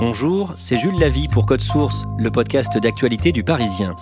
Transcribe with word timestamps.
Bonjour, 0.00 0.54
c'est 0.56 0.76
Jules 0.76 0.98
Lavie 1.00 1.26
pour 1.26 1.44
Code 1.44 1.60
Source, 1.60 2.04
le 2.18 2.30
podcast 2.30 2.78
d'actualité 2.78 3.32
du 3.32 3.42
Parisien. 3.42 3.96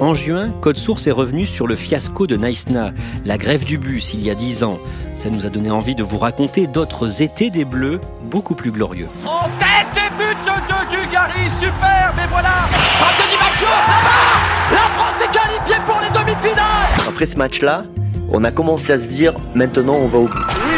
En 0.00 0.14
juin, 0.14 0.50
Code 0.60 0.76
Source 0.76 1.08
est 1.08 1.12
revenu 1.12 1.44
sur 1.44 1.66
le 1.66 1.74
fiasco 1.74 2.28
de 2.28 2.36
Naïsna, 2.36 2.92
la 3.24 3.38
grève 3.38 3.64
du 3.64 3.76
bus 3.76 4.14
il 4.14 4.22
y 4.22 4.30
a 4.30 4.36
dix 4.36 4.62
ans. 4.62 4.78
Ça 5.16 5.28
nous 5.28 5.46
a 5.46 5.50
donné 5.50 5.68
envie 5.68 5.96
de 5.96 6.04
vous 6.04 6.18
raconter 6.18 6.68
d'autres 6.68 7.22
étés 7.22 7.50
des 7.50 7.64
Bleus 7.64 8.00
beaucoup 8.22 8.54
plus 8.54 8.70
glorieux. 8.70 9.08
En 9.24 9.48
tête 9.58 9.88
des 9.94 10.16
buts 10.16 10.36
de 10.44 10.90
Dugarry, 10.90 11.50
super, 11.58 12.14
mais 12.16 12.26
voilà 12.30 12.68
Frappe 12.70 13.16
de 13.18 13.30
Di 13.30 13.36
Maggio, 13.36 13.66
là-bas 13.66 14.72
La 14.72 14.88
France 14.96 15.22
est 15.24 15.32
qualifiée 15.32 15.84
pour 15.86 16.00
les 16.00 16.08
demi-finales 16.20 17.08
Après 17.08 17.26
ce 17.26 17.36
match-là, 17.36 17.82
on 18.30 18.44
a 18.44 18.52
commencé 18.52 18.92
à 18.92 18.98
se 18.98 19.08
dire 19.08 19.34
maintenant 19.54 19.94
on 19.94 20.06
va 20.06 20.18
au 20.18 20.28
bout. 20.28 20.75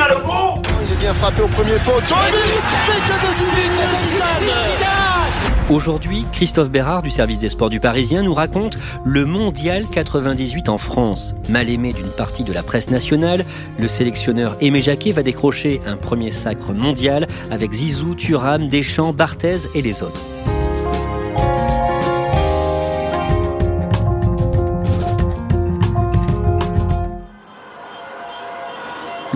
A 0.00 0.08
Il 0.08 0.92
est 0.94 0.96
bien 0.98 1.12
frappé 1.12 1.42
au 1.42 1.46
premier 1.48 1.74
poteau. 1.84 2.14
Aujourd'hui, 5.68 6.24
Christophe 6.32 6.70
Bérard 6.70 7.02
du 7.02 7.10
service 7.10 7.38
des 7.38 7.50
sports 7.50 7.68
du 7.68 7.80
Parisien 7.80 8.22
nous 8.22 8.32
raconte 8.32 8.78
le 9.04 9.26
Mondial 9.26 9.84
98 9.92 10.70
en 10.70 10.78
France. 10.78 11.34
Mal 11.50 11.68
aimé 11.68 11.92
d'une 11.92 12.08
partie 12.08 12.44
de 12.44 12.52
la 12.54 12.62
presse 12.62 12.88
nationale, 12.88 13.44
le 13.78 13.88
sélectionneur 13.88 14.56
Aimé 14.60 14.80
Jacquet 14.80 15.12
va 15.12 15.22
décrocher 15.22 15.82
un 15.86 15.96
premier 15.96 16.30
sacre 16.30 16.72
mondial 16.72 17.28
avec 17.50 17.72
Zizou, 17.72 18.14
Thuram, 18.14 18.68
Deschamps, 18.68 19.12
Barthez 19.12 19.68
et 19.74 19.82
les 19.82 20.02
autres. 20.02 20.22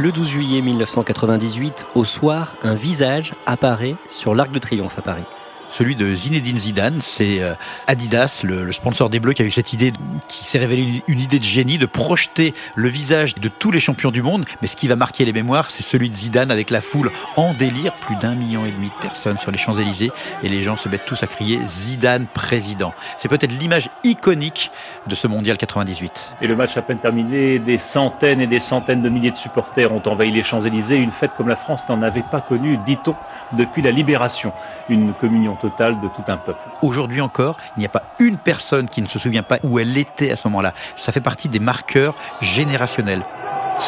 Le 0.04 0.12
12 0.12 0.28
juillet 0.28 0.60
1998, 0.60 1.86
au 1.94 2.04
soir, 2.04 2.56
un 2.62 2.74
visage 2.74 3.32
apparaît 3.46 3.96
sur 4.06 4.34
l'Arc 4.34 4.50
de 4.50 4.58
Triomphe 4.58 4.98
à 4.98 5.00
Paris. 5.00 5.24
Celui 5.76 5.96
de 5.96 6.14
Zinedine 6.14 6.58
Zidane. 6.58 7.00
C'est 7.00 7.40
euh, 7.40 7.54
Adidas, 7.86 8.42
le, 8.44 8.72
sponsor 8.72 9.10
des 9.10 9.18
Bleus, 9.18 9.32
qui 9.32 9.42
a 9.42 9.44
eu 9.44 9.50
cette 9.50 9.72
idée, 9.72 9.92
qui 10.28 10.44
s'est 10.44 10.58
révélée 10.58 10.82
une, 10.82 11.14
une 11.14 11.20
idée 11.20 11.38
de 11.38 11.44
génie 11.44 11.78
de 11.78 11.86
projeter 11.86 12.54
le 12.76 12.88
visage 12.88 13.34
de 13.34 13.48
tous 13.48 13.72
les 13.72 13.80
champions 13.80 14.12
du 14.12 14.22
monde. 14.22 14.44
Mais 14.62 14.68
ce 14.68 14.76
qui 14.76 14.86
va 14.86 14.96
marquer 14.96 15.24
les 15.24 15.32
mémoires, 15.32 15.70
c'est 15.70 15.82
celui 15.82 16.10
de 16.10 16.14
Zidane 16.14 16.50
avec 16.50 16.70
la 16.70 16.80
foule 16.80 17.10
en 17.36 17.54
délire, 17.54 17.92
plus 17.94 18.16
d'un 18.16 18.34
million 18.34 18.64
et 18.64 18.70
demi 18.70 18.86
de 18.86 19.02
personnes 19.02 19.38
sur 19.38 19.50
les 19.50 19.58
Champs-Élysées, 19.58 20.12
et 20.42 20.48
les 20.48 20.62
gens 20.62 20.76
se 20.76 20.88
mettent 20.88 21.06
tous 21.06 21.22
à 21.22 21.26
crier 21.26 21.58
Zidane 21.66 22.26
président. 22.26 22.94
C'est 23.16 23.28
peut-être 23.28 23.52
l'image 23.52 23.90
iconique 24.04 24.70
de 25.06 25.14
ce 25.14 25.26
mondial 25.26 25.56
98. 25.56 26.34
Et 26.40 26.46
le 26.46 26.54
match 26.54 26.76
à 26.76 26.82
peine 26.82 26.98
terminé, 26.98 27.58
des 27.58 27.78
centaines 27.78 28.40
et 28.40 28.46
des 28.46 28.60
centaines 28.60 29.02
de 29.02 29.08
milliers 29.08 29.32
de 29.32 29.36
supporters 29.36 29.92
ont 29.92 30.02
envahi 30.06 30.30
les 30.30 30.44
Champs-Élysées. 30.44 30.96
Une 30.96 31.12
fête 31.12 31.32
comme 31.36 31.48
la 31.48 31.56
France 31.56 31.80
n'en 31.88 32.02
avait 32.02 32.24
pas 32.30 32.40
connue, 32.40 32.78
dit-on, 32.86 33.16
depuis 33.52 33.82
la 33.82 33.90
libération. 33.90 34.52
Une 34.88 35.12
communion 35.14 35.56
totale 35.64 36.00
de 36.00 36.08
tout 36.08 36.24
un 36.28 36.36
peuple. 36.36 36.60
Aujourd'hui 36.82 37.20
encore, 37.20 37.56
il 37.76 37.80
n'y 37.80 37.86
a 37.86 37.88
pas 37.88 38.02
une 38.18 38.36
personne 38.36 38.88
qui 38.88 39.00
ne 39.00 39.06
se 39.06 39.18
souvient 39.18 39.42
pas 39.42 39.58
où 39.62 39.78
elle 39.78 39.96
était 39.96 40.30
à 40.30 40.36
ce 40.36 40.46
moment-là. 40.48 40.74
Ça 40.96 41.10
fait 41.12 41.20
partie 41.20 41.48
des 41.48 41.58
marqueurs 41.58 42.14
générationnels. 42.40 43.22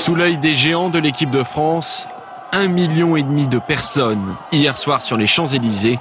Sous 0.04 0.14
l'œil 0.14 0.38
des 0.38 0.54
géants 0.54 0.90
de 0.90 0.98
l'équipe 0.98 1.30
de 1.30 1.44
France, 1.44 2.08
un 2.52 2.68
million 2.68 3.16
et 3.16 3.22
demi 3.22 3.46
de 3.46 3.58
personnes 3.58 4.36
hier 4.52 4.76
soir 4.78 5.02
sur 5.02 5.16
les 5.16 5.26
Champs-Élysées 5.26 5.98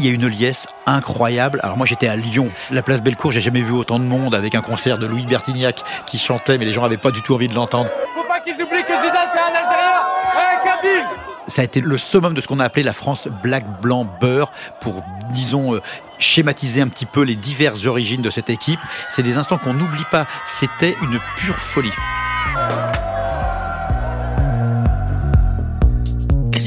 il 0.00 0.06
y 0.06 0.08
a 0.10 0.12
une 0.12 0.28
liesse 0.28 0.68
incroyable. 0.86 1.58
Alors 1.64 1.76
moi 1.76 1.84
j'étais 1.84 2.06
à 2.06 2.14
Lyon, 2.14 2.50
la 2.70 2.84
place 2.84 3.02
Bellecour, 3.02 3.32
j'ai 3.32 3.40
jamais 3.40 3.62
vu 3.62 3.72
autant 3.72 3.98
de 3.98 4.04
monde 4.04 4.32
avec 4.32 4.54
un 4.54 4.60
concert 4.60 4.96
de 4.96 5.06
Louis 5.06 5.26
Bertignac 5.26 5.82
qui 6.06 6.18
chantait, 6.18 6.56
mais 6.56 6.66
les 6.66 6.72
gens 6.72 6.82
n'avaient 6.82 6.98
pas 6.98 7.10
du 7.10 7.20
tout 7.20 7.34
envie 7.34 7.48
de 7.48 7.54
l'entendre. 7.54 7.90
Faut 8.14 8.22
pas 8.22 8.38
qu'ils 8.38 8.54
oublient 8.54 8.84
que 8.84 8.94
Zidane 8.94 9.28
c'est 9.34 9.40
un 9.40 9.54
Algérien, 9.56 10.00
un 10.36 10.64
Kabyle 10.64 11.27
Ça 11.48 11.62
a 11.62 11.64
été 11.64 11.80
le 11.80 11.96
summum 11.96 12.34
de 12.34 12.40
ce 12.40 12.46
qu'on 12.46 12.60
a 12.60 12.64
appelé 12.64 12.82
la 12.82 12.92
France 12.92 13.28
black, 13.42 13.64
blanc, 13.80 14.06
beurre 14.20 14.52
pour, 14.80 15.02
disons, 15.30 15.74
euh, 15.74 15.82
schématiser 16.18 16.80
un 16.80 16.88
petit 16.88 17.06
peu 17.06 17.22
les 17.22 17.36
diverses 17.36 17.86
origines 17.86 18.22
de 18.22 18.30
cette 18.30 18.50
équipe. 18.50 18.80
C'est 19.08 19.22
des 19.22 19.36
instants 19.38 19.58
qu'on 19.58 19.74
n'oublie 19.74 20.06
pas. 20.10 20.26
C'était 20.46 20.94
une 21.02 21.18
pure 21.36 21.56
folie. 21.56 21.92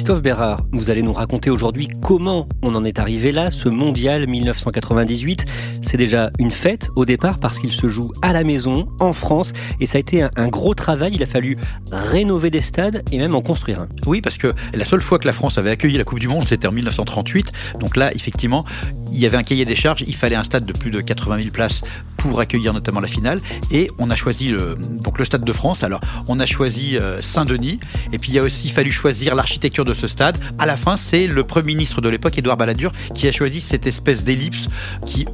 Christophe 0.02 0.24
Bérard, 0.24 0.62
vous 0.72 0.90
allez 0.90 1.04
nous 1.04 1.14
raconter 1.14 1.52
aujourd'hui 1.52 1.88
comment 2.02 2.48
on 2.64 2.74
en 2.74 2.84
est 2.86 2.98
arrivé 2.98 3.32
là, 3.32 3.52
ce 3.52 3.70
mondial 3.70 4.26
1998. 4.26 5.46
C'est 5.84 5.98
déjà 5.98 6.32
une 6.40 6.50
fête 6.50 6.90
au 6.96 7.06
départ 7.06 7.38
parce 7.38 7.60
qu'il 7.60 7.72
se 7.72 7.88
joue 7.88 8.12
à 8.24 8.34
la 8.34 8.44
maison, 8.44 8.88
en 9.00 9.14
France, 9.14 9.54
et 9.80 9.86
ça 9.86 9.98
a 9.98 10.00
été 10.00 10.24
un, 10.24 10.48
gros 10.48 10.74
travail. 10.74 11.12
Il 11.14 11.22
a 11.22 11.28
fallu 11.28 11.56
rénover 11.92 12.50
des 12.50 12.62
stades 12.62 13.04
et 13.12 13.20
même 13.20 13.36
en 13.36 13.44
construire 13.44 13.82
un. 13.82 13.88
Oui, 14.08 14.22
parce 14.22 14.40
que 14.40 14.52
la 14.74 14.86
seule 14.86 15.02
fois 15.02 15.20
que 15.20 15.28
la 15.28 15.34
France 15.34 15.60
avait 15.60 15.70
accueilli 15.70 16.00
la 16.00 16.04
Coupe 16.04 16.20
du 16.20 16.28
Monde, 16.28 16.48
c'était 16.48 16.68
en 16.68 16.72
1938. 16.72 17.52
Donc 17.80 17.96
là, 17.96 18.12
effectivement, 18.16 18.66
il 19.12 19.20
y 19.20 19.28
avait 19.28 19.38
un 19.38 19.44
cahier 19.44 19.66
des 19.66 19.76
charges. 19.76 20.04
Il 20.08 20.16
fallait 20.16 20.36
un 20.36 20.44
stade 20.44 20.66
de 20.66 20.74
plus 20.74 20.90
de 20.90 21.00
80 21.00 21.38
000 21.38 21.50
places 21.52 21.84
pour 22.18 22.40
accueillir 22.40 22.74
notamment 22.74 23.02
la 23.02 23.08
finale. 23.08 23.40
Et 23.72 23.90
on 24.00 24.10
a 24.10 24.16
choisi 24.16 24.50
le, 24.50 24.78
donc 25.04 25.20
le 25.20 25.26
Stade 25.26 25.44
de 25.44 25.54
France. 25.54 25.84
Alors, 25.84 26.02
on 26.28 26.40
a 26.40 26.46
choisi 26.46 26.98
euh, 26.98 27.22
Saint-Denis. 27.22 27.80
Et 28.14 28.18
puis, 28.18 28.32
il 28.32 28.40
a 28.40 28.44
aussi 28.44 28.70
fallu 28.70 28.92
choisir 28.92 29.36
l'architecture 29.36 29.86
de 29.86 29.91
ce 29.94 30.08
stade. 30.08 30.38
À 30.60 30.66
la 30.66 30.78
fin, 30.78 30.98
c'est 30.98 31.28
le 31.28 31.44
Premier 31.44 31.68
ministre 31.68 32.02
de 32.02 32.10
l'époque, 32.10 32.38
Édouard 32.38 32.58
Balladur, 32.58 32.92
qui 33.14 33.28
a 33.28 33.32
choisi 33.32 33.62
cette 33.62 33.88
espèce 33.88 34.24
d'ellipse 34.24 34.68
qui 35.06 35.26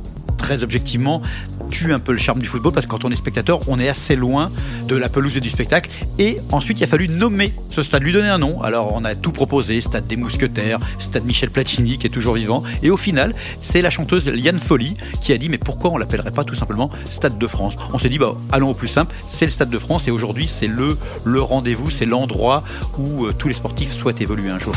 très 0.47 0.63
objectivement 0.63 1.21
tue 1.69 1.91
un 1.91 1.99
peu 1.99 2.13
le 2.13 2.19
charme 2.19 2.39
du 2.39 2.47
football 2.47 2.71
parce 2.71 2.85
que 2.85 2.91
quand 2.91 3.03
on 3.03 3.11
est 3.11 3.17
spectateur, 3.17 3.59
on 3.67 3.81
est 3.81 3.89
assez 3.89 4.15
loin 4.15 4.49
de 4.88 4.95
la 4.95 5.09
pelouse 5.09 5.35
et 5.35 5.41
du 5.41 5.49
spectacle. 5.49 5.89
Et 6.19 6.38
ensuite, 6.53 6.79
il 6.79 6.85
a 6.85 6.88
fallu 6.88 7.09
nommer 7.09 7.53
ce 7.69 7.83
stade, 7.83 8.01
lui 8.01 8.13
donner 8.13 8.29
un 8.29 8.38
nom. 8.38 8.61
Alors, 8.61 8.94
on 8.95 9.03
a 9.03 9.13
tout 9.13 9.33
proposé 9.33 9.81
stade 9.81 10.07
des 10.07 10.15
Mousquetaires, 10.15 10.79
stade 10.99 11.25
Michel 11.25 11.49
Platini 11.49 11.97
qui 11.97 12.07
est 12.07 12.09
toujours 12.09 12.35
vivant. 12.35 12.63
Et 12.81 12.89
au 12.89 12.95
final, 12.95 13.35
c'est 13.61 13.81
la 13.81 13.89
chanteuse 13.89 14.25
Liane 14.29 14.57
Folly 14.57 14.95
qui 15.21 15.33
a 15.33 15.38
dit 15.38 15.49
Mais 15.49 15.57
pourquoi 15.57 15.91
on 15.91 15.97
l'appellerait 15.97 16.31
pas 16.31 16.45
tout 16.45 16.55
simplement 16.55 16.91
Stade 17.11 17.38
de 17.38 17.47
France? 17.47 17.75
On 17.91 17.99
s'est 17.99 18.07
dit 18.07 18.17
bah, 18.17 18.38
Allons 18.53 18.69
au 18.69 18.73
plus 18.73 18.88
simple, 18.88 19.13
c'est 19.27 19.44
le 19.44 19.51
Stade 19.51 19.69
de 19.69 19.79
France. 19.79 20.07
Et 20.07 20.11
aujourd'hui, 20.11 20.47
c'est 20.47 20.67
le, 20.67 20.95
rendez-vous, 21.41 21.89
c'est 21.89 22.05
l'endroit 22.05 22.63
où 22.97 23.25
euh, 23.25 23.33
tous 23.38 23.49
les 23.49 23.53
sportifs 23.53 23.91
souhaitent 23.91 24.21
évoluer 24.21 24.49
un 24.49 24.59
jour. 24.59 24.75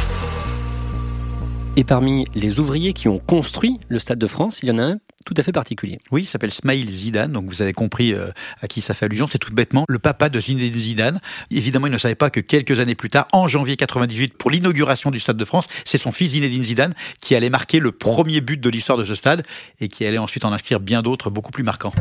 Et 1.76 1.84
parmi 1.84 2.26
les 2.34 2.58
ouvriers 2.58 2.92
qui 2.92 3.06
ont 3.06 3.20
construit 3.20 3.78
le 3.88 4.00
Stade 4.00 4.18
de 4.18 4.26
France, 4.26 4.60
il 4.64 4.68
y 4.68 4.72
en 4.72 4.78
a 4.78 4.82
un 4.82 4.98
tout 5.30 5.40
à 5.40 5.44
fait 5.44 5.52
particulier. 5.52 6.00
Oui, 6.10 6.22
il 6.22 6.26
s'appelle 6.26 6.50
Smail 6.50 6.88
Zidane, 6.90 7.30
donc 7.30 7.48
vous 7.48 7.62
avez 7.62 7.72
compris 7.72 8.12
euh, 8.14 8.32
à 8.62 8.66
qui 8.66 8.80
ça 8.80 8.94
fait 8.94 9.04
allusion. 9.04 9.28
C'est 9.28 9.38
tout 9.38 9.54
bêtement 9.54 9.84
le 9.86 10.00
papa 10.00 10.28
de 10.28 10.40
Zinedine 10.40 10.74
Zidane. 10.74 11.20
Évidemment, 11.52 11.86
il 11.86 11.92
ne 11.92 11.98
savait 11.98 12.16
pas 12.16 12.30
que 12.30 12.40
quelques 12.40 12.80
années 12.80 12.96
plus 12.96 13.10
tard, 13.10 13.28
en 13.32 13.46
janvier 13.46 13.76
98, 13.76 14.34
pour 14.34 14.50
l'inauguration 14.50 15.12
du 15.12 15.20
Stade 15.20 15.36
de 15.36 15.44
France, 15.44 15.68
c'est 15.84 15.98
son 15.98 16.10
fils 16.10 16.32
Zinedine 16.32 16.64
Zidane 16.64 16.94
qui 17.20 17.36
allait 17.36 17.50
marquer 17.50 17.78
le 17.78 17.92
premier 17.92 18.40
but 18.40 18.60
de 18.60 18.70
l'histoire 18.70 18.98
de 18.98 19.04
ce 19.04 19.14
stade 19.14 19.46
et 19.80 19.86
qui 19.86 20.04
allait 20.04 20.18
ensuite 20.18 20.44
en 20.44 20.52
inscrire 20.52 20.80
bien 20.80 21.00
d'autres 21.00 21.30
beaucoup 21.30 21.52
plus 21.52 21.62
marquants. 21.62 21.92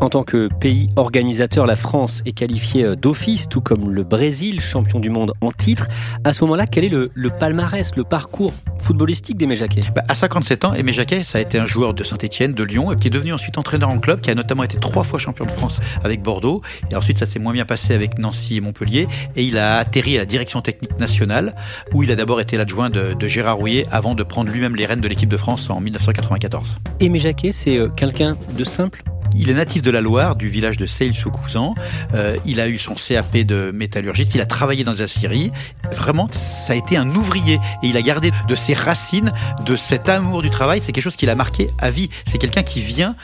En 0.00 0.10
tant 0.10 0.24
que 0.24 0.48
pays 0.60 0.90
organisateur, 0.96 1.64
la 1.64 1.74
France 1.74 2.22
est 2.26 2.32
qualifiée 2.32 2.84
euh, 2.84 2.96
d'office, 2.96 3.48
tout 3.48 3.62
comme 3.62 3.90
le 3.90 4.04
Brésil, 4.04 4.60
champion 4.60 5.00
du 5.00 5.08
monde 5.08 5.32
en 5.40 5.50
titre. 5.50 5.88
À 6.22 6.34
ce 6.34 6.44
moment-là, 6.44 6.66
quel 6.66 6.84
est 6.84 6.90
le, 6.90 7.10
palmarès, 7.30 7.96
le 7.96 8.04
parcours 8.04 8.52
footballistique 8.78 9.38
d'Aimé 9.38 9.56
Jacquet? 9.56 9.80
Bah, 9.94 10.04
À 10.06 10.14
57 10.14 10.66
ans, 10.66 10.74
Aimé 10.74 10.92
Jacquet, 10.92 11.22
ça 11.22 11.38
a 11.38 11.40
été 11.40 11.58
un 11.58 11.64
joueur 11.64 11.94
de 11.94 12.04
Saint-Etienne, 12.04 12.52
de 12.52 12.62
Lyon, 12.62 12.92
et 12.92 12.96
qui 12.96 13.06
est 13.06 13.10
devenu 13.10 13.32
ensuite 13.32 13.56
entraîneur 13.56 13.88
en 13.88 13.98
club, 13.98 14.20
qui 14.20 14.30
a 14.30 14.34
notamment 14.34 14.64
été 14.64 14.78
trois 14.78 15.02
fois 15.02 15.18
champion 15.18 15.46
de 15.46 15.50
France 15.50 15.80
avec 16.04 16.22
Bordeaux. 16.22 16.60
Et 16.90 16.94
ensuite, 16.94 17.16
ça 17.16 17.24
s'est 17.24 17.38
moins 17.38 17.54
bien 17.54 17.64
passé 17.64 17.94
avec 17.94 18.18
Nancy 18.18 18.58
et 18.58 18.60
Montpellier. 18.60 19.08
Et 19.34 19.44
il 19.44 19.56
a 19.56 19.78
atterri 19.78 20.16
à 20.16 20.20
la 20.20 20.26
direction 20.26 20.60
technique 20.60 20.98
nationale, 21.00 21.54
où 21.94 22.02
il 22.02 22.10
a 22.10 22.16
d'abord 22.16 22.40
été 22.40 22.58
l'adjoint 22.58 22.90
de, 22.90 23.14
de, 23.14 23.28
Gérard 23.28 23.56
Rouillet, 23.56 23.86
avant 23.90 24.14
de 24.14 24.22
prendre 24.22 24.50
lui-même 24.50 24.76
les 24.76 24.84
rênes 24.84 25.00
de 25.00 25.08
l'équipe 25.08 25.30
de 25.30 25.38
France 25.38 25.70
en 25.70 25.80
1994. 25.80 26.76
Aimé 27.00 27.18
Jacquet, 27.18 27.50
c'est 27.50 27.78
euh, 27.78 27.88
quelqu'un 27.88 28.36
de 28.58 28.64
simple? 28.64 29.02
Il 29.38 29.50
est 29.50 29.54
natif 29.54 29.82
de 29.82 29.90
la 29.90 30.00
Loire, 30.00 30.36
du 30.36 30.48
village 30.48 30.76
de 30.76 30.86
Seil-sous-Cousan. 30.86 31.74
Euh, 32.14 32.36
il 32.46 32.60
a 32.60 32.68
eu 32.68 32.78
son 32.78 32.94
CAP 32.94 33.38
de 33.38 33.70
métallurgiste. 33.72 34.34
Il 34.34 34.40
a 34.40 34.46
travaillé 34.46 34.84
dans 34.84 34.94
la 34.94 35.06
Syrie. 35.06 35.52
Vraiment, 35.92 36.28
ça 36.30 36.72
a 36.72 36.76
été 36.76 36.96
un 36.96 37.08
ouvrier. 37.14 37.58
Et 37.82 37.88
il 37.88 37.96
a 37.96 38.02
gardé 38.02 38.32
de 38.48 38.54
ses 38.54 38.74
racines, 38.74 39.32
de 39.64 39.76
cet 39.76 40.08
amour 40.08 40.42
du 40.42 40.50
travail. 40.50 40.80
C'est 40.82 40.92
quelque 40.92 41.04
chose 41.04 41.16
qui 41.16 41.26
l'a 41.26 41.34
marqué 41.34 41.68
à 41.78 41.90
vie. 41.90 42.10
C'est 42.26 42.38
quelqu'un 42.38 42.62
qui 42.62 42.80
vient, 42.80 43.14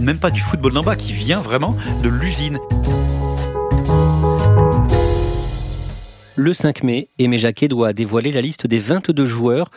même 0.00 0.18
pas 0.18 0.30
du 0.30 0.40
football 0.40 0.72
d'en 0.72 0.82
bas, 0.82 0.96
qui 0.96 1.12
vient 1.12 1.40
vraiment 1.40 1.76
de 2.02 2.08
l'usine. 2.08 2.58
Le 6.36 6.54
5 6.54 6.84
mai, 6.84 7.08
Aimé 7.18 7.36
Jacquet 7.36 7.66
doit 7.66 7.92
dévoiler 7.92 8.30
la 8.30 8.40
liste 8.40 8.66
des 8.66 8.78
22 8.78 9.26
joueurs 9.26 9.70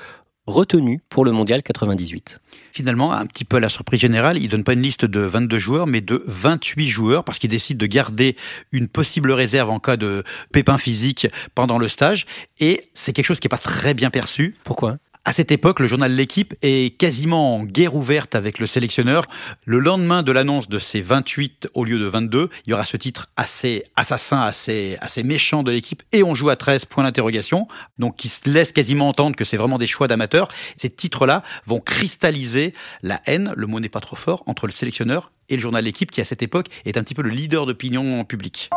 retenu 0.47 1.01
pour 1.09 1.25
le 1.25 1.31
mondial 1.31 1.63
98. 1.63 2.39
Finalement, 2.71 3.11
un 3.13 3.25
petit 3.25 3.45
peu 3.45 3.57
à 3.57 3.59
la 3.59 3.69
surprise 3.69 3.99
générale, 3.99 4.38
il 4.38 4.49
donne 4.49 4.63
pas 4.63 4.73
une 4.73 4.81
liste 4.81 5.05
de 5.05 5.19
22 5.19 5.59
joueurs, 5.59 5.88
mais 5.88 6.01
de 6.01 6.23
28 6.27 6.89
joueurs, 6.89 7.23
parce 7.23 7.39
qu'il 7.39 7.49
décide 7.49 7.77
de 7.77 7.85
garder 7.85 8.35
une 8.71 8.88
possible 8.88 9.31
réserve 9.31 9.69
en 9.69 9.79
cas 9.79 9.97
de 9.97 10.23
pépin 10.51 10.77
physique 10.77 11.27
pendant 11.55 11.77
le 11.77 11.88
stage. 11.88 12.25
Et 12.59 12.89
c'est 12.93 13.13
quelque 13.13 13.25
chose 13.25 13.39
qui 13.39 13.47
n'est 13.47 13.49
pas 13.49 13.57
très 13.57 13.93
bien 13.93 14.09
perçu. 14.09 14.55
Pourquoi? 14.63 14.97
À 15.23 15.33
cette 15.33 15.51
époque, 15.51 15.79
le 15.79 15.85
journal 15.85 16.12
L'équipe 16.12 16.56
est 16.63 16.97
quasiment 16.97 17.56
en 17.57 17.63
guerre 17.63 17.95
ouverte 17.95 18.33
avec 18.33 18.57
le 18.57 18.65
sélectionneur. 18.65 19.25
Le 19.65 19.77
lendemain 19.77 20.23
de 20.23 20.31
l'annonce 20.31 20.68
de 20.68 20.79
ces 20.79 21.00
28 21.00 21.69
au 21.75 21.85
lieu 21.85 22.00
de 22.00 22.06
22, 22.06 22.50
il 22.65 22.69
y 22.71 22.73
aura 22.73 22.85
ce 22.85 22.97
titre 22.97 23.29
assez 23.35 23.83
assassin, 23.95 24.41
assez, 24.41 24.97
assez 25.00 25.21
méchant 25.21 25.62
de 25.62 25.71
l'équipe 25.71 26.01
et 26.12 26.23
on 26.23 26.33
joue 26.33 26.50
à 26.50 26.56
13 26.56 26.85
points 26.85 27.03
d'interrogation. 27.03 27.68
Donc 28.00 28.15
qui 28.15 28.29
se 28.29 28.50
laisse 28.50 28.71
quasiment 28.71 29.09
entendre 29.09 29.35
que 29.35 29.45
c'est 29.45 29.57
vraiment 29.57 29.77
des 29.77 29.85
choix 29.85 30.07
d'amateurs. 30.07 30.47
Ces 30.75 30.89
titres-là 30.89 31.44
vont 31.67 31.79
cristalliser 31.79 32.74
la 33.03 33.21
haine, 33.27 33.53
le 33.56 33.67
mot 33.67 33.79
n'est 33.79 33.89
pas 33.89 34.00
trop 34.00 34.15
fort, 34.15 34.41
entre 34.47 34.65
le 34.65 34.71
sélectionneur 34.71 35.31
et 35.50 35.56
le 35.56 35.62
journal 35.62 35.83
L'équipe 35.83 36.09
qui 36.09 36.21
à 36.21 36.25
cette 36.25 36.41
époque 36.41 36.67
est 36.85 36.97
un 36.97 37.03
petit 37.03 37.13
peu 37.13 37.21
le 37.21 37.29
leader 37.29 37.67
d'opinion 37.67 38.24
publique. 38.24 38.71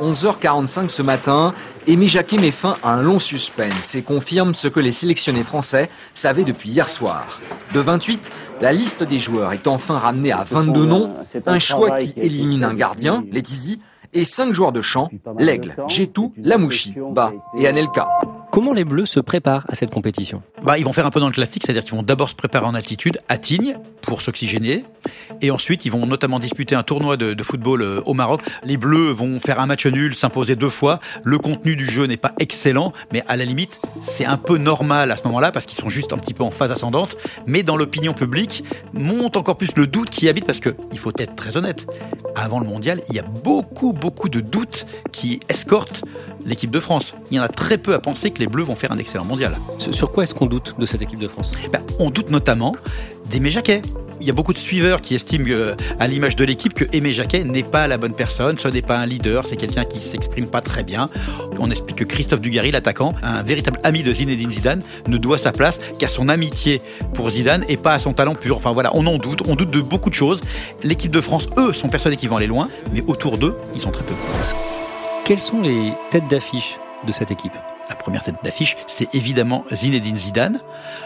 11h45 0.00 0.88
ce 0.90 1.02
matin, 1.02 1.54
Aimé 1.86 2.06
Jacquet 2.06 2.38
met 2.38 2.52
fin 2.52 2.76
à 2.82 2.92
un 2.92 3.02
long 3.02 3.18
suspense 3.18 3.94
et 3.94 4.02
confirme 4.02 4.54
ce 4.54 4.68
que 4.68 4.80
les 4.80 4.92
sélectionnés 4.92 5.42
français 5.42 5.90
savaient 6.14 6.44
depuis 6.44 6.70
hier 6.70 6.88
soir. 6.88 7.40
De 7.74 7.80
28, 7.80 8.20
la 8.60 8.72
liste 8.72 9.02
des 9.02 9.18
joueurs 9.18 9.52
est 9.52 9.66
enfin 9.66 9.98
ramenée 9.98 10.32
à 10.32 10.44
22 10.44 10.84
noms, 10.84 11.16
un 11.46 11.58
choix 11.58 11.98
qui 11.98 12.12
élimine 12.16 12.64
un 12.64 12.74
gardien, 12.74 13.24
Letizy, 13.30 13.80
et 14.12 14.24
5 14.24 14.52
joueurs 14.52 14.72
de 14.72 14.82
champ, 14.82 15.10
L'Aigle, 15.38 15.74
Gétou, 15.88 16.32
Lamouchi, 16.36 16.94
Ba 17.12 17.32
et 17.56 17.66
Anelka. 17.66 18.08
Comment 18.50 18.72
les 18.72 18.84
Bleus 18.84 19.06
se 19.06 19.20
préparent 19.20 19.66
à 19.68 19.74
cette 19.74 19.90
compétition? 19.90 20.42
Bah, 20.62 20.78
Ils 20.78 20.84
vont 20.84 20.92
faire 20.92 21.06
un 21.06 21.10
peu 21.10 21.20
dans 21.20 21.26
le 21.26 21.32
classique, 21.32 21.62
c'est-à-dire 21.64 21.84
qu'ils 21.84 21.94
vont 21.94 22.02
d'abord 22.02 22.30
se 22.30 22.34
préparer 22.34 22.64
en 22.64 22.74
altitude 22.74 23.18
à 23.28 23.36
Tignes 23.36 23.76
pour 24.00 24.22
s'oxygéner, 24.22 24.84
et 25.42 25.50
ensuite 25.50 25.84
ils 25.84 25.92
vont 25.92 26.06
notamment 26.06 26.38
disputer 26.38 26.74
un 26.74 26.82
tournoi 26.82 27.16
de, 27.16 27.42
football 27.42 27.82
euh, 27.82 28.00
au 28.06 28.14
Maroc. 28.14 28.40
Les 28.64 28.76
Bleus 28.76 29.12
vont 29.12 29.38
faire 29.38 29.60
un 29.60 29.66
match 29.66 29.86
nul, 29.86 30.14
s'imposer 30.14 30.56
deux 30.56 30.70
fois. 30.70 30.98
Le 31.24 31.38
contenu 31.38 31.76
du 31.76 31.84
jeu 31.84 32.06
n'est 32.06 32.16
pas 32.16 32.32
excellent, 32.38 32.92
mais 33.12 33.22
à 33.28 33.36
la 33.36 33.44
limite 33.44 33.80
c'est 34.02 34.24
un 34.24 34.36
peu 34.36 34.58
normal 34.58 35.10
à 35.10 35.16
ce 35.16 35.24
moment-là 35.24 35.52
parce 35.52 35.66
qu'ils 35.66 35.78
sont 35.78 35.88
juste 35.88 36.12
un 36.12 36.18
petit 36.18 36.34
peu 36.34 36.42
en 36.42 36.50
phase 36.50 36.72
ascendante. 36.72 37.16
Mais 37.46 37.62
dans 37.62 37.76
l'opinion 37.76 38.14
publique 38.14 38.64
monte 38.92 39.36
encore 39.36 39.56
plus 39.56 39.74
le 39.76 39.86
doute 39.86 40.10
qui 40.10 40.28
habite 40.28 40.46
parce 40.46 40.60
que 40.60 40.74
il 40.92 40.98
faut 40.98 41.12
être 41.18 41.36
très 41.36 41.56
honnête. 41.56 41.86
Avant 42.34 42.60
le 42.60 42.66
mondial, 42.66 43.00
il 43.08 43.16
y 43.16 43.18
a 43.18 43.24
beaucoup 43.44 43.92
beaucoup 44.00 44.28
de 44.28 44.40
doutes 44.40 44.86
qui 45.12 45.40
escortent 45.48 46.04
l'équipe 46.46 46.70
de 46.70 46.80
France. 46.80 47.14
Il 47.30 47.36
y 47.36 47.40
en 47.40 47.42
a 47.42 47.48
très 47.48 47.78
peu 47.78 47.94
à 47.94 47.98
penser 47.98 48.30
que 48.30 48.40
les 48.40 48.46
Bleus 48.46 48.64
vont 48.64 48.74
faire 48.74 48.92
un 48.92 48.98
excellent 48.98 49.24
mondial. 49.24 49.56
Sur 49.78 50.12
quoi 50.12 50.24
est-ce 50.24 50.34
qu'on 50.34 50.46
doute 50.46 50.74
de 50.78 50.86
cette 50.86 51.02
équipe 51.02 51.18
de 51.18 51.28
France? 51.28 51.52
Ben, 51.72 51.82
On 51.98 52.10
doute 52.10 52.30
notamment 52.30 52.74
d'Aimé 53.30 53.50
Jacquet. 53.50 53.82
Il 54.20 54.26
y 54.26 54.30
a 54.30 54.32
beaucoup 54.32 54.52
de 54.52 54.58
suiveurs 54.58 55.00
qui 55.00 55.14
estiment, 55.14 55.46
à 56.00 56.06
l'image 56.06 56.34
de 56.36 56.44
l'équipe, 56.44 56.74
que 56.74 56.84
Aimé 56.92 57.12
Jacquet 57.12 57.44
n'est 57.44 57.62
pas 57.62 57.86
la 57.86 57.98
bonne 57.98 58.14
personne, 58.14 58.58
ce 58.58 58.68
n'est 58.68 58.82
pas 58.82 58.98
un 58.98 59.06
leader, 59.06 59.46
c'est 59.46 59.56
quelqu'un 59.56 59.84
qui 59.84 60.00
s'exprime 60.00 60.46
pas 60.46 60.60
très 60.60 60.82
bien. 60.82 61.08
On 61.58 61.70
explique 61.70 61.96
que 61.96 62.04
Christophe 62.04 62.40
Dugarry, 62.40 62.70
l'attaquant, 62.70 63.14
un 63.22 63.42
véritable 63.42 63.78
ami 63.84 64.02
de 64.02 64.12
Zinedine 64.12 64.50
Zidane, 64.50 64.82
ne 65.06 65.16
doit 65.18 65.38
sa 65.38 65.52
place 65.52 65.80
qu'à 65.98 66.08
son 66.08 66.28
amitié 66.28 66.82
pour 67.14 67.30
Zidane 67.30 67.64
et 67.68 67.76
pas 67.76 67.92
à 67.92 67.98
son 67.98 68.12
talent 68.12 68.34
pur. 68.34 68.56
Enfin 68.56 68.72
voilà, 68.72 68.90
on 68.94 69.06
en 69.06 69.18
doute, 69.18 69.42
on 69.46 69.54
doute 69.54 69.70
de 69.70 69.80
beaucoup 69.80 70.10
de 70.10 70.14
choses. 70.14 70.40
L'équipe 70.82 71.12
de 71.12 71.20
France, 71.20 71.48
eux, 71.56 71.72
sont 71.72 71.88
persuadés 71.88 72.16
qu'ils 72.16 72.28
vont 72.28 72.36
aller 72.36 72.46
loin, 72.46 72.68
mais 72.92 73.02
autour 73.06 73.38
d'eux, 73.38 73.56
ils 73.74 73.80
sont 73.80 73.90
très 73.90 74.04
peu. 74.04 74.14
Quelles 75.24 75.38
sont 75.38 75.62
les 75.62 75.92
têtes 76.10 76.28
d'affiche 76.28 76.76
de 77.06 77.12
cette 77.12 77.30
équipe? 77.30 77.52
La 77.88 77.94
première 77.96 78.22
tête 78.22 78.36
d'affiche, 78.42 78.76
c'est 78.86 79.14
évidemment 79.14 79.64
Zinedine 79.72 80.16
Zidane, 80.16 80.60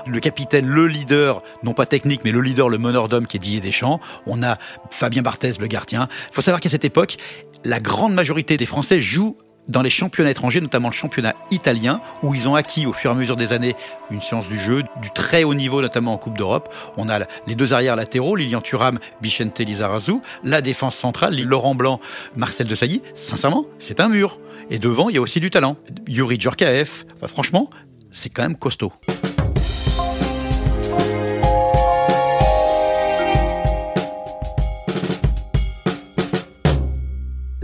le 0.06 0.20
capitaine, 0.20 0.66
le 0.66 0.86
leader, 0.86 1.42
non 1.62 1.74
pas 1.74 1.86
technique, 1.86 2.22
mais 2.24 2.32
le 2.32 2.40
leader, 2.40 2.68
le 2.68 2.78
meneur 2.78 3.08
d'homme 3.08 3.26
qui 3.26 3.36
est 3.36 3.40
Didier 3.40 3.60
Deschamps. 3.60 4.00
On 4.26 4.42
a 4.42 4.58
Fabien 4.90 5.22
Barthez, 5.22 5.52
le 5.58 5.66
gardien. 5.66 6.08
Il 6.30 6.34
faut 6.34 6.40
savoir 6.40 6.60
qu'à 6.60 6.68
cette 6.68 6.84
époque, 6.84 7.16
la 7.64 7.80
grande 7.80 8.14
majorité 8.14 8.56
des 8.56 8.66
Français 8.66 9.00
jouent 9.00 9.36
dans 9.68 9.82
les 9.82 9.90
championnats 9.90 10.30
étrangers, 10.30 10.60
notamment 10.60 10.88
le 10.88 10.94
championnat 10.94 11.34
italien, 11.52 12.00
où 12.22 12.34
ils 12.34 12.48
ont 12.48 12.56
acquis 12.56 12.84
au 12.84 12.92
fur 12.92 13.10
et 13.10 13.14
à 13.14 13.16
mesure 13.16 13.36
des 13.36 13.52
années 13.52 13.76
une 14.10 14.20
science 14.20 14.48
du 14.48 14.58
jeu, 14.58 14.82
du 15.00 15.10
très 15.14 15.44
haut 15.44 15.54
niveau, 15.54 15.80
notamment 15.80 16.12
en 16.12 16.18
Coupe 16.18 16.36
d'Europe. 16.36 16.74
On 16.96 17.08
a 17.08 17.20
les 17.46 17.54
deux 17.54 17.72
arrières 17.72 17.94
latéraux, 17.94 18.34
Lilian 18.34 18.60
Thuram, 18.60 18.98
Bichente 19.20 19.60
Lizarazu, 19.60 20.14
la 20.42 20.60
défense 20.62 20.96
centrale, 20.96 21.40
Laurent 21.40 21.76
Blanc, 21.76 22.00
Marcel 22.34 22.66
Desailly. 22.66 23.02
Sincèrement, 23.14 23.66
c'est 23.78 24.00
un 24.00 24.08
mur. 24.08 24.38
Et 24.74 24.78
devant, 24.78 25.10
il 25.10 25.16
y 25.16 25.18
a 25.18 25.20
aussi 25.20 25.38
du 25.38 25.50
talent. 25.50 25.76
Yuri 26.08 26.40
Djorkaeff. 26.40 27.04
franchement, 27.26 27.68
c'est 28.10 28.30
quand 28.30 28.40
même 28.40 28.56
costaud. 28.56 28.90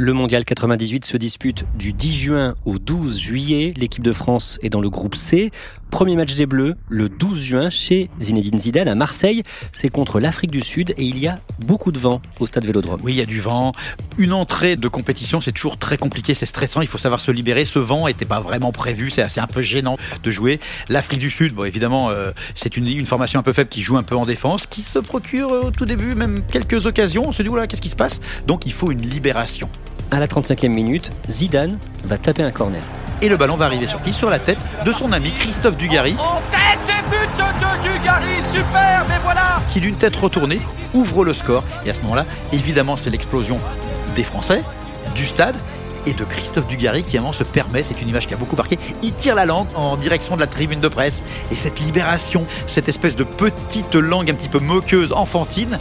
Le 0.00 0.12
mondial 0.12 0.44
98 0.44 1.06
se 1.06 1.16
dispute 1.16 1.64
du 1.78 1.94
10 1.94 2.14
juin 2.14 2.54
au 2.66 2.78
12 2.78 3.18
juillet. 3.18 3.72
L'équipe 3.76 4.04
de 4.04 4.12
France 4.12 4.58
est 4.62 4.68
dans 4.68 4.82
le 4.82 4.90
groupe 4.90 5.14
C. 5.14 5.50
Premier 5.90 6.16
match 6.16 6.34
des 6.34 6.46
Bleus, 6.46 6.76
le 6.88 7.08
12 7.08 7.40
juin, 7.40 7.70
chez 7.70 8.10
Zinedine 8.20 8.58
Zidane 8.58 8.88
à 8.88 8.94
Marseille. 8.94 9.42
C'est 9.72 9.88
contre 9.88 10.20
l'Afrique 10.20 10.50
du 10.50 10.60
Sud 10.60 10.94
et 10.96 11.04
il 11.04 11.18
y 11.18 11.26
a 11.26 11.38
beaucoup 11.60 11.92
de 11.92 11.98
vent 11.98 12.20
au 12.40 12.46
stade 12.46 12.64
Vélodrome. 12.66 13.00
Oui, 13.02 13.14
il 13.14 13.18
y 13.18 13.22
a 13.22 13.26
du 13.26 13.40
vent. 13.40 13.72
Une 14.18 14.32
entrée 14.32 14.76
de 14.76 14.88
compétition, 14.88 15.40
c'est 15.40 15.52
toujours 15.52 15.78
très 15.78 15.96
compliqué, 15.96 16.34
c'est 16.34 16.46
stressant. 16.46 16.82
Il 16.82 16.86
faut 16.86 16.98
savoir 16.98 17.20
se 17.20 17.30
libérer. 17.30 17.64
Ce 17.64 17.78
vent 17.78 18.06
n'était 18.06 18.26
pas 18.26 18.40
vraiment 18.40 18.70
prévu. 18.70 19.10
C'est 19.10 19.22
assez 19.22 19.40
un 19.40 19.46
peu 19.46 19.62
gênant 19.62 19.96
de 20.22 20.30
jouer. 20.30 20.60
L'Afrique 20.88 21.20
du 21.20 21.30
Sud, 21.30 21.54
bon, 21.54 21.64
évidemment, 21.64 22.10
euh, 22.10 22.32
c'est 22.54 22.76
une, 22.76 23.06
formation 23.06 23.40
un 23.40 23.42
peu 23.42 23.52
faible 23.52 23.70
qui 23.70 23.82
joue 23.82 23.96
un 23.96 24.02
peu 24.02 24.16
en 24.16 24.26
défense, 24.26 24.66
qui 24.66 24.82
se 24.82 24.98
procure 24.98 25.50
au 25.50 25.70
tout 25.70 25.86
début 25.86 26.14
même 26.14 26.42
quelques 26.50 26.86
occasions. 26.86 27.24
On 27.26 27.32
se 27.32 27.42
dit, 27.42 27.48
voilà, 27.48 27.66
qu'est-ce 27.66 27.82
qui 27.82 27.88
se 27.88 27.96
passe? 27.96 28.20
Donc 28.46 28.66
il 28.66 28.72
faut 28.72 28.90
une 28.90 29.02
libération 29.02 29.68
à 30.10 30.18
la 30.18 30.26
35e 30.26 30.68
minute, 30.68 31.10
Zidane 31.28 31.78
va 32.04 32.18
taper 32.18 32.42
un 32.42 32.50
corner. 32.50 32.82
Et 33.20 33.28
le 33.28 33.36
ballon 33.36 33.56
va 33.56 33.66
arriver 33.66 33.86
sur 33.86 34.00
qui 34.02 34.12
Sur 34.12 34.30
la 34.30 34.38
tête 34.38 34.58
de 34.84 34.92
son 34.92 35.12
ami 35.12 35.32
Christophe 35.32 35.76
Dugarry. 35.76 36.14
En 36.18 36.40
tête 36.50 36.86
des 36.86 37.10
buts 37.10 37.26
de 37.36 37.82
Dugarry, 37.82 38.42
super, 38.52 39.04
mais 39.08 39.18
voilà 39.22 39.60
Qui 39.72 39.80
d'une 39.80 39.96
tête 39.96 40.14
retournée 40.16 40.60
ouvre 40.94 41.24
le 41.24 41.32
score. 41.32 41.64
Et 41.84 41.90
à 41.90 41.94
ce 41.94 42.00
moment-là, 42.02 42.26
évidemment, 42.52 42.96
c'est 42.96 43.10
l'explosion 43.10 43.58
des 44.14 44.22
Français, 44.22 44.62
du 45.14 45.26
stade 45.26 45.56
et 46.06 46.12
de 46.12 46.24
Christophe 46.24 46.66
Dugarry 46.68 47.02
qui 47.02 47.18
avant 47.18 47.32
se 47.32 47.42
permet, 47.42 47.82
c'est 47.82 48.00
une 48.00 48.08
image 48.08 48.26
qui 48.26 48.34
a 48.34 48.36
beaucoup 48.36 48.56
marqué, 48.56 48.78
il 49.02 49.12
tire 49.12 49.34
la 49.34 49.44
langue 49.44 49.66
en 49.74 49.96
direction 49.96 50.36
de 50.36 50.40
la 50.40 50.46
tribune 50.46 50.80
de 50.80 50.88
presse. 50.88 51.22
Et 51.50 51.54
cette 51.54 51.80
libération, 51.80 52.46
cette 52.66 52.88
espèce 52.88 53.16
de 53.16 53.24
petite 53.24 53.94
langue 53.94 54.30
un 54.30 54.34
petit 54.34 54.48
peu 54.48 54.60
moqueuse, 54.60 55.12
enfantine, 55.12 55.78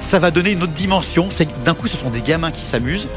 ça 0.00 0.18
va 0.18 0.30
donner 0.30 0.50
une 0.50 0.62
autre 0.62 0.72
dimension. 0.72 1.28
C'est 1.30 1.48
d'un 1.64 1.74
coup, 1.74 1.86
ce 1.86 1.96
sont 1.96 2.10
des 2.10 2.20
gamins 2.20 2.50
qui 2.50 2.66
s'amusent 2.66 3.08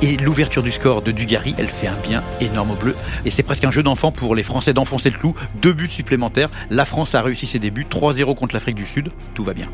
Et 0.00 0.16
l'ouverture 0.16 0.62
du 0.62 0.70
score 0.70 1.02
de 1.02 1.10
Dugarry, 1.10 1.56
elle 1.58 1.66
fait 1.66 1.88
un 1.88 1.96
bien 1.96 2.22
énorme 2.40 2.70
au 2.70 2.74
bleu. 2.76 2.94
Et 3.24 3.30
c'est 3.30 3.42
presque 3.42 3.64
un 3.64 3.72
jeu 3.72 3.82
d'enfant 3.82 4.12
pour 4.12 4.36
les 4.36 4.44
Français 4.44 4.72
d'enfoncer 4.72 5.10
le 5.10 5.18
clou. 5.18 5.34
Deux 5.60 5.72
buts 5.72 5.88
supplémentaires. 5.88 6.50
La 6.70 6.84
France 6.84 7.16
a 7.16 7.22
réussi 7.22 7.46
ses 7.46 7.58
débuts. 7.58 7.84
3-0 7.84 8.36
contre 8.36 8.54
l'Afrique 8.54 8.76
du 8.76 8.86
Sud. 8.86 9.10
Tout 9.34 9.42
va 9.42 9.54
bien. 9.54 9.68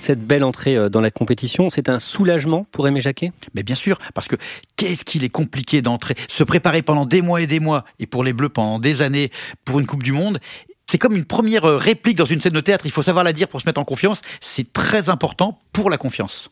Cette 0.00 0.26
belle 0.26 0.42
entrée 0.42 0.76
euh, 0.76 0.88
dans 0.88 1.00
la 1.00 1.12
compétition, 1.12 1.70
c'est 1.70 1.88
un 1.88 2.00
soulagement 2.00 2.66
pour 2.72 2.88
Aimé 2.88 3.00
Jacquet? 3.00 3.30
Mais 3.54 3.62
bien 3.62 3.76
sûr, 3.76 3.98
parce 4.14 4.26
que 4.26 4.34
qu'est-ce 4.74 5.04
qu'il 5.04 5.22
est 5.22 5.30
compliqué 5.30 5.80
d'entrer, 5.80 6.16
se 6.28 6.42
préparer 6.42 6.82
pendant 6.82 7.06
des 7.06 7.22
mois 7.22 7.40
et 7.40 7.46
des 7.46 7.60
mois, 7.60 7.84
et 8.00 8.06
pour 8.06 8.24
les 8.24 8.32
Bleus 8.32 8.48
pendant 8.48 8.80
des 8.80 9.00
années 9.00 9.30
pour 9.64 9.78
une 9.78 9.86
Coupe 9.86 10.02
du 10.02 10.12
Monde. 10.12 10.40
C'est 10.86 10.98
comme 10.98 11.16
une 11.16 11.24
première 11.24 11.64
euh, 11.64 11.78
réplique 11.78 12.18
dans 12.18 12.24
une 12.24 12.40
scène 12.40 12.52
de 12.52 12.60
théâtre, 12.60 12.84
il 12.84 12.90
faut 12.92 13.00
savoir 13.00 13.24
la 13.24 13.32
dire 13.32 13.46
pour 13.46 13.60
se 13.60 13.66
mettre 13.66 13.80
en 13.80 13.84
confiance. 13.84 14.22
C'est 14.40 14.72
très 14.72 15.08
important 15.08 15.60
pour 15.72 15.88
la 15.88 15.96
confiance. 15.96 16.50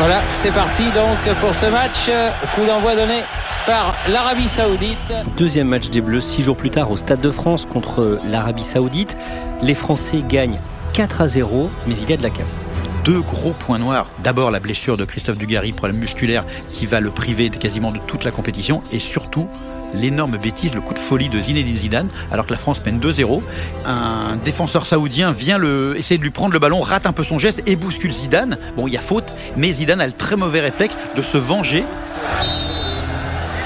Voilà, 0.00 0.22
c'est 0.32 0.50
parti 0.50 0.84
donc 0.92 1.18
pour 1.42 1.54
ce 1.54 1.66
match. 1.66 2.08
Coup 2.54 2.64
d'envoi 2.64 2.96
donné 2.96 3.20
par 3.66 3.94
l'Arabie 4.08 4.48
Saoudite. 4.48 4.96
Deuxième 5.36 5.68
match 5.68 5.90
des 5.90 6.00
Bleus, 6.00 6.22
six 6.22 6.42
jours 6.42 6.56
plus 6.56 6.70
tard 6.70 6.90
au 6.90 6.96
Stade 6.96 7.20
de 7.20 7.30
France 7.30 7.66
contre 7.66 8.18
l'Arabie 8.26 8.62
Saoudite. 8.62 9.14
Les 9.60 9.74
Français 9.74 10.24
gagnent 10.26 10.58
4 10.94 11.20
à 11.20 11.26
0, 11.26 11.68
mais 11.86 11.98
il 11.98 12.08
y 12.08 12.14
a 12.14 12.16
de 12.16 12.22
la 12.22 12.30
casse. 12.30 12.64
Deux 13.04 13.20
gros 13.20 13.52
points 13.52 13.78
noirs. 13.78 14.08
D'abord 14.22 14.50
la 14.50 14.58
blessure 14.58 14.96
de 14.96 15.04
Christophe 15.04 15.36
Dugarry, 15.36 15.72
problème 15.72 15.98
musculaire 15.98 16.46
qui 16.72 16.86
va 16.86 17.00
le 17.00 17.10
priver 17.10 17.50
quasiment 17.50 17.92
de 17.92 17.98
toute 17.98 18.24
la 18.24 18.30
compétition. 18.30 18.82
Et 18.92 19.00
surtout, 19.00 19.48
l'énorme 19.94 20.36
bêtise, 20.36 20.74
le 20.74 20.80
coup 20.80 20.94
de 20.94 20.98
folie 20.98 21.28
de 21.28 21.40
Zinedine 21.40 21.76
Zidane, 21.76 22.08
alors 22.32 22.46
que 22.46 22.52
la 22.52 22.58
France 22.58 22.82
mène 22.84 22.98
2-0. 22.98 23.42
Un 23.86 24.36
défenseur 24.44 24.86
saoudien 24.86 25.32
vient 25.32 25.58
le, 25.58 25.94
essayer 25.98 26.18
de 26.18 26.22
lui 26.22 26.30
prendre 26.30 26.52
le 26.52 26.58
ballon, 26.58 26.80
rate 26.80 27.06
un 27.06 27.12
peu 27.12 27.24
son 27.24 27.38
geste 27.38 27.62
et 27.66 27.76
bouscule 27.76 28.12
Zidane. 28.12 28.58
Bon, 28.76 28.86
il 28.86 28.94
y 28.94 28.96
a 28.96 29.00
faute, 29.00 29.34
mais 29.56 29.70
Zidane 29.72 30.00
a 30.00 30.06
le 30.06 30.12
très 30.12 30.36
mauvais 30.36 30.60
réflexe 30.60 30.96
de 31.16 31.22
se 31.22 31.38
venger. 31.38 31.84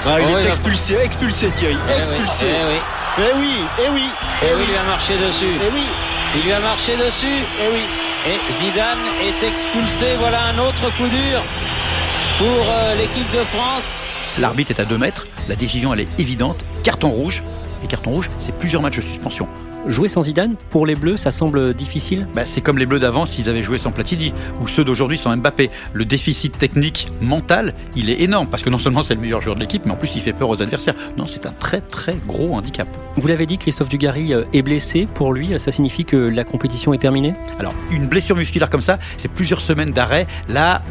Ah, 0.07 0.21
il 0.21 0.29
est 0.29 0.47
expulsé, 0.49 0.97
expulsé 1.03 1.49
Thierry, 1.57 1.77
expulsé. 1.97 2.45
Eh 2.47 2.67
oui, 2.67 2.79
eh 3.17 3.31
oui, 3.35 3.55
eh 3.79 3.91
oui, 3.91 4.09
eh 4.43 4.55
oui. 4.55 4.63
Il 4.67 4.71
lui 4.71 4.77
a 4.77 4.83
marché 4.83 5.17
dessus. 5.17 5.55
Eh 5.59 5.73
oui. 5.73 5.83
Il 6.35 6.43
lui 6.43 6.51
a 6.51 6.59
marché 6.59 6.95
dessus. 6.97 7.45
Eh 7.59 7.71
oui. 7.71 7.85
Et 8.27 8.51
Zidane 8.51 9.05
est 9.21 9.47
expulsé. 9.47 10.15
Voilà 10.19 10.43
un 10.45 10.59
autre 10.59 10.91
coup 10.97 11.07
dur 11.07 11.41
pour 12.37 12.65
euh, 12.69 12.95
l'équipe 12.95 13.29
de 13.31 13.43
France. 13.45 13.95
L'arbitre 14.37 14.71
est 14.71 14.81
à 14.81 14.85
2 14.85 14.97
mètres. 14.97 15.27
La 15.47 15.55
décision, 15.55 15.93
elle 15.93 16.01
est 16.01 16.19
évidente. 16.19 16.65
Carton 16.83 17.09
rouge. 17.09 17.43
Et 17.83 17.87
carton 17.87 18.11
rouge, 18.11 18.29
c'est 18.37 18.57
plusieurs 18.57 18.81
matchs 18.81 18.97
de 18.97 19.01
suspension. 19.01 19.47
Jouer 19.87 20.09
sans 20.09 20.23
Zidane, 20.23 20.55
pour 20.71 20.87
les 20.87 20.95
Bleus, 20.95 21.17
ça 21.17 21.29
semble 21.29 21.75
difficile? 21.75 22.27
Bah, 22.33 22.43
C'est 22.43 22.61
comme 22.61 22.79
les 22.79 22.87
Bleus 22.87 22.99
d'avant 22.99 23.27
s'ils 23.27 23.49
avaient 23.49 23.61
joué 23.61 23.77
sans 23.77 23.91
Platini, 23.91 24.33
ou 24.59 24.67
ceux 24.67 24.83
d'aujourd'hui 24.83 25.17
sans 25.17 25.35
Mbappé. 25.37 25.69
Le 25.93 26.05
déficit 26.05 26.57
technique, 26.57 27.07
mental, 27.21 27.75
il 27.95 28.09
est 28.09 28.21
énorme, 28.21 28.47
parce 28.47 28.63
que 28.63 28.71
non 28.71 28.79
seulement 28.79 29.03
c'est 29.03 29.13
le 29.13 29.21
meilleur 29.21 29.41
joueur 29.41 29.55
de 29.55 29.61
l'équipe, 29.61 29.85
mais 29.85 29.91
en 29.91 29.95
plus 29.95 30.15
il 30.15 30.21
fait 30.21 30.33
peur 30.33 30.49
aux 30.49 30.59
adversaires. 30.59 30.95
Non, 31.17 31.27
c'est 31.27 31.45
un 31.45 31.51
très 31.51 31.81
très 31.81 32.17
gros 32.27 32.55
handicap. 32.55 32.87
Vous 33.15 33.27
l'avez 33.27 33.45
dit, 33.45 33.59
Christophe 33.59 33.89
Dugarry 33.89 34.33
euh, 34.33 34.43
est 34.53 34.63
blessé. 34.63 35.07
Pour 35.13 35.33
lui, 35.33 35.59
ça 35.59 35.71
signifie 35.71 36.03
que 36.03 36.17
la 36.17 36.43
compétition 36.43 36.91
est 36.91 36.97
terminée? 36.97 37.33
Alors, 37.59 37.75
une 37.91 38.07
blessure 38.07 38.35
musculaire 38.35 38.71
comme 38.71 38.81
ça, 38.81 38.97
c'est 39.17 39.31
plusieurs 39.31 39.61
semaines 39.61 39.91
d'arrêt. 39.91 40.25
Là, 40.49 40.81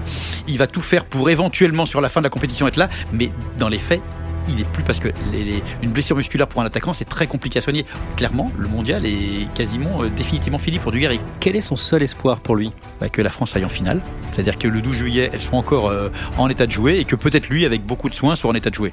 il 0.46 0.56
va 0.56 0.68
tout 0.68 0.80
faire 0.80 1.04
pour 1.04 1.30
éventuellement 1.30 1.84
sur 1.84 2.00
la 2.00 2.08
fin 2.08 2.20
de 2.20 2.26
la 2.26 2.30
compétition 2.30 2.68
être 2.68 2.76
là, 2.76 2.88
mais 3.12 3.32
dans 3.58 3.68
les 3.68 3.78
faits, 3.78 4.02
il 4.48 4.60
est 4.60 4.68
plus 4.68 4.82
parce 4.82 5.00
que 5.00 5.08
les, 5.32 5.62
une 5.82 5.90
blessure 5.90 6.16
musculaire 6.16 6.46
pour 6.46 6.60
un 6.62 6.66
attaquant 6.66 6.92
c'est 6.92 7.04
très 7.04 7.26
compliqué 7.26 7.58
à 7.58 7.62
soigner. 7.62 7.84
Clairement, 8.16 8.50
le 8.58 8.68
mondial 8.68 9.06
est 9.06 9.52
quasiment 9.54 10.02
euh, 10.02 10.08
définitivement 10.08 10.58
fini 10.58 10.78
pour 10.78 10.92
Dugarry. 10.92 11.20
Quel 11.40 11.56
est 11.56 11.60
son 11.60 11.76
seul 11.76 12.02
espoir 12.02 12.40
pour 12.40 12.56
lui? 12.56 12.72
Bah, 13.00 13.08
Que 13.08 13.22
la 13.22 13.30
France 13.30 13.56
aille 13.56 13.64
en 13.64 13.68
finale, 13.68 14.00
c'est-à-dire 14.32 14.58
que 14.58 14.68
le 14.68 14.80
12 14.80 14.94
juillet 14.94 15.30
elle 15.32 15.40
soit 15.40 15.58
encore 15.58 15.88
euh, 15.88 16.08
en 16.38 16.48
état 16.48 16.66
de 16.66 16.72
jouer 16.72 16.98
et 16.98 17.04
que 17.04 17.16
peut-être 17.16 17.48
lui 17.48 17.64
avec 17.64 17.84
beaucoup 17.84 18.08
de 18.08 18.14
soins 18.14 18.36
soit 18.36 18.50
en 18.50 18.54
état 18.54 18.70
de 18.70 18.74
jouer. 18.74 18.92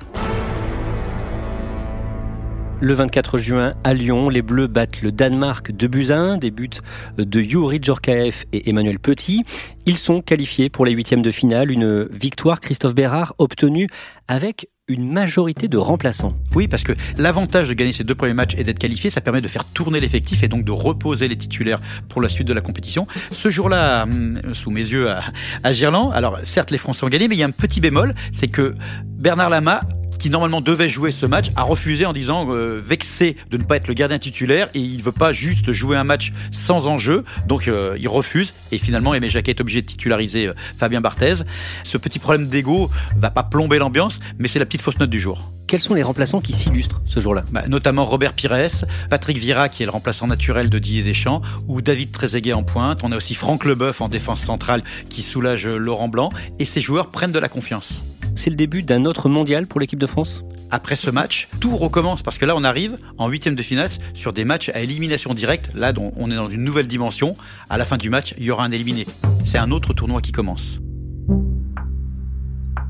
Le 2.83 2.95
24 2.95 3.37
juin 3.37 3.75
à 3.83 3.93
Lyon, 3.93 4.27
les 4.27 4.41
Bleus 4.41 4.65
battent 4.65 5.03
le 5.03 5.11
Danemark 5.11 5.71
de 5.71 5.85
buts 5.85 6.07
à 6.09 6.17
1, 6.17 6.37
des 6.39 6.49
buts 6.49 6.81
de 7.15 7.39
Yuri 7.39 7.77
Djorkaeff 7.79 8.45
et 8.53 8.71
Emmanuel 8.71 8.97
Petit. 8.97 9.43
Ils 9.85 9.97
sont 9.97 10.23
qualifiés 10.23 10.71
pour 10.71 10.83
les 10.87 10.91
huitièmes 10.91 11.21
de 11.21 11.29
finale, 11.29 11.69
une 11.69 12.05
victoire 12.05 12.59
Christophe 12.59 12.95
Bérard 12.95 13.35
obtenue 13.37 13.87
avec 14.27 14.67
une 14.91 15.11
majorité 15.11 15.67
de 15.67 15.77
remplaçants. 15.77 16.33
Oui, 16.55 16.67
parce 16.67 16.83
que 16.83 16.93
l'avantage 17.17 17.69
de 17.69 17.73
gagner 17.73 17.93
ces 17.93 18.03
deux 18.03 18.15
premiers 18.15 18.33
matchs 18.33 18.55
et 18.57 18.63
d'être 18.63 18.79
qualifié, 18.79 19.09
ça 19.09 19.21
permet 19.21 19.41
de 19.41 19.47
faire 19.47 19.65
tourner 19.65 19.99
l'effectif 19.99 20.43
et 20.43 20.47
donc 20.47 20.63
de 20.63 20.71
reposer 20.71 21.27
les 21.27 21.37
titulaires 21.37 21.79
pour 22.09 22.21
la 22.21 22.29
suite 22.29 22.47
de 22.47 22.53
la 22.53 22.61
compétition. 22.61 23.07
Ce 23.31 23.49
jour-là, 23.49 24.03
hum, 24.03 24.39
sous 24.53 24.71
mes 24.71 24.81
yeux 24.81 25.09
à, 25.09 25.23
à 25.63 25.73
Gerland, 25.73 26.11
alors 26.13 26.39
certes 26.43 26.71
les 26.71 26.77
Français 26.77 27.03
ont 27.03 27.09
gagné, 27.09 27.27
mais 27.27 27.35
il 27.35 27.39
y 27.39 27.43
a 27.43 27.47
un 27.47 27.51
petit 27.51 27.81
bémol, 27.81 28.13
c'est 28.31 28.47
que 28.47 28.75
Bernard 29.05 29.49
Lama 29.49 29.81
qui 30.21 30.29
normalement 30.29 30.61
devait 30.61 30.87
jouer 30.87 31.11
ce 31.11 31.25
match, 31.25 31.47
a 31.55 31.63
refusé 31.63 32.05
en 32.05 32.13
disant 32.13 32.45
euh, 32.51 32.79
vexé 32.79 33.35
de 33.49 33.57
ne 33.57 33.63
pas 33.63 33.77
être 33.77 33.87
le 33.87 33.95
gardien 33.95 34.19
titulaire 34.19 34.69
et 34.75 34.79
il 34.79 35.01
veut 35.01 35.11
pas 35.11 35.33
juste 35.33 35.71
jouer 35.71 35.97
un 35.97 36.03
match 36.03 36.31
sans 36.51 36.85
enjeu. 36.85 37.25
Donc 37.47 37.67
euh, 37.67 37.97
il 37.99 38.07
refuse 38.07 38.53
et 38.71 38.77
finalement 38.77 39.15
Aimé 39.15 39.31
Jacquet 39.31 39.51
est 39.51 39.61
obligé 39.61 39.81
de 39.81 39.87
titulariser 39.87 40.47
euh, 40.47 40.53
Fabien 40.77 41.01
Barthez. 41.01 41.43
Ce 41.83 41.97
petit 41.97 42.19
problème 42.19 42.45
d'ego 42.45 42.91
va 43.17 43.31
pas 43.31 43.41
plomber 43.41 43.79
l'ambiance, 43.79 44.19
mais 44.37 44.47
c'est 44.47 44.59
la 44.59 44.67
petite 44.67 44.83
fausse 44.83 44.99
note 44.99 45.09
du 45.09 45.19
jour. 45.19 45.51
Quels 45.65 45.81
sont 45.81 45.95
les 45.95 46.03
remplaçants 46.03 46.41
qui 46.41 46.53
s'illustrent 46.53 47.01
ce 47.05 47.19
jour-là? 47.19 47.43
Bah, 47.51 47.63
Notamment 47.67 48.05
Robert 48.05 48.33
Pires, 48.33 48.85
Patrick 49.09 49.39
Vira 49.39 49.69
qui 49.69 49.81
est 49.81 49.87
le 49.87 49.91
remplaçant 49.91 50.27
naturel 50.27 50.69
de 50.69 50.77
Didier 50.77 51.01
Deschamps 51.01 51.41
ou 51.67 51.81
David 51.81 52.11
Trezeguet 52.11 52.53
en 52.53 52.61
pointe. 52.61 52.99
On 53.01 53.11
a 53.11 53.17
aussi 53.17 53.33
Franck 53.33 53.65
Leboeuf 53.65 54.01
en 54.01 54.07
défense 54.07 54.41
centrale 54.41 54.83
qui 55.09 55.23
soulage 55.23 55.65
Laurent 55.65 56.09
Blanc 56.09 56.29
et 56.59 56.65
ces 56.65 56.81
joueurs 56.81 57.09
prennent 57.09 57.31
de 57.31 57.39
la 57.39 57.49
confiance. 57.49 58.03
C'est 58.41 58.49
le 58.49 58.55
début 58.55 58.81
d'un 58.81 59.05
autre 59.05 59.29
mondial 59.29 59.67
pour 59.67 59.79
l'équipe 59.79 59.99
de 59.99 60.07
France 60.07 60.43
après 60.71 60.95
ce 60.95 61.11
match, 61.11 61.47
tout 61.59 61.77
recommence 61.77 62.23
parce 62.23 62.39
que 62.39 62.45
là, 62.45 62.55
on 62.57 62.63
arrive 62.63 62.97
en 63.19 63.27
huitième 63.27 63.53
de 63.53 63.61
finale 63.61 63.89
sur 64.15 64.33
des 64.33 64.45
matchs 64.45 64.69
à 64.69 64.79
élimination 64.79 65.35
directe. 65.35 65.69
Là, 65.75 65.93
on 66.15 66.31
est 66.31 66.35
dans 66.35 66.49
une 66.49 66.63
nouvelle 66.63 66.87
dimension. 66.87 67.35
À 67.69 67.77
la 67.77 67.85
fin 67.85 67.97
du 67.97 68.09
match, 68.09 68.33
il 68.39 68.45
y 68.45 68.49
aura 68.49 68.63
un 68.63 68.71
éliminé. 68.71 69.05
C'est 69.45 69.59
un 69.59 69.69
autre 69.69 69.93
tournoi 69.93 70.21
qui 70.21 70.31
commence. 70.31 70.79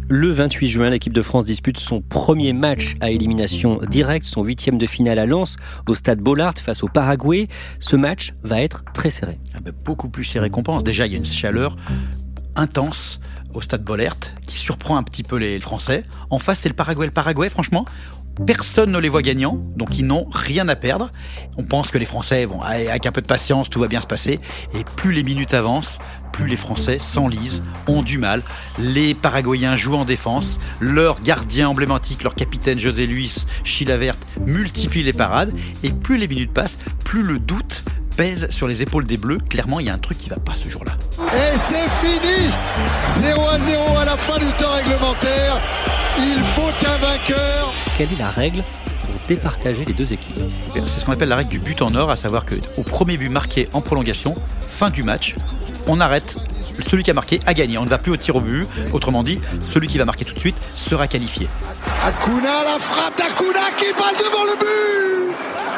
Le 0.07 0.29
28 0.29 0.69
juin, 0.69 0.89
l'équipe 0.89 1.11
de 1.11 1.21
France 1.21 1.43
dispute 1.43 1.79
son 1.79 2.01
premier 2.01 2.53
match 2.53 2.95
à 3.01 3.09
élimination 3.09 3.81
directe, 3.89 4.27
son 4.27 4.43
huitième 4.43 4.77
de 4.77 4.85
finale 4.85 5.19
à 5.19 5.25
Lens, 5.25 5.57
au 5.89 5.95
stade 5.95 6.19
Bollard 6.19 6.53
face 6.59 6.81
au 6.81 6.87
Paraguay. 6.87 7.49
Ce 7.81 7.97
match 7.97 8.31
va 8.43 8.61
être 8.61 8.85
très 8.93 9.09
serré. 9.09 9.37
Ah 9.53 9.59
ben, 9.59 9.73
beaucoup 9.83 10.07
plus 10.07 10.23
serré 10.23 10.49
qu'on 10.49 10.63
pense. 10.63 10.85
Déjà, 10.85 11.07
il 11.07 11.11
y 11.11 11.15
a 11.15 11.17
une 11.17 11.25
chaleur 11.25 11.75
intense 12.55 13.19
au 13.53 13.61
stade 13.61 13.83
Bollert 13.83 14.17
qui 14.47 14.57
surprend 14.57 14.97
un 14.97 15.03
petit 15.03 15.23
peu 15.23 15.37
les 15.37 15.59
Français. 15.59 16.05
En 16.29 16.39
face, 16.39 16.61
c'est 16.61 16.69
le 16.69 16.75
Paraguay. 16.75 17.05
Le 17.05 17.11
Paraguay, 17.11 17.49
franchement, 17.49 17.85
Personne 18.45 18.91
ne 18.91 18.97
les 18.97 19.09
voit 19.09 19.21
gagnants, 19.21 19.59
donc 19.75 19.97
ils 19.99 20.05
n'ont 20.05 20.25
rien 20.31 20.67
à 20.69 20.75
perdre. 20.75 21.09
On 21.57 21.63
pense 21.63 21.91
que 21.91 21.97
les 21.97 22.05
Français, 22.05 22.45
vont 22.45 22.61
avec 22.61 23.05
un 23.05 23.11
peu 23.11 23.21
de 23.21 23.27
patience, 23.27 23.69
tout 23.69 23.79
va 23.79 23.87
bien 23.87 24.01
se 24.01 24.07
passer. 24.07 24.39
Et 24.73 24.83
plus 24.95 25.11
les 25.11 25.23
minutes 25.23 25.53
avancent, 25.53 25.99
plus 26.31 26.47
les 26.47 26.55
Français 26.55 26.97
s'enlisent, 26.97 27.61
ont 27.87 28.01
du 28.01 28.17
mal. 28.17 28.41
Les 28.79 29.13
Paraguayens 29.13 29.75
jouent 29.75 29.95
en 29.95 30.05
défense. 30.05 30.59
Leur 30.79 31.21
gardien 31.21 31.69
emblématique, 31.69 32.23
leur 32.23 32.35
capitaine 32.35 32.79
José 32.79 33.05
Luis 33.05 33.45
Chilavert, 33.63 34.15
multiplie 34.39 35.03
les 35.03 35.13
parades. 35.13 35.53
Et 35.83 35.91
plus 35.91 36.17
les 36.17 36.27
minutes 36.27 36.53
passent, 36.53 36.77
plus 37.03 37.23
le 37.23 37.37
doute 37.37 37.83
pèse 38.21 38.51
sur 38.51 38.67
les 38.67 38.83
épaules 38.83 39.07
des 39.07 39.17
Bleus. 39.17 39.39
Clairement, 39.49 39.79
il 39.79 39.87
y 39.87 39.89
a 39.89 39.95
un 39.95 39.97
truc 39.97 40.19
qui 40.19 40.29
va 40.29 40.35
pas 40.35 40.55
ce 40.55 40.69
jour-là. 40.69 40.91
Et 41.33 41.57
c'est 41.57 41.89
fini 41.89 42.51
0 43.19 43.41
à 43.47 43.57
0 43.57 43.97
à 43.97 44.05
la 44.05 44.15
fin 44.15 44.37
du 44.37 44.45
temps 44.59 44.73
réglementaire. 44.75 45.59
Il 46.19 46.43
faut 46.43 46.69
un 46.85 46.97
vainqueur. 46.99 47.73
Quelle 47.97 48.13
est 48.13 48.19
la 48.19 48.29
règle 48.29 48.61
pour 48.61 49.15
départager 49.27 49.85
les 49.85 49.93
deux 49.93 50.13
équipes 50.13 50.37
C'est 50.75 50.99
ce 50.99 51.03
qu'on 51.03 51.13
appelle 51.13 51.29
la 51.29 51.35
règle 51.35 51.49
du 51.49 51.57
but 51.57 51.81
en 51.81 51.95
or, 51.95 52.11
à 52.11 52.15
savoir 52.15 52.45
qu'au 52.45 52.83
premier 52.83 53.17
but 53.17 53.29
marqué 53.29 53.69
en 53.73 53.81
prolongation, 53.81 54.35
fin 54.59 54.91
du 54.91 55.01
match, 55.01 55.35
on 55.87 55.99
arrête. 55.99 56.37
Celui 56.87 57.01
qui 57.01 57.09
a 57.09 57.15
marqué 57.15 57.39
a 57.47 57.55
gagné. 57.55 57.79
On 57.79 57.85
ne 57.85 57.89
va 57.89 57.97
plus 57.97 58.11
au 58.11 58.17
tir 58.17 58.35
au 58.35 58.41
but. 58.41 58.67
Autrement 58.93 59.23
dit, 59.23 59.39
celui 59.65 59.87
qui 59.87 59.97
va 59.97 60.05
marquer 60.05 60.25
tout 60.25 60.35
de 60.35 60.39
suite 60.39 60.57
sera 60.75 61.07
qualifié. 61.07 61.47
Akuna, 62.05 62.63
la 62.71 62.77
frappe 62.77 63.17
d'Akuna 63.17 63.71
qui 63.77 63.91
passe 63.93 64.23
devant 64.23 64.43
le 64.43 64.59
but 64.59 65.20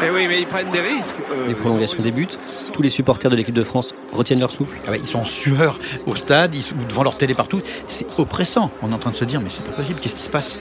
mais 0.03 0.10
oui, 0.10 0.27
mais 0.27 0.41
ils 0.41 0.48
prennent 0.48 0.72
des 0.72 0.81
risques. 0.81 1.15
Euh, 1.33 1.48
les 1.48 1.53
prolongations 1.53 2.01
débutent. 2.01 2.38
Tous 2.74 2.81
les 2.81 2.89
supporters 2.89 3.31
de 3.31 3.36
l'équipe 3.36 3.53
de 3.53 3.63
France 3.63 3.93
retiennent 4.12 4.39
leur 4.39 4.51
souffle. 4.51 4.77
Ah 4.88 4.91
ils 4.95 5.07
sont 5.07 5.19
en 5.19 5.25
sueur 5.25 5.79
au 6.05 6.15
stade, 6.15 6.55
ils 6.55 6.63
sont 6.63 6.75
devant 6.88 7.03
leur 7.03 7.17
télé 7.17 7.33
partout. 7.33 7.62
C'est 7.88 8.07
oppressant. 8.19 8.72
On 8.81 8.91
est 8.91 8.93
en 8.93 8.98
train 8.98 9.12
de 9.12 9.15
se 9.15 9.25
dire, 9.25 9.41
mais 9.41 9.50
c'est 9.50 9.63
pas 9.65 9.72
possible. 9.72 10.00
Qu'est-ce 10.00 10.15
qui 10.15 10.22
se 10.22 10.29
passe? 10.29 10.60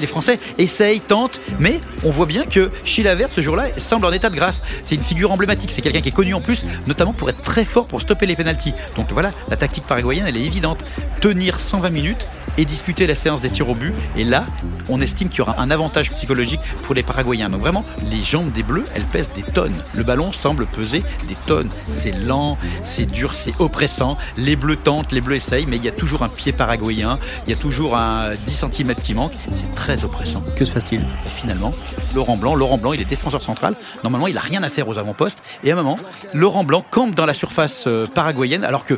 Les 0.00 0.06
Français 0.06 0.38
essayent, 0.58 1.00
tentent, 1.00 1.40
mais 1.58 1.80
on 2.04 2.10
voit 2.10 2.26
bien 2.26 2.44
que 2.44 2.70
Chilavert, 2.84 3.28
ce 3.28 3.40
jour-là, 3.40 3.64
semble 3.78 4.06
en 4.06 4.12
état 4.12 4.30
de 4.30 4.36
grâce. 4.36 4.62
C'est 4.84 4.94
une 4.94 5.02
figure 5.02 5.32
emblématique. 5.32 5.70
C'est 5.70 5.82
quelqu'un 5.82 6.00
qui 6.00 6.08
est 6.08 6.12
connu 6.12 6.34
en 6.34 6.40
plus, 6.40 6.64
notamment 6.86 7.12
pour 7.12 7.30
être 7.30 7.42
très 7.42 7.64
fort 7.64 7.86
pour 7.86 8.00
stopper 8.00 8.26
les 8.26 8.36
pénalties. 8.36 8.74
Donc 8.96 9.12
voilà, 9.12 9.32
la 9.48 9.56
tactique 9.56 9.84
paraguayenne, 9.84 10.24
elle 10.26 10.36
est 10.36 10.44
évidente. 10.44 10.78
Tenir 11.20 11.60
120 11.60 11.90
minutes 11.90 12.26
et 12.58 12.64
disputer 12.64 13.06
la 13.06 13.14
séance 13.14 13.40
des 13.40 13.50
tirs 13.50 13.68
au 13.68 13.74
but. 13.74 13.94
Et 14.16 14.24
là, 14.24 14.46
on 14.88 15.00
estime 15.00 15.28
qu'il 15.28 15.38
y 15.38 15.40
aura 15.42 15.60
un 15.60 15.70
avantage 15.70 16.10
psychologique 16.10 16.60
pour 16.82 16.94
les 16.94 17.02
Paraguayens. 17.02 17.48
Donc 17.48 17.60
vraiment, 17.60 17.84
les 18.10 18.22
jambes 18.22 18.52
des 18.52 18.62
Bleus, 18.62 18.84
elles 18.94 19.04
pèsent 19.04 19.32
des 19.34 19.42
tonnes. 19.42 19.74
Le 19.94 20.02
ballon 20.02 20.32
semble 20.32 20.66
peser 20.66 21.02
des 21.28 21.36
tonnes. 21.46 21.70
C'est 21.90 22.12
lent, 22.12 22.58
c'est 22.84 23.06
dur, 23.06 23.34
c'est 23.34 23.54
oppressant. 23.60 24.18
Les 24.36 24.56
Bleus 24.56 24.76
tentent, 24.76 25.12
les 25.12 25.20
Bleus 25.20 25.36
essayent, 25.36 25.66
mais 25.66 25.76
il 25.76 25.84
y 25.84 25.88
a 25.88 25.92
toujours 25.92 26.22
un 26.22 26.28
pied 26.28 26.52
paraguayen, 26.52 27.18
il 27.46 27.50
y 27.50 27.52
a 27.54 27.56
toujours 27.56 27.96
un 27.96 28.30
10 28.30 28.66
cm 28.72 28.94
qui 28.96 29.14
manque. 29.14 29.32
Très 29.82 30.04
oppressant. 30.04 30.44
Que 30.56 30.64
se 30.64 30.70
passe-t-il 30.70 31.00
Et 31.00 31.28
finalement, 31.40 31.72
Laurent 32.14 32.36
Blanc, 32.36 32.54
Laurent 32.54 32.78
Blanc, 32.78 32.92
il 32.92 33.00
est 33.00 33.04
défenseur 33.04 33.42
central. 33.42 33.74
Normalement, 34.04 34.28
il 34.28 34.38
a 34.38 34.40
rien 34.40 34.62
à 34.62 34.70
faire 34.70 34.86
aux 34.86 34.96
avant-postes. 34.96 35.40
Et 35.64 35.70
à 35.70 35.74
un 35.74 35.76
moment, 35.76 35.96
Laurent 36.34 36.62
Blanc 36.62 36.84
campe 36.88 37.16
dans 37.16 37.26
la 37.26 37.34
surface 37.34 37.84
euh, 37.88 38.06
paraguayenne, 38.06 38.62
alors 38.62 38.84
que 38.84 38.94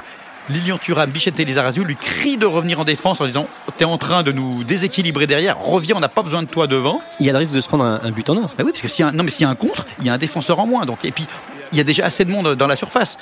Lilian 0.50 0.76
Thuram, 0.76 1.08
Bichette 1.10 1.38
Lizarazu 1.38 1.84
lui 1.84 1.96
crie 1.96 2.36
de 2.36 2.44
revenir 2.44 2.80
en 2.80 2.84
défense 2.84 3.18
en 3.22 3.24
disant 3.24 3.46
T'es 3.78 3.86
en 3.86 3.96
train 3.96 4.22
de 4.22 4.30
nous 4.30 4.62
déséquilibrer 4.62 5.26
derrière, 5.26 5.58
reviens, 5.58 5.94
on 5.96 6.00
n'a 6.00 6.10
pas 6.10 6.22
besoin 6.22 6.42
de 6.42 6.48
toi 6.48 6.66
devant. 6.66 7.00
Il 7.18 7.24
y 7.24 7.30
a 7.30 7.32
le 7.32 7.38
risque 7.38 7.54
de 7.54 7.62
se 7.62 7.66
prendre 7.68 7.84
un, 7.84 8.00
un 8.04 8.10
but 8.10 8.28
en 8.28 8.36
or. 8.36 8.50
Bah 8.58 8.62
oui, 8.64 8.72
parce 8.72 8.82
que 8.82 8.88
s'il 8.88 9.04
y, 9.04 9.08
a 9.08 9.08
un- 9.08 9.12
non, 9.12 9.24
mais 9.24 9.30
s'il 9.30 9.40
y 9.40 9.46
a 9.46 9.48
un 9.48 9.54
contre, 9.54 9.86
il 10.00 10.04
y 10.04 10.10
a 10.10 10.12
un 10.12 10.18
défenseur 10.18 10.58
en 10.58 10.66
moins. 10.66 10.84
Donc, 10.84 11.02
et 11.06 11.12
puis, 11.12 11.26
il 11.72 11.78
y 11.78 11.80
a 11.80 11.84
déjà 11.84 12.04
assez 12.04 12.26
de 12.26 12.30
monde 12.30 12.56
dans 12.56 12.66
la 12.66 12.76
surface. 12.76 13.16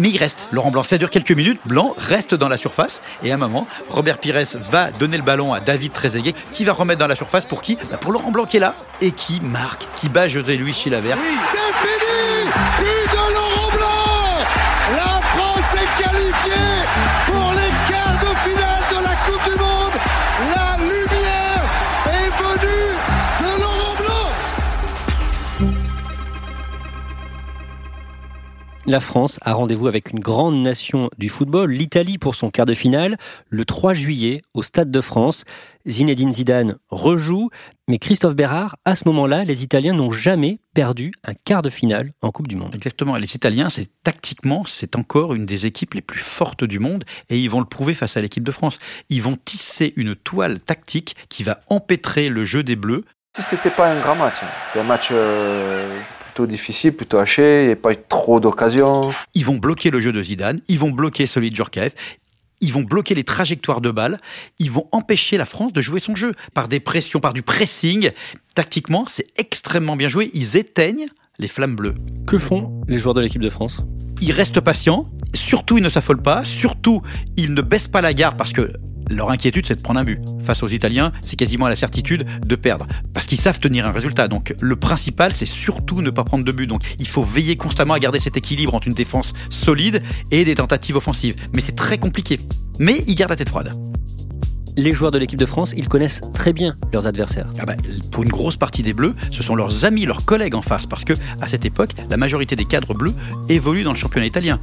Mais 0.00 0.08
il 0.08 0.16
reste. 0.16 0.38
Laurent 0.50 0.70
Blanc, 0.70 0.82
ça 0.82 0.96
dure 0.96 1.10
quelques 1.10 1.30
minutes. 1.32 1.60
Blanc 1.66 1.94
reste 1.98 2.34
dans 2.34 2.48
la 2.48 2.56
surface. 2.56 3.02
Et 3.22 3.30
à 3.30 3.34
un 3.34 3.38
moment, 3.38 3.66
Robert 3.90 4.16
Pires 4.18 4.42
va 4.70 4.90
donner 4.92 5.18
le 5.18 5.22
ballon 5.22 5.52
à 5.52 5.60
David 5.60 5.92
Trezeguet, 5.92 6.34
qui 6.52 6.64
va 6.64 6.72
remettre 6.72 7.00
dans 7.00 7.06
la 7.06 7.16
surface 7.16 7.44
pour 7.44 7.60
qui? 7.60 7.76
Bah, 7.90 7.98
Pour 7.98 8.12
Laurent 8.12 8.30
Blanc 8.30 8.46
qui 8.46 8.56
est 8.56 8.60
là 8.60 8.74
et 9.02 9.12
qui 9.12 9.40
marque, 9.42 9.86
qui 9.96 10.08
bat 10.08 10.26
José 10.26 10.56
Luis 10.56 10.72
Chilavert. 10.72 11.18
C'est 11.52 11.58
fini 11.86 13.29
La 28.90 28.98
France 28.98 29.38
a 29.42 29.52
rendez-vous 29.52 29.86
avec 29.86 30.10
une 30.10 30.18
grande 30.18 30.60
nation 30.60 31.10
du 31.16 31.28
football, 31.28 31.70
l'Italie 31.70 32.18
pour 32.18 32.34
son 32.34 32.50
quart 32.50 32.66
de 32.66 32.74
finale, 32.74 33.18
le 33.48 33.64
3 33.64 33.94
juillet 33.94 34.42
au 34.52 34.64
Stade 34.64 34.90
de 34.90 35.00
France. 35.00 35.44
Zinedine 35.86 36.32
Zidane 36.32 36.76
rejoue, 36.88 37.50
mais 37.86 38.00
Christophe 38.00 38.34
Bérard, 38.34 38.74
à 38.84 38.96
ce 38.96 39.04
moment-là, 39.06 39.44
les 39.44 39.62
Italiens 39.62 39.92
n'ont 39.92 40.10
jamais 40.10 40.58
perdu 40.74 41.12
un 41.22 41.34
quart 41.34 41.62
de 41.62 41.70
finale 41.70 42.14
en 42.20 42.32
Coupe 42.32 42.48
du 42.48 42.56
Monde. 42.56 42.74
Exactement. 42.74 43.16
Et 43.16 43.20
Les 43.20 43.36
Italiens, 43.36 43.70
c'est 43.70 43.88
tactiquement, 44.02 44.64
c'est 44.66 44.96
encore 44.96 45.34
une 45.34 45.46
des 45.46 45.66
équipes 45.66 45.94
les 45.94 46.02
plus 46.02 46.18
fortes 46.18 46.64
du 46.64 46.80
monde 46.80 47.04
et 47.28 47.38
ils 47.38 47.48
vont 47.48 47.60
le 47.60 47.66
prouver 47.66 47.94
face 47.94 48.16
à 48.16 48.20
l'équipe 48.20 48.42
de 48.42 48.50
France. 48.50 48.80
Ils 49.08 49.22
vont 49.22 49.38
tisser 49.44 49.92
une 49.94 50.16
toile 50.16 50.58
tactique 50.58 51.14
qui 51.28 51.44
va 51.44 51.60
empêtrer 51.68 52.28
le 52.28 52.44
jeu 52.44 52.64
des 52.64 52.74
Bleus. 52.74 53.04
Si 53.36 53.44
c'était 53.44 53.70
pas 53.70 53.88
un 53.88 54.00
grand 54.00 54.16
match, 54.16 54.42
hein. 54.42 54.48
c'était 54.66 54.80
un 54.80 54.88
match 54.88 55.10
euh, 55.12 55.96
plutôt 56.40 56.46
difficile, 56.50 56.92
plutôt 56.92 57.18
haché, 57.18 57.64
il 57.64 57.66
n'y 57.66 57.72
a 57.72 57.76
pas 57.76 57.92
eu 57.92 57.96
trop 58.08 58.40
d'occasions. 58.40 59.10
Ils 59.34 59.44
vont 59.44 59.56
bloquer 59.56 59.90
le 59.90 60.00
jeu 60.00 60.10
de 60.10 60.22
Zidane, 60.22 60.60
ils 60.68 60.78
vont 60.78 60.90
bloquer 60.90 61.26
celui 61.26 61.50
de 61.50 61.56
Djorkaeff, 61.56 61.92
ils 62.62 62.72
vont 62.72 62.82
bloquer 62.82 63.14
les 63.14 63.24
trajectoires 63.24 63.82
de 63.82 63.90
balles, 63.90 64.18
ils 64.58 64.70
vont 64.70 64.86
empêcher 64.92 65.36
la 65.36 65.44
France 65.44 65.74
de 65.74 65.82
jouer 65.82 66.00
son 66.00 66.14
jeu 66.14 66.32
par 66.54 66.68
des 66.68 66.80
pressions, 66.80 67.20
par 67.20 67.34
du 67.34 67.42
pressing. 67.42 68.10
Tactiquement, 68.54 69.04
c'est 69.06 69.26
extrêmement 69.36 69.96
bien 69.96 70.08
joué. 70.08 70.30
Ils 70.32 70.56
éteignent 70.56 71.08
les 71.38 71.48
flammes 71.48 71.76
bleues. 71.76 71.94
Que 72.26 72.38
font 72.38 72.80
les 72.88 72.98
joueurs 72.98 73.14
de 73.14 73.20
l'équipe 73.20 73.42
de 73.42 73.50
France? 73.50 73.84
Ils 74.22 74.32
restent 74.32 74.60
patients, 74.60 75.10
surtout 75.34 75.76
ils 75.76 75.84
ne 75.84 75.88
s'affolent 75.88 76.22
pas, 76.22 76.44
surtout 76.44 77.02
ils 77.36 77.52
ne 77.52 77.62
baissent 77.62 77.88
pas 77.88 78.00
la 78.00 78.14
garde 78.14 78.36
parce 78.36 78.52
que 78.52 78.72
leur 79.10 79.30
inquiétude 79.30 79.66
c'est 79.66 79.76
de 79.76 79.82
prendre 79.82 80.00
un 80.00 80.04
but. 80.04 80.20
Face 80.42 80.62
aux 80.62 80.68
Italiens, 80.68 81.12
c'est 81.20 81.36
quasiment 81.36 81.66
à 81.66 81.68
la 81.68 81.76
certitude 81.76 82.24
de 82.40 82.54
perdre 82.54 82.86
parce 83.12 83.26
qu'ils 83.26 83.40
savent 83.40 83.58
tenir 83.58 83.86
un 83.86 83.92
résultat. 83.92 84.28
Donc 84.28 84.54
le 84.60 84.76
principal 84.76 85.32
c'est 85.32 85.46
surtout 85.46 86.00
ne 86.00 86.10
pas 86.10 86.24
prendre 86.24 86.44
de 86.44 86.52
but. 86.52 86.66
Donc 86.66 86.82
il 86.98 87.08
faut 87.08 87.22
veiller 87.22 87.56
constamment 87.56 87.94
à 87.94 87.98
garder 87.98 88.20
cet 88.20 88.36
équilibre 88.36 88.74
entre 88.74 88.88
une 88.88 88.94
défense 88.94 89.34
solide 89.50 90.02
et 90.30 90.44
des 90.44 90.54
tentatives 90.54 90.96
offensives. 90.96 91.36
Mais 91.52 91.60
c'est 91.60 91.76
très 91.76 91.98
compliqué. 91.98 92.38
Mais 92.78 93.02
ils 93.06 93.14
gardent 93.14 93.30
la 93.30 93.36
tête 93.36 93.50
froide. 93.50 93.72
Les 94.80 94.94
joueurs 94.94 95.10
de 95.10 95.18
l'équipe 95.18 95.38
de 95.38 95.44
France, 95.44 95.74
ils 95.76 95.86
connaissent 95.86 96.22
très 96.32 96.54
bien 96.54 96.72
leurs 96.90 97.06
adversaires. 97.06 97.46
Ah 97.58 97.66
bah, 97.66 97.74
pour 98.12 98.22
une 98.22 98.30
grosse 98.30 98.56
partie 98.56 98.82
des 98.82 98.94
Bleus, 98.94 99.14
ce 99.30 99.42
sont 99.42 99.54
leurs 99.54 99.84
amis, 99.84 100.06
leurs 100.06 100.24
collègues 100.24 100.54
en 100.54 100.62
face, 100.62 100.86
parce 100.86 101.04
que 101.04 101.12
à 101.42 101.48
cette 101.48 101.66
époque, 101.66 101.90
la 102.08 102.16
majorité 102.16 102.56
des 102.56 102.64
cadres 102.64 102.94
bleus 102.94 103.12
évoluent 103.50 103.82
dans 103.82 103.90
le 103.90 103.98
championnat 103.98 104.24
italien. 104.24 104.58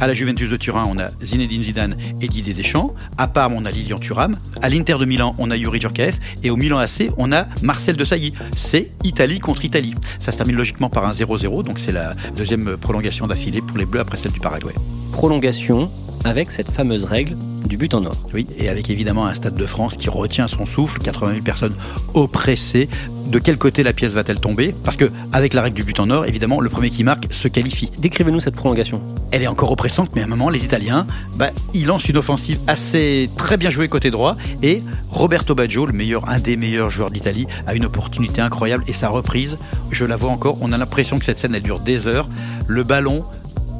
À 0.00 0.08
la 0.08 0.12
Juventus 0.12 0.50
de 0.50 0.56
Turin, 0.56 0.88
on 0.88 0.98
a 0.98 1.06
Zinedine 1.24 1.62
Zidane 1.62 1.96
et 2.20 2.26
Didier 2.26 2.52
Deschamps. 2.52 2.96
À 3.16 3.28
Parme, 3.28 3.52
on 3.52 3.64
a 3.64 3.70
Lilian 3.70 4.00
Thuram. 4.00 4.34
À 4.60 4.68
l'Inter 4.68 4.96
de 4.98 5.04
Milan, 5.04 5.36
on 5.38 5.52
a 5.52 5.56
Yuri 5.56 5.80
Djorkaeff. 5.80 6.16
Et 6.42 6.50
au 6.50 6.56
Milan 6.56 6.78
AC, 6.78 7.12
on 7.16 7.30
a 7.30 7.46
Marcel 7.62 7.96
Desailly. 7.96 8.34
C'est 8.56 8.90
Italie 9.04 9.38
contre 9.38 9.64
Italie. 9.64 9.94
Ça 10.18 10.32
se 10.32 10.36
termine 10.36 10.56
logiquement 10.56 10.90
par 10.90 11.06
un 11.06 11.12
0-0, 11.12 11.62
donc 11.62 11.78
c'est 11.78 11.92
la 11.92 12.12
deuxième 12.34 12.76
prolongation 12.76 13.28
d'affilée 13.28 13.60
pour 13.60 13.78
les 13.78 13.86
Bleus 13.86 14.00
après 14.00 14.16
celle 14.16 14.32
du 14.32 14.40
Paraguay. 14.40 14.74
Prolongation 15.12 15.88
avec 16.24 16.50
cette 16.50 16.72
fameuse 16.72 17.04
règle 17.04 17.36
du 17.70 17.76
but 17.76 17.94
en 17.94 18.04
or. 18.04 18.16
Oui, 18.34 18.46
et 18.58 18.68
avec 18.68 18.90
évidemment 18.90 19.26
un 19.26 19.32
Stade 19.32 19.54
de 19.54 19.64
France 19.64 19.96
qui 19.96 20.10
retient 20.10 20.48
son 20.48 20.66
souffle, 20.66 20.98
80 20.98 21.34
000 21.34 21.44
personnes 21.44 21.72
oppressées. 22.14 22.88
De 23.28 23.38
quel 23.38 23.56
côté 23.58 23.84
la 23.84 23.92
pièce 23.92 24.12
va-t-elle 24.12 24.40
tomber? 24.40 24.74
Parce 24.84 24.96
que 24.96 25.08
avec 25.32 25.54
la 25.54 25.62
règle 25.62 25.76
du 25.76 25.84
but 25.84 26.00
en 26.00 26.10
or, 26.10 26.26
évidemment, 26.26 26.60
le 26.60 26.68
premier 26.68 26.90
qui 26.90 27.04
marque 27.04 27.32
se 27.32 27.46
qualifie. 27.46 27.90
Décrivez-nous 27.98 28.40
cette 28.40 28.56
prolongation. 28.56 29.00
Elle 29.30 29.42
est 29.42 29.46
encore 29.46 29.70
oppressante, 29.70 30.10
mais 30.16 30.22
à 30.22 30.24
un 30.24 30.26
moment, 30.26 30.50
les 30.50 30.64
Italiens, 30.64 31.06
bah, 31.36 31.50
ils 31.72 31.86
lancent 31.86 32.08
une 32.08 32.16
offensive 32.16 32.58
assez 32.66 33.30
très 33.36 33.56
bien 33.56 33.70
jouée 33.70 33.88
côté 33.88 34.10
droit, 34.10 34.36
et 34.62 34.82
Roberto 35.08 35.54
Baggio, 35.54 35.86
le 35.86 35.92
meilleur, 35.92 36.28
un 36.28 36.40
des 36.40 36.56
meilleurs 36.56 36.90
joueurs 36.90 37.12
d'Italie, 37.12 37.46
a 37.68 37.74
une 37.74 37.84
opportunité 37.84 38.40
incroyable, 38.40 38.82
et 38.88 38.92
sa 38.92 39.08
reprise, 39.08 39.58
je 39.92 40.04
la 40.04 40.16
vois 40.16 40.32
encore, 40.32 40.58
on 40.60 40.72
a 40.72 40.78
l'impression 40.78 41.20
que 41.20 41.24
cette 41.24 41.38
scène, 41.38 41.54
elle 41.54 41.62
dure 41.62 41.78
des 41.78 42.08
heures. 42.08 42.26
Le 42.66 42.82
ballon 42.82 43.24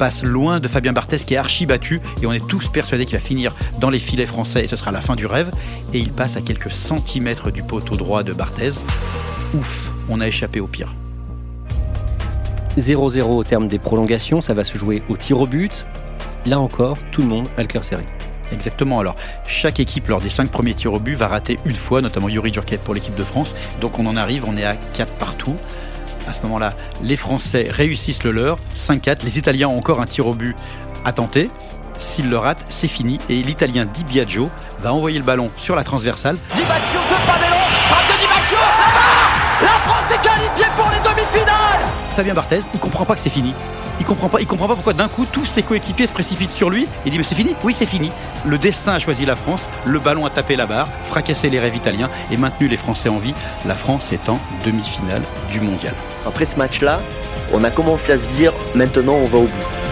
passe 0.00 0.22
loin 0.22 0.60
de 0.60 0.66
Fabien 0.66 0.94
Barthez 0.94 1.18
qui 1.18 1.34
est 1.34 1.36
archi 1.36 1.66
battu 1.66 2.00
et 2.22 2.26
on 2.26 2.32
est 2.32 2.46
tous 2.48 2.68
persuadés 2.68 3.04
qu'il 3.04 3.18
va 3.18 3.22
finir 3.22 3.54
dans 3.80 3.90
les 3.90 3.98
filets 3.98 4.24
français 4.24 4.64
et 4.64 4.66
ce 4.66 4.74
sera 4.74 4.92
la 4.92 5.02
fin 5.02 5.14
du 5.14 5.26
rêve 5.26 5.50
et 5.92 5.98
il 5.98 6.10
passe 6.10 6.38
à 6.38 6.40
quelques 6.40 6.72
centimètres 6.72 7.50
du 7.50 7.62
poteau 7.62 7.96
droit 7.96 8.22
de 8.22 8.32
Barthez. 8.32 8.70
Ouf, 9.52 9.90
on 10.08 10.22
a 10.22 10.26
échappé 10.26 10.58
au 10.58 10.66
pire. 10.66 10.94
0-0 12.78 13.20
au 13.24 13.44
terme 13.44 13.68
des 13.68 13.78
prolongations, 13.78 14.40
ça 14.40 14.54
va 14.54 14.64
se 14.64 14.78
jouer 14.78 15.02
au 15.10 15.18
tir 15.18 15.38
au 15.38 15.46
but. 15.46 15.84
Là 16.46 16.60
encore, 16.60 16.96
tout 17.12 17.20
le 17.20 17.28
monde 17.28 17.48
a 17.58 17.60
le 17.60 17.68
cœur 17.68 17.84
serré. 17.84 18.06
Exactement. 18.52 19.00
Alors, 19.00 19.16
chaque 19.46 19.80
équipe, 19.80 20.08
lors 20.08 20.22
des 20.22 20.30
cinq 20.30 20.50
premiers 20.50 20.72
tirs 20.72 20.94
au 20.94 20.98
but, 20.98 21.14
va 21.14 21.28
rater 21.28 21.58
une 21.66 21.76
fois, 21.76 22.00
notamment 22.00 22.30
Yuri 22.30 22.54
Djorkaeff 22.54 22.80
pour 22.80 22.94
l'équipe 22.94 23.14
de 23.14 23.22
France. 23.22 23.54
Donc, 23.82 23.98
on 23.98 24.06
en 24.06 24.16
arrive, 24.16 24.46
on 24.46 24.56
est 24.56 24.64
à 24.64 24.76
4 24.94 25.12
partout. 25.12 25.56
À 26.26 26.32
ce 26.32 26.42
moment-là, 26.42 26.74
les 27.02 27.16
Français 27.16 27.68
réussissent 27.70 28.24
le 28.24 28.30
leur, 28.30 28.58
5-4. 28.76 29.24
Les 29.24 29.38
Italiens 29.38 29.68
ont 29.68 29.78
encore 29.78 30.00
un 30.00 30.06
tir 30.06 30.26
au 30.26 30.34
but 30.34 30.54
à 31.04 31.12
tenter. 31.12 31.50
S'ils 31.98 32.28
le 32.30 32.38
ratent, 32.38 32.64
c'est 32.68 32.88
fini. 32.88 33.20
Et 33.28 33.42
l'Italien 33.42 33.84
Di 33.84 34.04
Biagio 34.04 34.50
va 34.80 34.92
envoyer 34.92 35.18
le 35.18 35.24
ballon 35.24 35.50
sur 35.56 35.76
la 35.76 35.84
transversale. 35.84 36.36
Di 36.54 36.62
Baccio, 36.62 37.00
deux 37.08 37.26
pas 37.26 37.38
d'élan, 37.38 37.56
frappe 37.88 38.08
de 38.08 38.20
Di 38.20 38.26
Baccio, 38.26 38.56
là-bas 38.56 39.62
La 39.62 39.68
France 39.68 40.10
est 40.10 40.22
qualifiée 40.22 40.74
pour 40.76 40.88
les 40.90 41.08
demi-finales 41.08 41.90
Fabien 42.16 42.34
Barthez, 42.34 42.60
il 42.72 42.80
comprend 42.80 43.04
pas 43.04 43.14
que 43.14 43.20
c'est 43.20 43.30
fini. 43.30 43.54
Il 44.00 44.06
comprend 44.06 44.30
pas, 44.30 44.42
comprend 44.44 44.66
pas 44.66 44.74
pourquoi 44.74 44.94
d'un 44.94 45.08
coup 45.08 45.26
tous 45.30 45.44
ses 45.44 45.62
coéquipiers 45.62 46.06
se 46.06 46.12
précipitent 46.12 46.50
sur 46.50 46.70
lui. 46.70 46.88
Il 47.04 47.12
dit 47.12 47.18
mais 47.18 47.24
c'est 47.24 47.34
fini 47.34 47.54
Oui 47.62 47.74
c'est 47.78 47.86
fini. 47.86 48.10
Le 48.46 48.56
destin 48.56 48.92
a 48.92 48.98
choisi 48.98 49.26
la 49.26 49.36
France. 49.36 49.66
Le 49.84 49.98
ballon 49.98 50.24
a 50.24 50.30
tapé 50.30 50.56
la 50.56 50.66
barre, 50.66 50.88
fracassé 51.08 51.50
les 51.50 51.60
rêves 51.60 51.76
italiens 51.76 52.08
et 52.32 52.38
maintenu 52.38 52.66
les 52.66 52.78
Français 52.78 53.10
en 53.10 53.18
vie. 53.18 53.34
La 53.66 53.74
France 53.74 54.12
est 54.12 54.28
en 54.28 54.40
demi-finale 54.64 55.22
du 55.52 55.60
mondial. 55.60 55.94
Après 56.26 56.46
ce 56.46 56.56
match-là, 56.56 57.00
on 57.52 57.62
a 57.62 57.70
commencé 57.70 58.12
à 58.12 58.16
se 58.16 58.26
dire 58.28 58.52
maintenant 58.74 59.14
on 59.14 59.26
va 59.26 59.38
au 59.38 59.42
bout. 59.42 59.89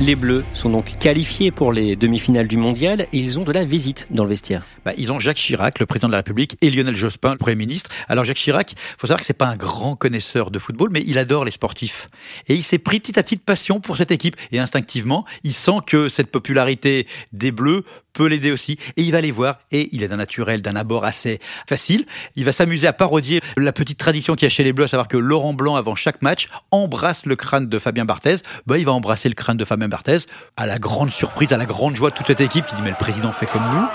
Les 0.00 0.16
Bleus 0.16 0.44
sont 0.54 0.70
donc 0.70 0.98
qualifiés 0.98 1.50
pour 1.50 1.72
les 1.72 1.94
demi-finales 1.96 2.48
du 2.48 2.56
mondial 2.56 3.02
et 3.12 3.18
ils 3.18 3.38
ont 3.38 3.44
de 3.44 3.52
la 3.52 3.64
visite 3.64 4.08
dans 4.10 4.24
le 4.24 4.30
vestiaire. 4.30 4.64
Bah, 4.84 4.92
ils 4.96 5.12
ont 5.12 5.20
Jacques 5.20 5.36
Chirac, 5.36 5.78
le 5.78 5.86
président 5.86 6.08
de 6.08 6.12
la 6.12 6.18
République, 6.18 6.56
et 6.60 6.70
Lionel 6.70 6.96
Jospin, 6.96 7.32
le 7.32 7.38
Premier 7.38 7.54
ministre. 7.54 7.90
Alors 8.08 8.24
Jacques 8.24 8.38
Chirac, 8.38 8.74
faut 8.98 9.06
savoir 9.06 9.20
que 9.20 9.26
c'est 9.26 9.32
pas 9.32 9.46
un 9.46 9.54
grand 9.54 9.94
connaisseur 9.94 10.50
de 10.50 10.58
football, 10.58 10.90
mais 10.92 11.04
il 11.06 11.18
adore 11.18 11.44
les 11.44 11.50
sportifs. 11.52 12.08
Et 12.48 12.54
il 12.54 12.62
s'est 12.62 12.78
pris 12.78 12.98
petit 12.98 13.18
à 13.18 13.22
petit 13.22 13.36
de 13.36 13.42
passion 13.42 13.80
pour 13.80 13.96
cette 13.96 14.10
équipe. 14.10 14.36
Et 14.50 14.58
instinctivement, 14.58 15.24
il 15.44 15.52
sent 15.52 15.78
que 15.86 16.08
cette 16.08 16.30
popularité 16.30 17.06
des 17.32 17.52
Bleus 17.52 17.84
peut 18.12 18.26
l'aider 18.26 18.50
aussi. 18.50 18.78
Et 18.96 19.02
il 19.02 19.12
va 19.12 19.20
les 19.20 19.30
voir. 19.30 19.58
Et 19.70 19.88
il 19.92 20.02
est 20.02 20.08
d'un 20.08 20.16
naturel, 20.16 20.62
d'un 20.62 20.76
abord 20.76 21.04
assez 21.04 21.40
facile. 21.66 22.06
Il 22.36 22.44
va 22.44 22.52
s'amuser 22.52 22.86
à 22.86 22.92
parodier 22.92 23.40
la 23.56 23.72
petite 23.72 23.98
tradition 23.98 24.34
qu'il 24.34 24.46
y 24.46 24.50
a 24.50 24.50
chez 24.50 24.64
les 24.64 24.72
Bleus, 24.72 24.84
à 24.84 24.88
savoir 24.88 25.08
que 25.08 25.16
Laurent 25.16 25.54
Blanc, 25.54 25.76
avant 25.76 25.94
chaque 25.94 26.22
match, 26.22 26.48
embrasse 26.70 27.26
le 27.26 27.36
crâne 27.36 27.68
de 27.68 27.78
Fabien 27.78 28.04
Barthez. 28.04 28.36
Bah, 28.66 28.78
il 28.78 28.84
va 28.84 28.92
embrasser 28.92 29.28
le 29.28 29.34
crâne 29.34 29.56
de 29.56 29.64
Fabien 29.64 29.88
Barthez, 29.88 30.20
à 30.56 30.66
la 30.66 30.78
grande 30.78 31.10
surprise, 31.10 31.52
à 31.52 31.56
la 31.56 31.66
grande 31.66 31.96
joie 31.96 32.10
de 32.10 32.14
toute 32.14 32.26
cette 32.26 32.40
équipe 32.40 32.66
qui 32.66 32.74
dit 32.74 32.82
mais 32.82 32.90
le 32.90 32.96
président 32.96 33.32
fait 33.32 33.46
comme 33.46 33.62
nous. 33.62 33.86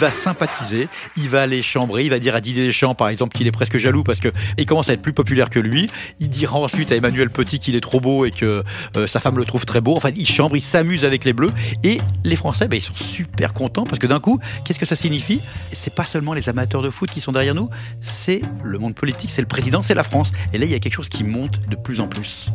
Va 0.00 0.10
sympathiser, 0.10 0.88
il 1.16 1.28
va 1.28 1.42
aller 1.42 1.62
chambrer, 1.62 2.04
il 2.04 2.10
va 2.10 2.18
dire 2.18 2.34
à 2.34 2.40
Didier 2.40 2.64
Deschamps, 2.64 2.94
par 2.94 3.08
exemple, 3.08 3.36
qu'il 3.36 3.46
est 3.46 3.52
presque 3.52 3.76
jaloux 3.76 4.02
parce 4.02 4.18
que 4.18 4.28
il 4.58 4.66
commence 4.66 4.88
à 4.88 4.94
être 4.94 5.02
plus 5.02 5.12
populaire 5.12 5.50
que 5.50 5.60
lui. 5.60 5.88
Il 6.20 6.30
dira 6.30 6.58
ensuite 6.58 6.90
à 6.90 6.96
Emmanuel 6.96 7.30
Petit 7.30 7.58
qu'il 7.58 7.76
est 7.76 7.80
trop 7.80 8.00
beau 8.00 8.24
et 8.24 8.30
que 8.30 8.64
euh, 8.96 9.06
sa 9.06 9.20
femme 9.20 9.36
le 9.36 9.44
trouve 9.44 9.66
très 9.66 9.80
beau. 9.80 9.94
Enfin, 9.96 10.10
il 10.16 10.26
chambre, 10.26 10.56
il 10.56 10.62
s'amuse 10.62 11.04
avec 11.04 11.24
les 11.24 11.34
Bleus. 11.34 11.52
Et 11.84 11.98
les 12.24 12.36
Français, 12.36 12.66
ben, 12.66 12.76
ils 12.76 12.82
sont 12.82 12.96
super 12.96 13.52
contents 13.52 13.84
parce 13.84 13.98
que 13.98 14.06
d'un 14.06 14.20
coup, 14.20 14.40
qu'est-ce 14.64 14.78
que 14.78 14.86
ça 14.86 14.96
signifie? 14.96 15.42
C'est 15.72 15.94
pas 15.94 16.06
seulement 16.06 16.32
les 16.32 16.48
amateurs 16.48 16.82
de 16.82 16.90
foot 16.90 17.10
qui 17.10 17.20
sont 17.20 17.32
derrière 17.32 17.54
nous, 17.54 17.68
c'est 18.00 18.40
le 18.64 18.78
monde 18.78 18.94
politique, 18.94 19.30
c'est 19.30 19.42
le 19.42 19.48
président, 19.48 19.82
c'est 19.82 19.94
la 19.94 20.04
France. 20.04 20.32
Et 20.54 20.58
là, 20.58 20.64
il 20.64 20.70
y 20.70 20.74
a 20.74 20.78
quelque 20.78 20.94
chose 20.94 21.10
qui 21.10 21.24
monte 21.24 21.60
de 21.68 21.76
plus 21.76 22.00
en 22.00 22.08
plus. 22.08 22.48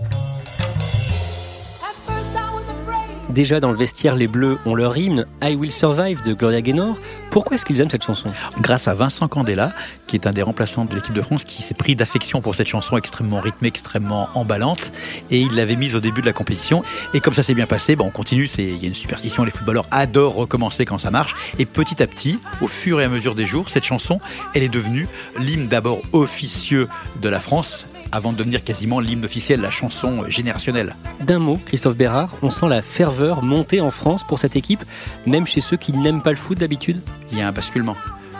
Déjà 3.36 3.60
dans 3.60 3.69
le 3.69 3.78
vestiaire, 3.78 4.15
les 4.15 4.30
Bleus 4.30 4.60
ont 4.65 4.76
leur 4.76 4.95
hymne 4.95 5.26
I 5.43 5.56
Will 5.56 5.74
Survive 5.74 6.24
de 6.24 6.34
Gloria 6.34 6.62
Gaynor. 6.62 6.95
Pourquoi 7.32 7.56
est-ce 7.56 7.65
qu'ils 7.65 7.82
aiment 7.82 7.89
cette 7.89 8.06
chanson? 8.06 8.30
Grâce 8.62 8.88
à 8.88 8.93
Vincent 8.93 9.28
Candela, 9.28 9.74
qui 10.08 10.15
est 10.15 10.26
un 10.26 10.32
des 10.32 10.41
remplaçants 10.41 10.86
de 10.86 10.95
l'équipe 10.95 11.13
de 11.13 11.21
France, 11.21 11.43
qui 11.43 11.62
s'est 11.62 11.74
pris 11.74 11.98
d'affection 11.98 12.39
pour 12.39 12.56
cette 12.56 12.69
chanson 12.69 12.95
extrêmement 12.95 13.41
rythmée, 13.41 13.67
extrêmement 13.67 14.30
emballante, 14.36 14.93
et 15.32 15.41
il 15.41 15.54
l'avait 15.54 15.76
mise 15.76 15.95
au 15.95 16.00
début 16.00 16.21
de 16.21 16.26
la 16.26 16.32
compétition. 16.32 16.82
Et 17.13 17.19
comme 17.19 17.34
ça 17.34 17.43
s'est 17.43 17.56
bien 17.56 17.67
passé, 17.67 17.98
bon, 17.98 18.06
on 18.06 18.10
continue. 18.10 18.50
Il 18.58 18.82
y 18.82 18.86
a 18.86 18.88
une 18.88 18.93
superstition, 18.93 19.43
les 19.43 19.52
footballeurs 19.52 19.88
adorent 19.91 20.36
recommencer 20.36 20.86
quand 20.86 20.98
ça 20.98 21.12
marche. 21.12 21.36
Et 21.60 21.65
petit 21.65 22.02
à 22.02 22.08
petit, 22.08 22.39
au 22.62 22.69
fur 22.69 23.02
et 23.02 23.04
à 23.04 23.10
mesure 23.10 23.36
des 23.36 23.45
jours, 23.45 23.67
cette 23.67 23.84
chanson, 23.84 24.21
elle 24.54 24.63
est 24.63 24.69
devenue 24.69 25.10
l'hymne 25.38 25.67
d'abord 25.67 26.00
officieux 26.13 26.88
de 27.21 27.28
la 27.28 27.41
France 27.41 27.86
avant 28.15 28.32
de 28.32 28.38
devenir 28.38 28.63
quasiment 28.63 29.01
l'hymne 29.01 29.25
officiel, 29.25 29.60
la 29.60 29.71
chanson 29.71 30.23
générationnelle. 30.30 30.95
D'un 31.19 31.39
mot, 31.39 31.60
Christophe 31.65 31.97
Bérard, 31.97 32.30
on 32.41 32.49
sent 32.49 32.69
la 32.69 32.82
ferveur 32.82 33.43
monter 33.43 33.82
en 33.82 33.91
France 33.91 34.23
pour 34.25 34.39
cette 34.39 34.56
équipe, 34.56 34.86
même 35.25 35.45
chez 35.45 35.60
ceux 35.60 35.75
qui 35.75 35.91
n'aiment 35.91 36.21
pas 36.21 36.32
le 36.32 36.38
foot 36.38 36.58
d'habitude? 36.58 37.01
Il 37.34 37.38
y 37.38 37.41
a 37.41 37.47
un 37.49 37.51
basculement. 37.51 37.97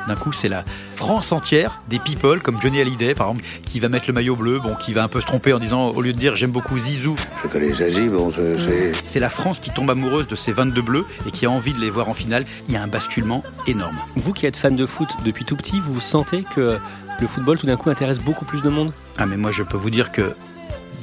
D'un 0.08 0.15
coup, 0.15 0.32
c'est 0.32 0.50
la 0.50 0.63
France 0.96 1.32
entière 1.32 1.82
des 1.89 2.00
people 2.00 2.41
comme 2.41 2.62
Johnny 2.62 2.80
Hallyday, 2.80 3.15
par 3.15 3.28
exemple, 3.28 3.46
qui 3.65 3.80
va 3.80 3.89
mettre 3.89 4.06
le 4.08 4.13
maillot 4.13 4.36
bleu, 4.36 4.60
bon, 4.60 4.76
qui 4.76 4.94
va 4.94 5.04
un 5.04 5.08
peu 5.08 5.22
se 5.22 5.26
tromper 5.26 5.54
en 5.54 5.60
disant, 5.60 5.89
au 5.89 6.02
lieu 6.02 6.13
de 6.13 6.20
dire 6.20 6.36
j'aime 6.36 6.52
beaucoup 6.52 6.78
Zizou. 6.78 7.15
Je 7.44 7.48
connais 7.48 7.74
Zazie, 7.74 8.08
bon, 8.08 8.32
c'est. 8.32 8.94
C'est 9.06 9.20
la 9.20 9.30
France 9.30 9.60
qui 9.60 9.72
tombe 9.72 9.89
amoureuse 9.89 10.28
de 10.28 10.36
ces 10.36 10.52
22 10.52 10.82
bleus 10.82 11.06
et 11.28 11.32
qui 11.32 11.46
a 11.46 11.52
envie 11.52 11.74
de 11.74 11.80
les 11.80 11.89
voir 11.89 12.10
en 12.10 12.13
finale. 12.13 12.46
Il 12.68 12.74
y 12.74 12.78
a 12.78 12.84
un 12.84 12.88
basculement 12.88 13.44
énorme. 13.68 13.96
Vous 14.15 14.34
qui 14.34 14.46
êtes 14.46 14.58
fan 14.58 14.76
de 14.76 14.86
foot 14.86 15.10
depuis 15.24 15.46
tout 15.46 15.56
petit, 15.56 15.80
vous 15.80 16.00
sentez 16.00 16.44
que 16.56 16.78
le 17.20 17.28
football 17.28 17.58
tout 17.58 17.65
d'un 17.65 17.78
coup 17.78 17.89
intéresse 17.89 18.20
beaucoup 18.20 18.46
plus 18.46 18.62
de 18.62 18.70
monde? 18.70 18.91
Ah, 19.18 19.26
mais 19.26 19.38
moi, 19.38 19.52
je 19.52 19.63
peux 19.63 19.78
vous 19.78 19.89
dire 19.89 20.12
que 20.12 20.36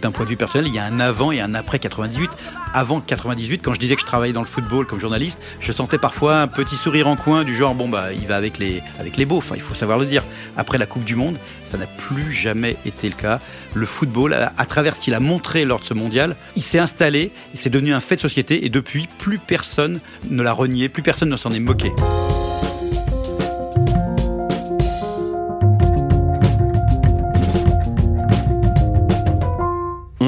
d'un 0.01 0.11
point 0.11 0.25
de 0.25 0.31
vue 0.31 0.37
personnel, 0.37 0.69
il 0.69 0.75
y 0.75 0.79
a 0.79 0.85
un 0.85 1.01
avant 1.01 1.33
et 1.33 1.41
un 1.41 1.55
après 1.55 1.79
98. 1.79 2.31
Avant 2.75 3.01
98, 3.01 3.61
quand 3.63 3.75
je 3.75 3.81
disais 3.81 3.95
que 3.95 4.01
je 4.01 4.07
travaillais 4.07 4.33
dans 4.33 4.41
le 4.41 4.47
football 4.47 4.87
comme 4.87 5.01
journaliste, 5.01 5.39
je 5.61 5.73
sentais 5.73 5.99
parfois 5.99 6.41
un 6.41 6.47
petit 6.47 6.77
sourire 6.77 7.07
en 7.07 7.17
coin 7.17 7.45
du 7.45 7.55
genre 7.55 7.75
bon 7.75 7.89
bah 7.89 8.13
il 8.13 8.27
va 8.27 8.37
avec 8.37 8.59
les 8.59 8.83
avec 8.99 9.17
les 9.17 9.27
beaux. 9.27 9.37
Enfin, 9.37 9.57
il 9.57 9.61
faut 9.61 9.75
savoir 9.75 9.99
le 9.99 10.07
dire. 10.07 10.25
Après 10.57 10.79
la 10.79 10.87
Coupe 10.87 11.05
du 11.05 11.15
Monde, 11.15 11.37
ça 11.67 11.77
n'a 11.77 11.87
plus 11.87 12.33
jamais 12.33 12.77
été 12.87 13.09
le 13.09 13.15
cas. 13.15 13.41
Le 13.75 13.87
football, 13.87 14.35
à, 14.35 14.53
à 14.57 14.67
travers 14.67 14.97
ce 14.97 15.01
qu'il 15.01 15.15
a 15.15 15.21
montré 15.21 15.65
lors 15.65 15.81
de 15.81 15.85
ce 15.85 15.95
mondial, 15.95 16.37
il 16.57 16.63
s'est 16.63 16.79
installé, 16.79 17.31
il 17.53 17.61
s'est 17.61 17.71
devenu 17.71 17.93
un 17.93 18.01
fait 18.01 18.17
de 18.17 18.21
société 18.21 18.65
et 18.65 18.69
depuis 18.69 19.09
plus 19.19 19.39
personne 19.39 20.01
ne 20.29 20.43
l'a 20.43 20.53
renié, 20.53 20.89
plus 20.89 21.03
personne 21.03 21.29
ne 21.29 21.37
s'en 21.37 21.53
est 21.53 21.61
moqué. 21.61 21.93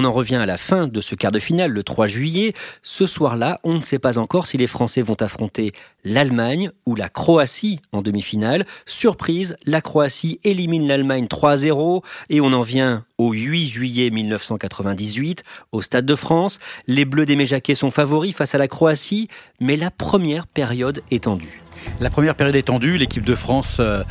On 0.05 0.09
en 0.09 0.13
revient 0.13 0.37
à 0.37 0.45
la 0.45 0.59
fin 0.59 0.87
de 0.87 1.01
ce 1.01 1.15
quart 1.15 1.33
de 1.33 1.39
finale, 1.39 1.71
le 1.71 1.83
3 1.83 2.05
juillet. 2.05 2.53
Ce 2.83 3.07
soir-là, 3.07 3.59
on 3.65 3.73
ne 3.73 3.81
sait 3.81 3.99
pas 3.99 4.19
encore 4.19 4.47
si 4.47 4.59
les 4.59 4.67
Français 4.67 5.01
vont 5.01 5.17
affronter 5.19 5.73
l'Allemagne 6.05 6.73
ou 6.85 6.95
la 6.95 7.09
Croatie 7.09 7.81
en 7.91 8.03
demi-finale. 8.03 8.67
Surprise, 8.85 9.57
la 9.65 9.81
Croatie 9.81 10.41
élimine 10.45 10.87
l'Allemagne 10.87 11.25
3-0 11.25 12.05
et 12.29 12.43
on 12.43 12.53
en 12.53 12.61
vient 12.61 13.07
au 13.17 13.33
8 13.33 13.67
juillet 13.67 14.11
1998 14.11 15.43
au 15.73 15.81
Stade 15.81 16.05
de 16.05 16.15
France. 16.15 16.59
Les 16.87 17.07
Bleus 17.07 17.25
d'Aimé 17.25 17.47
Jacquet 17.47 17.75
sont 17.75 17.91
favoris 17.91 18.35
face 18.35 18.55
à 18.55 18.59
la 18.59 18.69
Croatie, 18.69 19.29
mais 19.59 19.79
la 19.79 19.91
première 19.91 20.47
période 20.47 21.01
est 21.11 21.25
tendue. 21.25 21.64
La 22.01 22.11
première 22.11 22.35
période 22.35 22.57
est 22.57 22.63
tendue, 22.63 22.99
l'équipe 22.99 23.25
de 23.25 23.35
France 23.35 23.79
euh, 23.81 24.03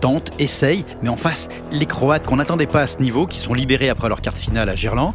tente, 0.00 0.32
essaye, 0.38 0.84
mais 1.02 1.08
en 1.08 1.16
face, 1.16 1.48
les 1.70 1.86
Croates 1.86 2.24
qu'on 2.24 2.36
n'attendait 2.36 2.66
pas 2.66 2.82
à 2.82 2.86
ce 2.86 2.98
niveau, 2.98 3.26
qui 3.26 3.38
sont 3.38 3.54
libérés 3.54 3.88
après 3.88 4.08
leur 4.08 4.20
carte 4.20 4.38
finale 4.38 4.68
à 4.68 4.76
Gerland, 4.76 5.14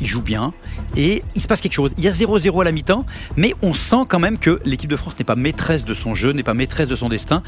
ils 0.00 0.06
jouent 0.06 0.22
bien 0.22 0.52
et 0.96 1.22
il 1.34 1.42
se 1.42 1.46
passe 1.46 1.60
quelque 1.60 1.74
chose. 1.74 1.92
Il 1.98 2.04
y 2.04 2.08
a 2.08 2.12
0-0 2.12 2.60
à 2.60 2.64
la 2.64 2.72
mi-temps, 2.72 3.04
mais 3.36 3.54
on 3.62 3.74
sent 3.74 4.04
quand 4.08 4.18
même 4.18 4.38
que 4.38 4.60
l'équipe 4.64 4.90
de 4.90 4.96
France 4.96 5.18
n'est 5.18 5.24
pas 5.24 5.36
maîtresse 5.36 5.84
de 5.84 5.94
son 5.94 6.14
jeu, 6.14 6.32
n'est 6.32 6.42
pas 6.42 6.54
maîtresse 6.54 6.88
de 6.88 6.96
son 6.96 7.08
destin. 7.08 7.42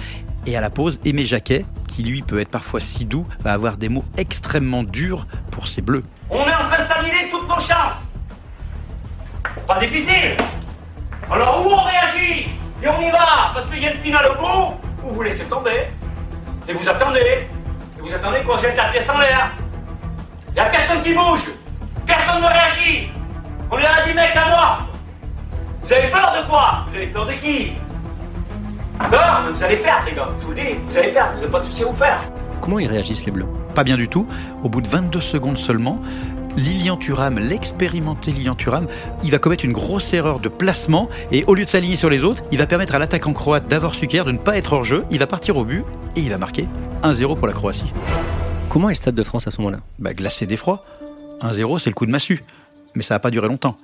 Et 0.46 0.56
à 0.56 0.60
la 0.60 0.70
pause, 0.70 1.00
Aimé 1.04 1.26
Jacquet, 1.26 1.64
qui 1.88 2.02
lui 2.02 2.22
peut 2.22 2.38
être 2.38 2.50
parfois 2.50 2.80
si 2.80 3.04
doux, 3.04 3.26
va 3.40 3.52
avoir 3.52 3.76
des 3.76 3.88
mots 3.88 4.04
extrêmement 4.16 4.82
durs 4.82 5.26
pour 5.50 5.66
ses 5.66 5.82
bleus. 5.82 6.04
On 6.30 6.36
est 6.36 6.54
en 6.54 6.64
train 6.68 6.82
de 6.82 6.88
s'annuler 6.88 7.28
toutes 7.30 7.48
nos 7.48 7.60
chances. 7.60 8.08
Pas 9.66 9.80
difficile. 9.80 10.36
Alors 11.30 11.66
où 11.66 11.70
on 11.70 11.84
réagit? 11.84 12.48
Et 12.82 12.88
on 12.88 13.00
y 13.00 13.10
va 13.10 13.52
parce 13.54 13.66
qu'il 13.66 13.82
y 13.82 13.86
a 13.86 13.92
une 13.92 14.00
finale 14.00 14.26
au 14.32 14.34
bout 14.40 14.80
ou 15.04 15.14
vous 15.14 15.22
laissez 15.22 15.44
tomber 15.44 15.88
et 16.68 16.72
vous 16.72 16.88
attendez 16.88 17.48
et 17.98 18.00
vous 18.00 18.12
attendez 18.12 18.40
qu'on 18.42 18.58
jette 18.58 18.76
la 18.76 18.88
pièce 18.88 19.08
en 19.08 19.18
l'air. 19.18 19.52
Il 20.48 20.54
n'y 20.54 20.60
a 20.60 20.64
personne 20.66 21.02
qui 21.02 21.14
bouge. 21.14 21.44
Personne 22.06 22.42
ne 22.42 22.46
réagit 22.46 23.08
On 23.70 23.78
est 23.78 23.86
à 23.86 24.04
10 24.06 24.14
mecs 24.14 24.36
à 24.36 24.48
mort 24.50 24.88
Vous 25.82 25.92
avez 25.92 26.08
peur 26.08 26.32
de 26.36 26.50
quoi? 26.50 26.84
Vous 26.88 26.96
avez 26.96 27.06
peur 27.06 27.26
de 27.26 27.32
qui? 27.32 27.72
Peur 29.10 29.42
vous 29.52 29.64
allez 29.64 29.76
perdre, 29.76 30.04
les 30.06 30.12
gars. 30.12 30.28
Je 30.40 30.44
vous 30.44 30.50
le 30.52 30.56
dis, 30.56 30.74
vous 30.88 30.96
allez 30.98 31.08
perdre. 31.08 31.32
Vous 31.32 31.40
n'avez 31.40 31.52
pas 31.52 31.60
de 31.60 31.64
souci 31.64 31.82
à 31.82 31.86
vous 31.86 31.96
faire. 31.96 32.20
Comment 32.60 32.78
ils 32.78 32.86
réagissent, 32.88 33.24
les 33.24 33.32
Bleus? 33.32 33.48
Pas 33.74 33.84
bien 33.84 33.96
du 33.96 34.08
tout. 34.08 34.26
Au 34.62 34.68
bout 34.68 34.80
de 34.80 34.88
22 34.88 35.20
secondes 35.20 35.58
seulement, 35.58 35.98
Lilian 36.56 36.96
Thuram, 36.96 37.38
l'expérimenté 37.38 38.30
Lilian 38.30 38.54
Thuram, 38.54 38.86
il 39.24 39.30
va 39.30 39.38
commettre 39.38 39.64
une 39.64 39.72
grosse 39.72 40.12
erreur 40.12 40.38
de 40.38 40.48
placement 40.48 41.08
et 41.30 41.44
au 41.46 41.54
lieu 41.54 41.64
de 41.64 41.70
s'aligner 41.70 41.96
sur 41.96 42.10
les 42.10 42.22
autres, 42.22 42.42
il 42.52 42.58
va 42.58 42.66
permettre 42.66 42.94
à 42.94 42.98
l'attaquant 42.98 43.32
croate 43.32 43.68
Davor 43.68 43.94
Suker 43.94 44.24
de 44.24 44.32
ne 44.32 44.38
pas 44.38 44.58
être 44.58 44.72
hors 44.74 44.84
jeu. 44.84 45.04
Il 45.10 45.18
va 45.18 45.26
partir 45.26 45.56
au 45.56 45.64
but 45.64 45.84
et 46.14 46.20
il 46.20 46.28
va 46.28 46.38
marquer 46.38 46.68
1-0 47.02 47.36
pour 47.36 47.46
la 47.46 47.54
Croatie. 47.54 47.92
Comment 48.68 48.90
est 48.90 48.92
le 48.92 48.96
Stade 48.96 49.14
de 49.14 49.22
France 49.22 49.46
à 49.46 49.50
ce 49.50 49.60
moment-là? 49.62 49.80
Bah 49.98 50.12
glacé 50.12 50.46
d'effroi. 50.46 50.84
1-0, 51.40 51.78
c'est 51.78 51.90
le 51.90 51.94
coup 51.94 52.06
de 52.06 52.10
massue. 52.10 52.44
Mais 52.94 53.02
ça 53.02 53.14
n'a 53.14 53.18
pas 53.18 53.30
duré 53.30 53.48
longtemps. 53.48 53.78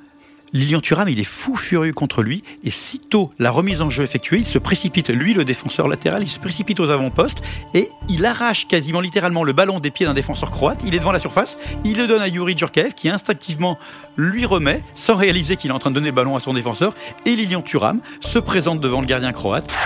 Lilian 0.52 0.80
Thuram, 0.80 1.08
est 1.08 1.24
fou 1.24 1.56
furieux 1.56 1.92
contre 1.92 2.22
lui, 2.22 2.42
et 2.64 2.70
sitôt 2.70 3.32
la 3.38 3.50
remise 3.50 3.82
en 3.82 3.90
jeu 3.90 4.04
effectuée, 4.04 4.38
il 4.38 4.46
se 4.46 4.58
précipite, 4.58 5.10
lui 5.10 5.34
le 5.34 5.44
défenseur 5.44 5.88
latéral, 5.88 6.22
il 6.22 6.28
se 6.28 6.40
précipite 6.40 6.80
aux 6.80 6.90
avant-postes, 6.90 7.42
et 7.74 7.90
il 8.08 8.24
arrache 8.24 8.66
quasiment 8.66 9.00
littéralement 9.00 9.44
le 9.44 9.52
ballon 9.52 9.80
des 9.80 9.90
pieds 9.90 10.06
d'un 10.06 10.14
défenseur 10.14 10.50
croate, 10.50 10.80
il 10.86 10.94
est 10.94 10.98
devant 10.98 11.12
la 11.12 11.20
surface, 11.20 11.58
il 11.84 11.98
le 11.98 12.06
donne 12.06 12.22
à 12.22 12.28
Yuri 12.28 12.56
Djurkaev, 12.56 12.94
qui 12.94 13.08
instinctivement 13.08 13.78
lui 14.16 14.46
remet, 14.46 14.82
sans 14.94 15.16
réaliser 15.16 15.56
qu'il 15.56 15.70
est 15.70 15.74
en 15.74 15.78
train 15.78 15.90
de 15.90 15.94
donner 15.94 16.08
le 16.08 16.14
ballon 16.14 16.36
à 16.36 16.40
son 16.40 16.54
défenseur, 16.54 16.94
et 17.26 17.36
Lilian 17.36 17.62
Thuram 17.62 18.00
se 18.20 18.38
présente 18.38 18.80
devant 18.80 19.00
le 19.00 19.06
gardien 19.06 19.32
croate. 19.32 19.76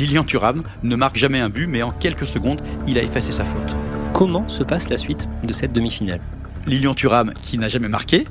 Lilian 0.00 0.24
Thuram 0.24 0.62
ne 0.82 0.96
marque 0.96 1.18
jamais 1.18 1.40
un 1.40 1.50
but, 1.50 1.66
mais 1.66 1.82
en 1.82 1.90
quelques 1.90 2.26
secondes, 2.26 2.62
il 2.86 2.96
a 2.96 3.02
effacé 3.02 3.32
sa 3.32 3.44
faute. 3.44 3.76
Comment 4.14 4.48
se 4.48 4.62
passe 4.62 4.88
la 4.88 4.96
suite 4.96 5.28
de 5.44 5.52
cette 5.52 5.74
demi-finale? 5.74 6.20
Lilian 6.66 6.94
Thuram, 6.94 7.34
qui 7.42 7.58
n'a 7.58 7.68
jamais 7.68 7.88
marqué, 7.88 8.26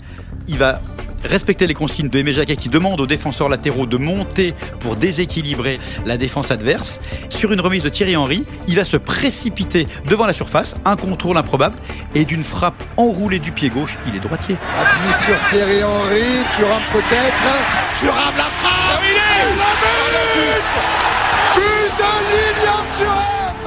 il 0.48 0.58
va 0.58 0.82
respecter 1.24 1.68
les 1.68 1.76
consignes 1.76 2.10
de 2.10 2.18
Aimé 2.18 2.34
Jacquet 2.34 2.56
qui 2.56 2.70
demande 2.70 3.00
aux 3.00 3.06
défenseurs 3.06 3.50
latéraux 3.50 3.86
de 3.86 3.98
monter 3.98 4.56
pour 4.80 4.96
déséquilibrer 4.96 5.80
la 6.08 6.18
défense 6.18 6.50
adverse. 6.50 7.00
Sur 7.30 7.52
une 7.52 7.62
remise 7.62 7.84
de 7.84 7.90
Thierry 7.90 8.18
Henry, 8.18 8.46
il 8.68 8.76
va 8.76 8.84
se 8.84 8.98
précipiter 8.98 9.88
devant 10.08 10.26
la 10.26 10.34
surface, 10.34 10.74
un 10.86 10.96
contrôle 10.96 11.38
improbable, 11.38 11.76
et 12.16 12.26
d'une 12.26 12.44
frappe 12.44 12.82
enroulée 12.98 13.38
du 13.38 13.52
pied 13.52 13.70
gauche, 13.70 13.96
il 14.08 14.16
est 14.16 14.22
droitier. 14.22 14.56
Appui 14.82 15.14
sur 15.24 15.40
Thierry 15.48 15.84
Henry, 15.84 16.44
Thuram 16.56 16.82
peut-être, 16.92 18.00
Thuram 18.00 18.34
la 18.38 18.46
frappe, 18.46 19.04
il 19.04 19.18
est 19.18 19.56
la 19.60 21.09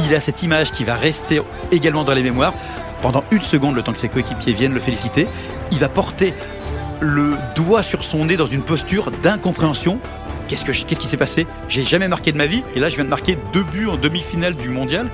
Il 0.04 0.14
a 0.14 0.20
cette 0.20 0.42
image 0.42 0.72
qui 0.72 0.84
va 0.84 0.94
rester 0.94 1.40
également 1.70 2.04
dans 2.04 2.12
les 2.12 2.22
mémoires. 2.22 2.52
Pendant 3.00 3.24
une 3.30 3.42
seconde, 3.42 3.74
le 3.74 3.82
temps 3.82 3.92
que 3.92 3.98
ses 3.98 4.08
coéquipiers 4.08 4.52
viennent 4.52 4.74
le 4.74 4.80
féliciter, 4.80 5.26
il 5.70 5.78
va 5.78 5.88
porter 5.88 6.34
le 7.00 7.36
doigt 7.56 7.82
sur 7.82 8.04
son 8.04 8.26
nez 8.26 8.36
dans 8.36 8.46
une 8.46 8.62
posture 8.62 9.10
d'incompréhension. 9.10 9.98
Qu'est-ce, 10.48 10.64
que, 10.64 10.72
qu'est-ce 10.72 11.00
qui 11.00 11.06
s'est 11.06 11.16
passé? 11.16 11.46
J'ai 11.68 11.84
jamais 11.84 12.08
marqué 12.08 12.30
de 12.32 12.36
ma 12.36 12.46
vie, 12.46 12.62
et 12.74 12.80
là 12.80 12.90
je 12.90 12.94
viens 12.96 13.04
de 13.04 13.10
marquer 13.10 13.38
deux 13.52 13.62
buts 13.64 13.88
en 13.88 13.96
demi-finale 13.96 14.54
du 14.54 14.68
mondial. 14.68 15.08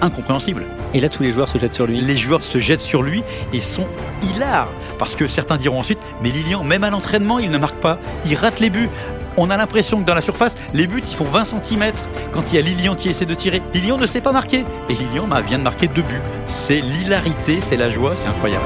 Incompréhensible. 0.00 0.66
Et 0.94 1.00
là, 1.00 1.08
tous 1.08 1.22
les 1.22 1.32
joueurs 1.32 1.48
se 1.48 1.58
jettent 1.58 1.72
sur 1.72 1.86
lui. 1.86 2.00
Les 2.00 2.16
joueurs 2.16 2.42
se 2.42 2.58
jettent 2.58 2.80
sur 2.80 3.02
lui 3.02 3.22
et 3.52 3.60
sont 3.60 3.86
hilars. 4.22 4.68
Parce 4.98 5.16
que 5.16 5.26
certains 5.26 5.56
diront 5.56 5.80
ensuite, 5.80 5.98
mais 6.22 6.30
Lilian, 6.30 6.64
même 6.64 6.84
à 6.84 6.90
l'entraînement, 6.90 7.38
il 7.38 7.50
ne 7.50 7.58
marque 7.58 7.76
pas. 7.76 7.98
Il 8.24 8.34
rate 8.34 8.60
les 8.60 8.70
buts. 8.70 8.88
On 9.38 9.50
a 9.50 9.56
l'impression 9.58 10.00
que 10.00 10.06
dans 10.06 10.14
la 10.14 10.22
surface, 10.22 10.54
les 10.72 10.86
buts, 10.86 11.02
ils 11.06 11.14
font 11.14 11.24
20 11.24 11.44
cm. 11.44 11.92
Quand 12.32 12.50
il 12.50 12.56
y 12.56 12.58
a 12.58 12.62
Lilian 12.62 12.94
qui 12.94 13.10
essaie 13.10 13.26
de 13.26 13.34
tirer, 13.34 13.60
Lilian 13.74 13.98
ne 13.98 14.06
sait 14.06 14.22
pas 14.22 14.32
marquer. 14.32 14.64
Et 14.88 14.94
Lilian 14.94 15.26
bah, 15.26 15.42
vient 15.42 15.58
de 15.58 15.64
marquer 15.64 15.88
deux 15.88 16.02
buts. 16.02 16.22
C'est 16.46 16.80
l'hilarité, 16.80 17.60
c'est 17.60 17.76
la 17.76 17.90
joie, 17.90 18.14
c'est 18.16 18.28
incroyable. 18.28 18.64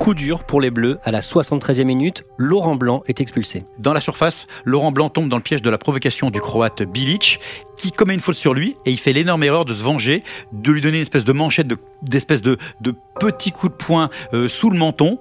Coup 0.00 0.14
dur 0.14 0.42
pour 0.42 0.60
les 0.60 0.70
Bleus 0.70 0.98
à 1.04 1.12
la 1.12 1.20
73e 1.20 1.84
minute, 1.84 2.24
Laurent 2.36 2.74
Blanc 2.74 3.02
est 3.06 3.20
expulsé. 3.20 3.64
Dans 3.78 3.92
la 3.92 4.00
surface, 4.00 4.46
Laurent 4.64 4.90
Blanc 4.90 5.08
tombe 5.08 5.28
dans 5.28 5.36
le 5.36 5.42
piège 5.42 5.62
de 5.62 5.70
la 5.70 5.78
provocation 5.78 6.30
du 6.30 6.40
Croate 6.40 6.82
Bilic 6.82 7.40
qui 7.76 7.90
commet 7.90 8.14
une 8.14 8.20
faute 8.20 8.36
sur 8.36 8.54
lui 8.54 8.76
et 8.84 8.90
il 8.90 8.98
fait 8.98 9.12
l'énorme 9.12 9.42
erreur 9.44 9.64
de 9.64 9.72
se 9.72 9.82
venger, 9.82 10.22
de 10.52 10.72
lui 10.72 10.80
donner 10.80 10.96
une 10.96 11.02
espèce 11.02 11.24
de 11.24 11.32
manchette, 11.32 11.68
d'espèce 12.02 12.42
de, 12.42 12.58
de, 12.80 12.94
petits 13.18 13.52
coups 13.52 13.72
de 13.72 13.84
poing 13.84 14.10
euh, 14.34 14.48
sous 14.48 14.68
le 14.68 14.76
menton. 14.76 15.18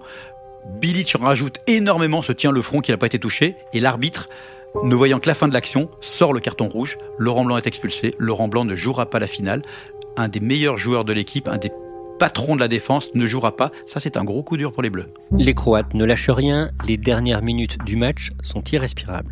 Bilic 0.65 1.15
rajoute 1.19 1.59
énormément, 1.67 2.21
se 2.21 2.31
tient 2.31 2.51
le 2.51 2.61
front 2.61 2.81
qui 2.81 2.91
n'a 2.91 2.97
pas 2.97 3.07
été 3.07 3.19
touché 3.19 3.55
et 3.73 3.79
l'arbitre 3.79 4.27
ne 4.83 4.95
voyant 4.95 5.19
que 5.19 5.29
la 5.29 5.35
fin 5.35 5.47
de 5.47 5.53
l'action, 5.53 5.89
sort 6.01 6.33
le 6.33 6.39
carton 6.39 6.67
rouge. 6.67 6.97
Laurent 7.19 7.45
Blanc 7.45 7.57
est 7.57 7.67
expulsé. 7.67 8.15
Laurent 8.17 8.47
Blanc 8.47 8.65
ne 8.65 8.75
jouera 8.75 9.05
pas 9.05 9.19
la 9.19 9.27
finale. 9.27 9.61
Un 10.17 10.27
des 10.27 10.39
meilleurs 10.39 10.77
joueurs 10.77 11.05
de 11.05 11.13
l'équipe, 11.13 11.47
un 11.47 11.57
des 11.57 11.71
patrons 12.19 12.55
de 12.55 12.59
la 12.59 12.67
défense, 12.67 13.09
ne 13.15 13.25
jouera 13.25 13.55
pas. 13.55 13.71
Ça, 13.85 13.99
c'est 13.99 14.17
un 14.17 14.23
gros 14.23 14.43
coup 14.43 14.57
dur 14.57 14.71
pour 14.71 14.83
les 14.83 14.89
Bleus. 14.89 15.13
Les 15.37 15.53
Croates 15.53 15.93
ne 15.93 16.05
lâchent 16.05 16.29
rien. 16.29 16.71
Les 16.85 16.97
dernières 16.97 17.41
minutes 17.41 17.77
du 17.85 17.95
match 17.95 18.31
sont 18.41 18.63
irrespirables. 18.71 19.31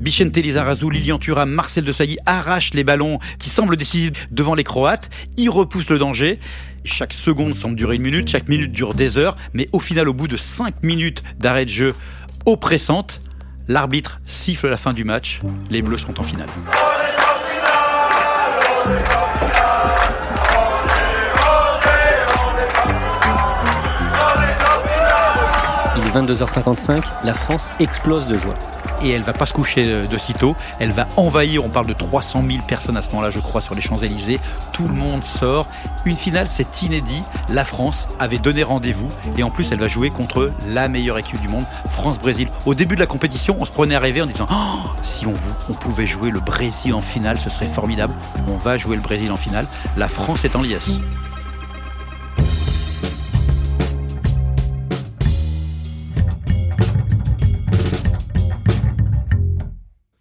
Bichente 0.00 0.36
Lizarazu, 0.36 0.90
Lilian 0.90 1.18
Thuram, 1.18 1.50
Marcel 1.50 1.84
Desailly 1.84 2.18
arrachent 2.26 2.74
les 2.74 2.84
ballons 2.84 3.18
qui 3.38 3.50
semblent 3.50 3.76
décisifs 3.76 4.28
devant 4.30 4.54
les 4.54 4.64
Croates. 4.64 5.10
Ils 5.36 5.50
repoussent 5.50 5.90
le 5.90 5.98
danger. 5.98 6.38
Chaque 6.84 7.12
seconde 7.12 7.54
semble 7.54 7.76
durer 7.76 7.96
une 7.96 8.02
minute, 8.02 8.28
chaque 8.28 8.48
minute 8.48 8.72
dure 8.72 8.94
des 8.94 9.16
heures, 9.16 9.36
mais 9.54 9.66
au 9.72 9.80
final, 9.80 10.08
au 10.08 10.12
bout 10.12 10.28
de 10.28 10.36
cinq 10.36 10.82
minutes 10.82 11.22
d'arrêt 11.38 11.64
de 11.64 11.70
jeu 11.70 11.94
oppressante, 12.44 13.22
L'arbitre 13.66 14.18
siffle 14.26 14.68
la 14.68 14.76
fin 14.76 14.92
du 14.92 15.04
match. 15.04 15.40
Les 15.70 15.80
Bleus 15.80 15.98
sont 15.98 16.20
en 16.20 16.22
finale. 16.22 16.48
22h55, 26.14 27.02
la 27.24 27.34
France 27.34 27.68
explose 27.80 28.26
de 28.26 28.38
joie 28.38 28.54
et 29.02 29.10
elle 29.10 29.22
va 29.22 29.32
pas 29.32 29.46
se 29.46 29.52
coucher 29.52 30.06
de 30.06 30.18
sitôt. 30.18 30.56
Elle 30.78 30.92
va 30.92 31.08
envahir, 31.16 31.64
on 31.64 31.68
parle 31.68 31.86
de 31.86 31.92
300 31.92 32.44
000 32.48 32.62
personnes 32.66 32.96
à 32.96 33.02
ce 33.02 33.10
moment-là, 33.10 33.30
je 33.30 33.40
crois, 33.40 33.60
sur 33.60 33.74
les 33.74 33.80
Champs-Élysées. 33.80 34.40
Tout 34.72 34.86
le 34.86 34.94
monde 34.94 35.24
sort. 35.24 35.66
Une 36.04 36.16
finale, 36.16 36.46
c'est 36.48 36.82
inédit. 36.82 37.22
La 37.48 37.64
France 37.64 38.08
avait 38.18 38.38
donné 38.38 38.62
rendez-vous 38.62 39.08
et 39.36 39.42
en 39.42 39.50
plus, 39.50 39.72
elle 39.72 39.80
va 39.80 39.88
jouer 39.88 40.10
contre 40.10 40.52
la 40.68 40.88
meilleure 40.88 41.18
équipe 41.18 41.40
du 41.40 41.48
monde, 41.48 41.64
France-Brésil. 41.92 42.48
Au 42.66 42.74
début 42.74 42.94
de 42.94 43.00
la 43.00 43.06
compétition, 43.06 43.56
on 43.58 43.64
se 43.64 43.72
prenait 43.72 43.94
à 43.94 44.00
rêver 44.00 44.22
en 44.22 44.26
disant 44.26 44.46
oh, 44.50 44.90
si 45.02 45.26
on, 45.26 45.34
on 45.68 45.74
pouvait 45.74 46.06
jouer 46.06 46.30
le 46.30 46.40
Brésil 46.40 46.94
en 46.94 47.02
finale, 47.02 47.38
ce 47.38 47.50
serait 47.50 47.66
formidable. 47.66 48.14
On 48.48 48.56
va 48.56 48.78
jouer 48.78 48.96
le 48.96 49.02
Brésil 49.02 49.32
en 49.32 49.36
finale. 49.36 49.66
La 49.96 50.08
France 50.08 50.44
est 50.44 50.56
en 50.56 50.62
liesse. 50.62 50.98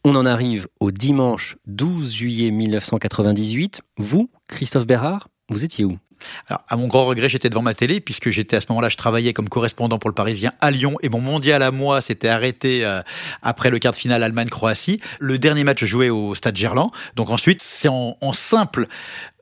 On 0.05 0.15
en 0.15 0.25
arrive 0.25 0.67
au 0.81 0.91
dimanche 0.91 1.55
12 1.67 2.13
juillet 2.13 2.51
1998. 2.51 3.81
Vous, 3.97 4.29
Christophe 4.49 4.85
Bérard, 4.85 5.29
vous 5.47 5.63
étiez 5.63 5.85
où? 5.85 5.97
Alors, 6.47 6.61
à 6.67 6.75
mon 6.75 6.87
grand 6.87 7.05
regret, 7.05 7.29
j'étais 7.29 7.49
devant 7.49 7.61
ma 7.61 7.73
télé 7.73 8.01
puisque 8.01 8.29
j'étais 8.29 8.57
à 8.57 8.61
ce 8.61 8.65
moment-là, 8.69 8.89
je 8.89 8.97
travaillais 8.97 9.31
comme 9.31 9.47
correspondant 9.47 9.99
pour 9.99 10.09
le 10.09 10.13
Parisien 10.13 10.51
à 10.59 10.71
Lyon 10.71 10.97
et 11.01 11.07
mon 11.07 11.21
mondial 11.21 11.63
à 11.63 11.71
moi 11.71 12.01
s'était 12.01 12.27
arrêté 12.27 12.83
euh, 12.83 13.01
après 13.41 13.69
le 13.69 13.79
quart 13.79 13.93
de 13.93 13.97
finale 13.97 14.23
Allemagne-Croatie. 14.23 14.99
Le 15.19 15.37
dernier 15.37 15.63
match 15.63 15.83
joué 15.85 16.09
au 16.09 16.35
Stade 16.35 16.57
Gerland. 16.57 16.91
Donc 17.15 17.29
ensuite, 17.29 17.61
c'est 17.61 17.87
en, 17.87 18.17
en 18.19 18.33
simple 18.33 18.87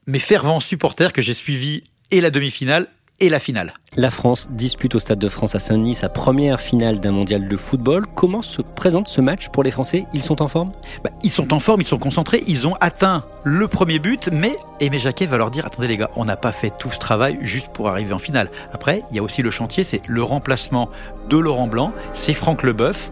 mais 0.05 0.19
fervent 0.19 0.59
supporter 0.59 1.13
que 1.13 1.21
j'ai 1.21 1.33
suivi 1.33 1.83
et 2.11 2.21
la 2.21 2.29
demi-finale 2.29 2.87
et 3.21 3.29
la 3.29 3.39
finale. 3.39 3.73
La 3.95 4.09
France 4.09 4.49
dispute 4.51 4.95
au 4.95 4.99
Stade 4.99 5.19
de 5.19 5.29
France 5.29 5.53
à 5.53 5.59
Saint-Denis 5.59 5.95
sa 5.95 6.09
première 6.09 6.59
finale 6.59 6.99
d'un 6.99 7.11
mondial 7.11 7.47
de 7.47 7.57
football. 7.57 8.05
Comment 8.15 8.41
se 8.41 8.61
présente 8.61 9.07
ce 9.07 9.21
match 9.21 9.49
pour 9.49 9.63
les 9.63 9.71
Français? 9.71 10.05
Ils 10.13 10.23
sont 10.23 10.41
en 10.41 10.47
forme? 10.47 10.71
Bah, 11.03 11.09
Ils 11.23 11.31
sont 11.31 11.53
en 11.53 11.59
forme, 11.59 11.81
ils 11.81 11.87
sont 11.87 11.97
concentrés, 11.97 12.43
ils 12.47 12.67
ont 12.67 12.75
atteint 12.81 13.25
le 13.43 13.67
premier 13.67 13.99
but, 13.99 14.29
mais 14.31 14.55
Aimé 14.79 14.97
Jacquet 14.97 15.25
va 15.25 15.37
leur 15.37 15.51
dire 15.51 15.65
attendez 15.65 15.87
les 15.87 15.97
gars, 15.97 16.09
on 16.15 16.25
n'a 16.25 16.37
pas 16.37 16.51
fait 16.51 16.71
tout 16.79 16.89
ce 16.89 16.99
travail 16.99 17.37
juste 17.41 17.69
pour 17.73 17.89
arriver 17.89 18.13
en 18.13 18.19
finale. 18.19 18.49
Après, 18.73 19.03
il 19.11 19.17
y 19.17 19.19
a 19.19 19.23
aussi 19.23 19.41
le 19.41 19.51
chantier, 19.51 19.83
c'est 19.83 20.01
le 20.07 20.23
remplacement 20.23 20.89
de 21.29 21.37
Laurent 21.37 21.67
Blanc, 21.67 21.93
c'est 22.13 22.33
Franck 22.33 22.63
Leboeuf 22.63 23.11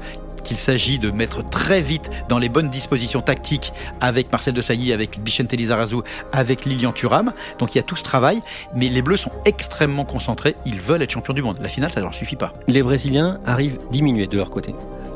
qu'il 0.50 0.58
s'agit 0.58 0.98
de 0.98 1.12
mettre 1.12 1.48
très 1.48 1.80
vite 1.80 2.10
dans 2.28 2.40
les 2.40 2.50
bonnes 2.50 2.70
dispositions 2.70 3.22
tactiques 3.22 3.72
avec 4.02 4.32
Marcel 4.32 4.56
Desailly, 4.56 4.94
avec 4.94 5.22
Bichente 5.22 5.54
Lizarazu, 5.54 5.98
avec 6.32 6.66
Lilian 6.66 6.92
Thuram. 6.92 7.34
Donc 7.60 7.76
il 7.76 7.78
y 7.78 7.80
a 7.80 7.84
tout 7.84 7.96
ce 7.96 8.04
travail, 8.04 8.42
mais 8.74 8.90
les 8.90 9.04
Bleus 9.04 9.18
sont 9.18 9.32
extrêmement 9.46 10.06
concentrés. 10.06 10.56
Ils 10.66 10.82
veulent 10.82 11.04
être 11.04 11.12
champions 11.12 11.36
du 11.36 11.44
monde. 11.44 11.58
La 11.62 11.68
finale, 11.68 11.92
ça 11.92 12.00
ne 12.00 12.06
leur 12.06 12.16
suffit 12.16 12.36
pas. 12.36 12.52
Les 12.68 12.82
Brésiliens 12.82 13.38
arrivent 13.46 13.78
diminués 13.92 14.26
de 14.26 14.38
leur 14.38 14.50
côté. 14.50 14.74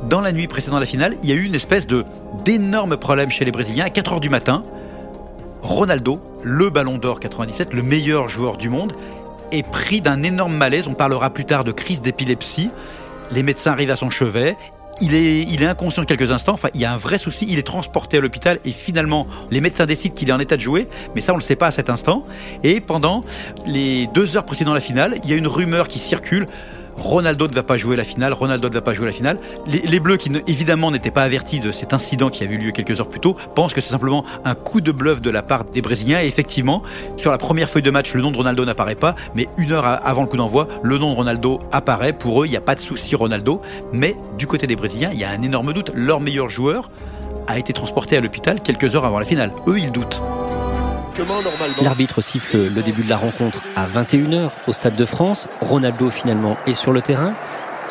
Dans 0.08 0.22
la 0.22 0.32
nuit 0.32 0.48
précédant 0.48 0.78
la 0.78 0.86
finale, 0.86 1.18
il 1.24 1.30
y 1.30 1.32
a 1.32 1.36
eu 1.36 1.46
une 1.46 1.56
espèce 1.56 1.88
de 1.88 2.06
d'énormes 2.46 2.98
problèmes 2.98 3.32
chez 3.32 3.44
les 3.44 3.52
Brésiliens. 3.52 3.86
À 3.86 3.90
4 3.90 4.14
heures 4.14 4.20
du 4.20 4.30
matin, 4.30 4.64
Ronaldo, 5.64 6.22
le 6.44 6.70
Ballon 6.70 7.00
d'Or 7.00 7.20
97, 7.20 7.74
le 7.74 7.82
meilleur 7.82 8.30
joueur 8.30 8.58
du 8.58 8.70
monde, 8.70 8.94
est 9.52 9.68
pris 9.68 10.00
d'un 10.00 10.22
énorme 10.22 10.56
malaise. 10.56 10.88
On 10.88 10.94
parlera 10.94 11.32
plus 11.32 11.46
tard 11.46 11.64
de 11.64 11.72
crise 11.72 12.02
d'épilepsie. 12.02 12.70
Les 13.32 13.42
médecins 13.42 13.72
arrivent 13.72 13.90
à 13.90 13.96
son 13.96 14.12
chevet 14.12 14.56
il 15.04 15.64
est, 15.64 15.66
inconscient 15.66 16.06
quelques 16.06 16.32
instants. 16.32 16.54
Enfin, 16.54 16.70
il 16.74 16.82
y 16.82 16.86
a 16.86 16.94
un 16.94 16.98
vrai 16.98 17.18
souci. 17.18 17.46
Il 17.50 17.60
est 17.60 17.64
transporté 17.64 18.18
à 18.18 18.22
l'hôpital 18.22 18.60
et 18.66 18.72
finalement, 18.72 19.28
les 19.52 19.62
médecins 19.62 19.86
décident 19.86 20.16
qu'il 20.16 20.30
est 20.30 20.34
en 20.34 20.40
état 20.40 20.56
de 20.56 20.62
jouer. 20.62 20.88
Mais 21.14 21.22
ça, 21.22 21.34
on 21.34 21.36
ne 21.36 21.42
le 21.42 21.46
sait 21.46 21.56
pas 21.56 21.68
à 21.68 21.72
cet 21.72 21.90
instant. 21.90 22.26
Et 22.64 22.80
pendant 22.80 23.24
les 23.66 24.08
deux 24.08 24.38
heures 24.38 24.46
précédant 24.46 24.74
la 24.74 24.82
finale, 24.82 25.18
il 25.24 25.30
y 25.30 25.34
a 25.34 25.36
une 25.36 25.48
rumeur 25.48 25.88
qui 25.88 26.00
circule. 26.00 26.48
Ronaldo 26.98 27.48
ne 27.48 27.54
va 27.54 27.64
pas 27.64 27.78
jouer 27.78 27.96
la 27.96 28.04
finale, 28.04 28.34
Ronaldo 28.34 28.70
ne 28.70 28.74
va 28.74 28.82
pas 28.82 28.94
jouer 28.94 29.08
la 29.08 29.12
finale. 29.12 29.38
Les, 29.66 30.00
Bleus, 30.00 30.18
qui 30.18 30.32
évidemment 30.48 30.92
n'étaient 30.92 31.12
pas 31.12 31.24
avertis 31.24 31.60
de 31.60 31.72
cet 31.72 31.94
incident 31.94 32.30
qui 32.30 32.44
avait 32.44 32.56
eu 32.56 32.58
lieu 32.58 32.72
quelques 32.72 33.00
heures 33.00 33.08
plus 33.08 33.20
tôt, 33.20 33.36
pensent 33.56 33.74
que 33.74 33.82
c'est 33.82 33.92
simplement 33.92 34.26
un 34.46 34.56
coup 34.56 34.82
de 34.82 34.92
bluff 34.92 35.22
de 35.22 35.30
la 35.30 35.42
part 35.42 35.66
des 35.66 35.82
Brésiliens. 35.82 36.22
Et 36.22 36.28
effectivement, 36.28 36.84
sur 37.18 37.32
la 37.32 37.38
première 37.38 37.70
feuille 37.70 37.82
de 37.82 37.92
match, 37.92 38.14
le 38.14 38.22
nom 38.22 38.32
de 38.32 38.38
Ronaldo 38.38 38.66
n'apparaît 38.66 38.96
pas, 38.96 39.16
mais 39.36 39.48
une 39.58 39.72
heure 39.72 39.86
avant 39.86 40.22
le 40.22 40.28
coup 40.28 40.38
d'envoi, 40.38 40.68
le 40.82 40.98
nom 40.98 41.12
de 41.12 41.16
Ronaldo 41.16 41.62
apparaît. 41.72 42.14
Pour 42.14 42.44
eux, 42.44 42.46
il 42.48 42.52
n'y 42.52 42.58
a 42.58 42.62
pas 42.62 42.76
de 42.76 42.80
souci 42.80 43.16
Ronaldo. 43.16 43.62
Mais 43.92 44.16
du 44.38 44.48
côté 44.48 44.68
des 44.68 44.76
Brésiliens, 44.76 45.10
il 45.14 45.20
y 45.20 45.24
a 45.24 45.30
un 45.30 45.42
énorme 45.42 45.74
doute. 45.74 45.92
Leur 45.96 46.20
meilleur 46.20 46.50
joueur 46.50 46.90
a 47.48 47.58
été 47.60 47.74
transporté 47.74 48.18
à 48.18 48.22
l'hôpital 48.22 48.62
quelques 48.62 48.96
heures 48.96 49.06
avant 49.06 49.20
la 49.20 49.26
finale. 49.26 49.52
Eux, 49.68 49.80
ils 49.80 49.92
doutent. 49.92 50.22
L'arbitre 51.82 52.22
siffle 52.22 52.70
le 52.70 52.82
début 52.82 53.04
de 53.04 53.10
la 53.10 53.18
rencontre 53.18 53.62
à 53.76 53.86
21h 53.86 54.50
au 54.68 54.74
Stade 54.74 54.96
de 54.96 55.06
France. 55.06 55.48
Ronaldo 55.62 56.10
finalement 56.10 56.58
est 56.66 56.74
sur 56.74 56.92
le 56.92 57.02
terrain. 57.02 57.34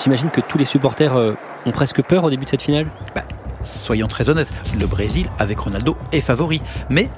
J'imagine 0.03 0.31
que 0.31 0.41
tous 0.41 0.59
les 0.59 0.65
supporters 0.65 1.17
euh, 1.17 1.35
ont 1.65 1.71
presque 1.71 2.03
peur 2.03 2.25
au 2.25 2.31
début 2.31 2.45
de 2.45 2.51
cette 2.51 2.63
finale. 2.63 2.87
Bah, 3.15 3.23
soyons 3.63 4.09
très 4.09 4.29
honnêtes, 4.29 4.49
le 4.79 4.87
Brésil 4.87 5.29
avec 5.39 5.59
Ronaldo 5.61 5.97
est 6.11 6.21
favori. 6.21 6.63
Mais 6.91 7.11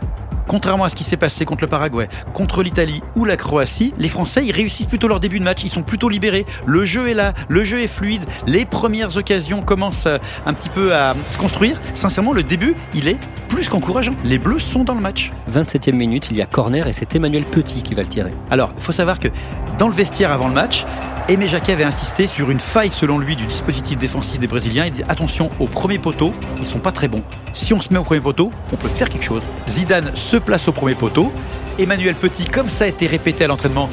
Contrairement 0.47 0.85
à 0.85 0.89
ce 0.89 0.97
qui 0.97 1.05
s'est 1.05 1.17
passé 1.17 1.45
contre 1.45 1.63
le 1.63 1.69
Paraguay, 1.69 2.09
contre 2.33 2.63
l'Italie 2.63 3.03
ou 3.17 3.25
la 3.25 3.37
Croatie, 3.37 3.93
les 3.99 4.09
Français 4.09 4.45
ils 4.45 4.53
réussissent 4.53 4.87
plutôt 4.87 5.09
leur 5.09 5.21
début 5.21 5.39
de 5.39 5.45
match, 5.45 5.65
ils 5.65 5.71
sont 5.71 5.83
plutôt 5.83 6.09
libérés. 6.09 6.47
Le 6.67 6.85
jeu 6.85 7.09
est 7.09 7.15
là, 7.15 7.33
le 7.49 7.65
jeu 7.65 7.81
est 7.81 7.89
fluide, 7.89 8.23
les 8.47 8.65
premières 8.65 9.17
occasions 9.17 9.63
commencent 9.63 10.07
euh, 10.07 10.19
un 10.47 10.55
petit 10.55 10.69
peu 10.69 10.95
à 10.95 11.15
se 11.29 11.39
construire. 11.39 11.81
Sincèrement, 11.95 12.33
le 12.33 12.43
début, 12.43 12.75
il 12.95 13.09
est 13.09 13.19
plus 13.49 13.69
qu'encourageant. 13.69 14.15
Les 14.25 14.39
Bleus 14.39 14.59
sont 14.59 14.85
dans 14.85 14.95
le 14.95 15.01
match. 15.01 15.33
27e 15.53 15.93
minute, 15.93 16.29
il 16.31 16.37
y 16.37 16.43
a 16.43 16.47
corner 16.47 16.87
et 16.89 16.93
c'est 16.93 17.15
Emmanuel 17.15 17.45
Petit 17.45 17.83
qui 17.83 17.95
va 17.95 18.03
le 18.03 18.09
tirer. 18.09 18.35
Alors, 18.51 18.73
il 18.77 18.83
faut 18.83 18.93
savoir 18.93 19.19
que 19.19 19.29
dans 19.79 19.89
le 19.89 19.95
vestiaire 19.95 20.33
avant 20.33 20.49
le 20.49 20.55
match, 20.55 20.85
Aimé 21.27 21.49
Jacquet 21.49 21.73
avait 21.73 21.85
insisté 21.85 22.27
sur 22.27 22.51
une 22.51 22.61
faille 22.61 22.91
selon 22.91 23.19
lui 23.19 23.35
du 23.35 23.47
dispositif 23.47 23.97
défensif 23.97 24.39
des 24.39 24.47
Brésiliens. 24.47 24.85
Il 24.85 24.93
dit 24.93 25.05
attention 25.09 25.49
au 25.59 25.67
premier 25.67 25.99
poteau, 25.99 26.35
ils 26.59 26.67
sont 26.67 26.81
pas 26.81 26.93
très 26.93 27.09
bons. 27.09 27.23
Si 27.55 27.73
on 27.73 27.81
se 27.81 27.91
met 27.95 27.99
au 27.99 28.05
premier 28.05 28.21
poteau, 28.21 28.53
on 28.75 28.77
peut 28.77 28.91
faire 28.91 29.09
quelque 29.09 29.25
chose. 29.25 29.43
Zidane 29.67 30.15
se 30.15 30.37
place 30.37 30.69
au 30.69 30.73
premier 30.73 30.95
poteau. 30.95 31.33
Emmanuel 31.79 32.15
Petit, 32.15 32.45
comme 32.45 32.69
ça 32.69 32.85
a 32.85 32.89
été 32.89 33.07
répété 33.07 33.45
à 33.45 33.47
l'entraînement, 33.47 33.89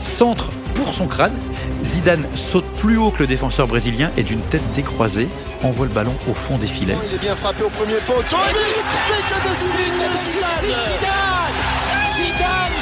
centre 0.00 0.52
pour 0.74 0.94
son 0.94 1.08
crâne. 1.08 1.34
Zidane 1.82 2.24
saute 2.36 2.68
plus 2.78 2.96
haut 2.96 3.10
que 3.10 3.18
le 3.20 3.26
défenseur 3.26 3.66
brésilien 3.66 4.12
et 4.16 4.22
d'une 4.22 4.40
tête 4.40 4.62
décroisée 4.72 5.28
envoie 5.64 5.86
le 5.86 5.92
ballon 5.92 6.14
au 6.30 6.34
fond 6.34 6.58
des 6.58 6.68
filets. 6.68 6.96
Il 7.08 7.16
est 7.16 7.18
bien 7.18 7.34
frappé 7.34 7.64
au 7.64 7.70
premier 7.70 7.96
poteau. 8.06 8.36
Zidane 10.60 11.27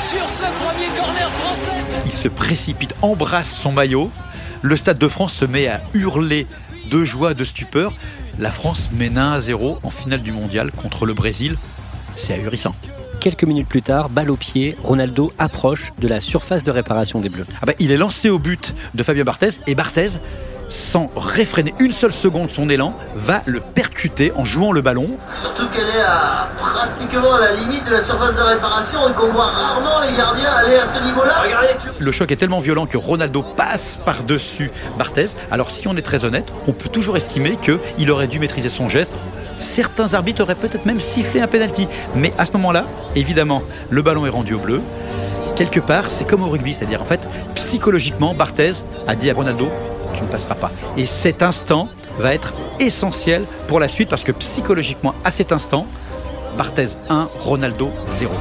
sur 0.07 0.29
ce 0.29 0.43
premier 0.43 0.87
corner 0.97 1.31
français. 1.31 1.71
Il 2.07 2.13
se 2.13 2.29
précipite, 2.29 2.95
embrasse 3.03 3.55
son 3.55 3.73
maillot. 3.73 4.11
Le 4.63 4.77
Stade 4.77 4.99
de 4.99 5.09
France 5.09 5.35
se 5.35 5.45
met 5.45 5.67
à 5.67 5.81
hurler 5.95 6.47
de 6.91 7.03
joie, 7.03 7.35
de 7.35 7.45
stupeur. 7.45 7.93
La 8.39 8.51
France 8.51 8.91
mène 8.93 9.19
1 9.19 9.33
à 9.33 9.41
0 9.41 9.79
en 9.83 9.91
finale 9.91 10.23
du 10.23 10.33
mondial 10.33 10.71
contre 10.71 11.07
le 11.07 11.15
Brésil. 11.15 11.57
C'est 12.15 12.35
ahurissant. 12.35 12.75
Quelques 13.21 13.45
minutes 13.45 13.69
plus 13.69 13.83
tard, 13.83 14.09
balle 14.09 14.31
au 14.31 14.37
pied, 14.37 14.77
Ronaldo 14.83 15.33
approche 15.39 15.93
de 15.99 16.07
la 16.07 16.21
surface 16.21 16.63
de 16.63 16.71
réparation 16.71 17.21
des 17.21 17.29
Bleus. 17.29 17.47
Ah 17.61 17.67
bah, 17.67 17.73
il 17.79 17.91
est 17.91 17.97
lancé 17.97 18.31
au 18.31 18.39
but 18.39 18.75
de 18.95 19.03
Fabien 19.03 19.25
Barthez 19.25 19.59
et 19.67 19.75
Barthez 19.75 20.11
sans 20.69 21.11
réfréner 21.17 21.75
une 21.79 21.93
seule 21.93 22.13
seconde 22.13 22.51
son 22.51 22.69
élan, 22.69 22.95
va 23.15 23.43
le 23.47 23.61
percuter 23.61 24.33
en 24.37 24.45
jouant 24.45 24.73
le 24.73 24.81
ballon. 24.81 25.09
Surtout 25.41 25.67
qu'elle 25.69 25.89
est 25.89 26.03
à 26.03 26.49
pratiquement 26.59 27.37
la 27.39 27.53
limite 27.53 27.85
de 27.87 27.93
la 27.93 28.01
surface 28.01 28.35
de 28.35 28.41
réparation 28.41 29.09
et 29.09 29.13
qu'on 29.13 29.29
voit 29.29 29.47
rarement 29.47 30.01
les 30.01 30.17
gardiens 30.17 30.51
aller 30.51 30.77
à 30.77 30.87
ce 30.95 31.05
niveau-là. 31.05 31.35
Le 31.99 32.13
choc 32.13 32.31
est 32.31 32.37
tellement 32.37 32.61
violent 32.61 32.87
que 32.87 32.97
Ronaldo 32.97 33.43
passe 33.43 34.01
par-dessus 34.05 34.71
Barthez. 34.99 35.29
Alors 35.51 35.71
si 35.71 35.89
on 35.89 35.97
est 35.97 36.03
très 36.03 36.25
honnête, 36.25 36.47
on 36.67 36.73
peut 36.73 36.89
toujours 36.89 37.17
estimer 37.17 37.57
qu'il 37.57 38.11
aurait 38.11 38.29
dû 38.29 38.39
maîtriser 38.39 38.69
son 38.69 38.89
geste. 38.89 39.13
Certains 39.59 40.15
arbitres 40.15 40.43
auraient 40.43 40.55
peut-être 40.55 40.85
même 40.85 41.01
sifflé 41.01 41.41
un 41.41 41.47
penalty. 41.47 41.89
Mais 42.15 42.33
à 42.39 42.47
ce 42.47 42.53
moment-là, 42.53 42.85
évidemment, 43.15 43.63
le 43.91 44.03
ballon 44.03 44.27
est 44.27 44.31
rendu 44.31 44.55
au 44.55 44.59
bleu. 44.59 44.83
Quelque 45.57 45.81
part, 45.81 46.11
c'est 46.11 46.27
comme 46.27 46.43
au 46.43 46.49
rugby, 46.49 46.75
c'est-à-dire 46.75 47.01
en 47.01 47.07
fait, 47.07 47.27
psychologiquement, 47.55 48.35
Barthez 48.35 48.73
a 49.09 49.15
dit 49.15 49.31
à 49.31 49.35
Ronaldo, 49.35 49.71
tu 50.15 50.23
ne 50.23 50.29
passeras 50.29 50.55
pas. 50.55 50.71
Et 50.97 51.07
cet 51.07 51.43
instant 51.43 51.89
va 52.19 52.35
être 52.35 52.53
essentiel 52.81 53.45
pour 53.67 53.81
la 53.81 53.89
suite 53.89 54.09
parce 54.09 54.25
que 54.25 54.33
psychologiquement, 54.33 55.15
à 55.25 55.31
cet 55.31 55.53
instant, 55.53 55.87
Barthez 56.57 56.97
1, 57.11 57.29
Ronaldo 57.41 57.91
0. 58.09 58.33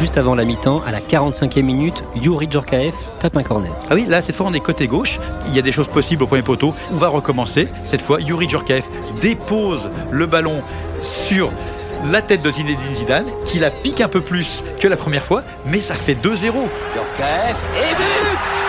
Juste 0.00 0.16
avant 0.16 0.34
la 0.34 0.46
mi-temps, 0.46 0.82
à 0.86 0.92
la 0.92 1.00
45e 1.00 1.62
minute, 1.62 2.02
Yuri 2.16 2.48
Djorkaeff 2.50 2.94
tape 3.18 3.36
un 3.36 3.42
corner. 3.42 3.70
Ah 3.90 3.94
oui, 3.94 4.06
là, 4.08 4.22
cette 4.22 4.34
fois, 4.34 4.46
on 4.48 4.54
est 4.54 4.60
côté 4.60 4.86
gauche. 4.86 5.18
Il 5.48 5.54
y 5.54 5.58
a 5.58 5.62
des 5.62 5.72
choses 5.72 5.88
possibles 5.88 6.22
au 6.22 6.26
premier 6.26 6.42
poteau. 6.42 6.74
On 6.90 6.96
va 6.96 7.08
recommencer. 7.08 7.68
Cette 7.84 8.00
fois, 8.00 8.18
Yuri 8.18 8.48
Djorkaeff 8.48 8.84
dépose 9.20 9.90
le 10.10 10.24
ballon 10.24 10.62
sur 11.02 11.50
la 12.10 12.22
tête 12.22 12.40
de 12.40 12.50
Zinedine 12.50 12.94
Zidane, 12.94 13.26
qui 13.44 13.58
la 13.58 13.70
pique 13.70 14.00
un 14.00 14.08
peu 14.08 14.22
plus 14.22 14.64
que 14.78 14.88
la 14.88 14.96
première 14.96 15.24
fois, 15.24 15.42
mais 15.66 15.82
ça 15.82 15.96
fait 15.96 16.14
2-0. 16.14 16.38
Djorkaeff 16.38 17.56
et 17.76 17.94
but 17.94 18.19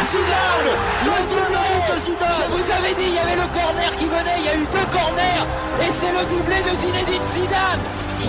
Zidane 0.04 0.72
Deuxième 1.04 1.52
but 1.52 1.94
de 1.94 2.00
Zidane 2.00 2.30
Je 2.32 2.52
vous 2.52 2.72
avais 2.72 2.94
dit, 2.96 3.08
il 3.10 3.16
y 3.16 3.20
avait 3.20 3.36
le 3.36 3.48
corner 3.54 3.96
qui 3.98 4.06
venait, 4.06 4.38
il 4.40 4.46
y 4.46 4.50
a 4.50 4.56
eu 4.56 4.66
deux 4.72 4.88
corners, 4.92 5.46
et 5.82 5.92
c'est 5.92 6.12
le 6.12 6.24
doublé 6.30 6.56
de 6.62 6.76
Zinedine 6.78 7.26
Zidane 7.26 7.80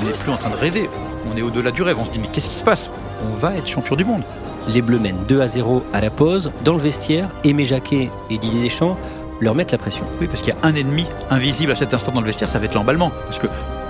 On 0.00 0.04
n'est 0.06 0.12
plus 0.12 0.32
en 0.32 0.36
train 0.36 0.50
de 0.50 0.56
rêver, 0.56 0.90
on 1.32 1.36
est 1.36 1.42
au-delà 1.42 1.70
du 1.70 1.82
rêve, 1.82 1.98
on 1.98 2.04
se 2.04 2.10
dit 2.10 2.18
mais 2.18 2.28
qu'est-ce 2.28 2.48
qui 2.48 2.58
se 2.58 2.64
passe? 2.64 2.90
On 3.24 3.36
va 3.36 3.54
être 3.54 3.66
champion 3.66 3.96
du 3.96 4.04
monde. 4.04 4.22
Les 4.68 4.82
Bleus 4.82 4.98
mènent 4.98 5.24
2 5.26 5.40
à 5.40 5.48
0 5.48 5.82
à 5.92 6.00
la 6.00 6.10
pause. 6.10 6.52
Dans 6.64 6.74
le 6.74 6.78
vestiaire, 6.78 7.28
Aimé 7.44 7.64
Jacquet 7.64 8.10
et 8.30 8.38
Didier 8.38 8.62
Deschamps 8.62 8.96
leur 9.40 9.54
mettent 9.54 9.72
la 9.72 9.78
pression. 9.78 10.04
Oui, 10.20 10.28
parce 10.28 10.40
qu'il 10.40 10.54
y 10.54 10.56
a 10.56 10.66
un 10.66 10.74
ennemi 10.74 11.04
invisible 11.30 11.72
à 11.72 11.76
cet 11.76 11.94
instant 11.94 12.12
dans 12.12 12.20
le 12.20 12.26
vestiaire, 12.26 12.48
ça 12.48 12.58
va 12.58 12.66
être 12.66 12.74
l'emballement. 12.74 13.10
Parce 13.26 13.38
que 13.38 13.48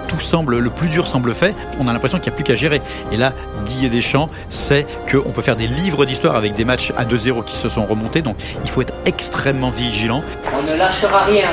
tout 0.08 0.20
semble, 0.20 0.58
le 0.58 0.70
plus 0.70 0.88
dur 0.88 1.06
semble 1.06 1.34
fait, 1.34 1.54
on 1.80 1.88
a 1.88 1.92
l'impression 1.92 2.18
qu'il 2.18 2.30
n'y 2.30 2.34
a 2.34 2.36
plus 2.36 2.44
qu'à 2.44 2.56
gérer. 2.56 2.80
Et 3.12 3.16
là, 3.16 3.32
Didier 3.66 3.88
Deschamps 3.88 4.28
sait 4.50 4.86
qu'on 5.10 5.30
peut 5.30 5.42
faire 5.42 5.56
des 5.56 5.66
livres 5.66 6.04
d'histoire 6.04 6.36
avec 6.36 6.54
des 6.54 6.64
matchs 6.64 6.92
à 6.96 7.04
2-0 7.04 7.42
qui 7.44 7.56
se 7.56 7.68
sont 7.68 7.84
remontés, 7.84 8.22
donc 8.22 8.36
il 8.64 8.70
faut 8.70 8.82
être 8.82 8.94
extrêmement 9.06 9.70
vigilant. 9.70 10.22
On 10.58 10.62
ne 10.70 10.76
lâchera 10.76 11.24
rien, 11.24 11.48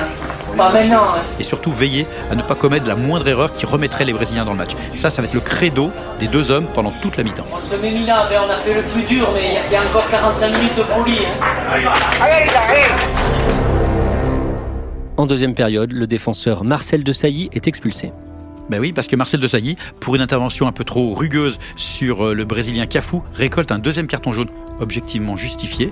pas 0.57 0.71
maintenant. 0.71 1.03
hein. 1.15 1.21
Et 1.39 1.43
surtout 1.43 1.71
veiller 1.71 2.05
à 2.31 2.35
ne 2.35 2.41
pas 2.41 2.55
commettre 2.55 2.88
la 2.88 2.95
moindre 2.95 3.27
erreur 3.27 3.53
qui 3.55 3.65
remettrait 3.65 4.05
les 4.05 4.13
Brésiliens 4.13 4.45
dans 4.45 4.51
le 4.51 4.57
match. 4.57 4.71
Ça, 4.95 5.12
ça 5.12 5.21
va 5.21 5.27
être 5.27 5.33
le 5.33 5.39
credo 5.39 5.91
des 6.19 6.27
deux 6.27 6.51
hommes 6.51 6.65
pendant 6.73 6.91
toute 7.01 7.17
la 7.17 7.23
mi-temps. 7.23 7.45
On 7.53 7.59
se 7.59 7.75
met 7.81 7.91
mis 7.91 8.05
là, 8.05 8.27
mais 8.29 8.38
on 8.38 8.49
a 8.49 8.55
fait 8.57 8.73
le 8.73 8.81
plus 8.81 9.03
dur, 9.03 9.29
mais 9.33 9.41
il 9.47 9.53
y 9.53 9.57
a- 9.57 9.62
il 9.67 9.71
y, 9.73 9.75
a 9.75 9.81
encore 9.81 10.09
45 10.09 10.51
minutes 10.57 10.75
de 10.77 10.83
folie. 10.83 11.19
hein. 11.41 11.91
En 15.17 15.25
deuxième 15.25 15.53
période, 15.53 15.91
le 15.91 16.07
défenseur 16.07 16.63
Marcel 16.63 17.03
Desailly 17.03 17.49
est 17.53 17.67
expulsé. 17.67 18.12
Ben 18.69 18.79
oui, 18.79 18.93
parce 18.93 19.08
que 19.08 19.15
Marcel 19.15 19.39
Desailly, 19.39 19.77
pour 19.99 20.15
une 20.15 20.21
intervention 20.21 20.67
un 20.67 20.71
peu 20.71 20.84
trop 20.84 21.13
rugueuse 21.13 21.60
sur 21.75 22.27
euh, 22.27 22.34
le 22.34 22.45
Brésilien 22.45 22.86
Cafu, 22.86 23.17
récolte 23.34 23.71
un 23.71 23.79
deuxième 23.79 24.08
carton 24.08 24.32
jaune 24.32 24.49
objectivement 24.79 25.38
justifié. 25.38 25.91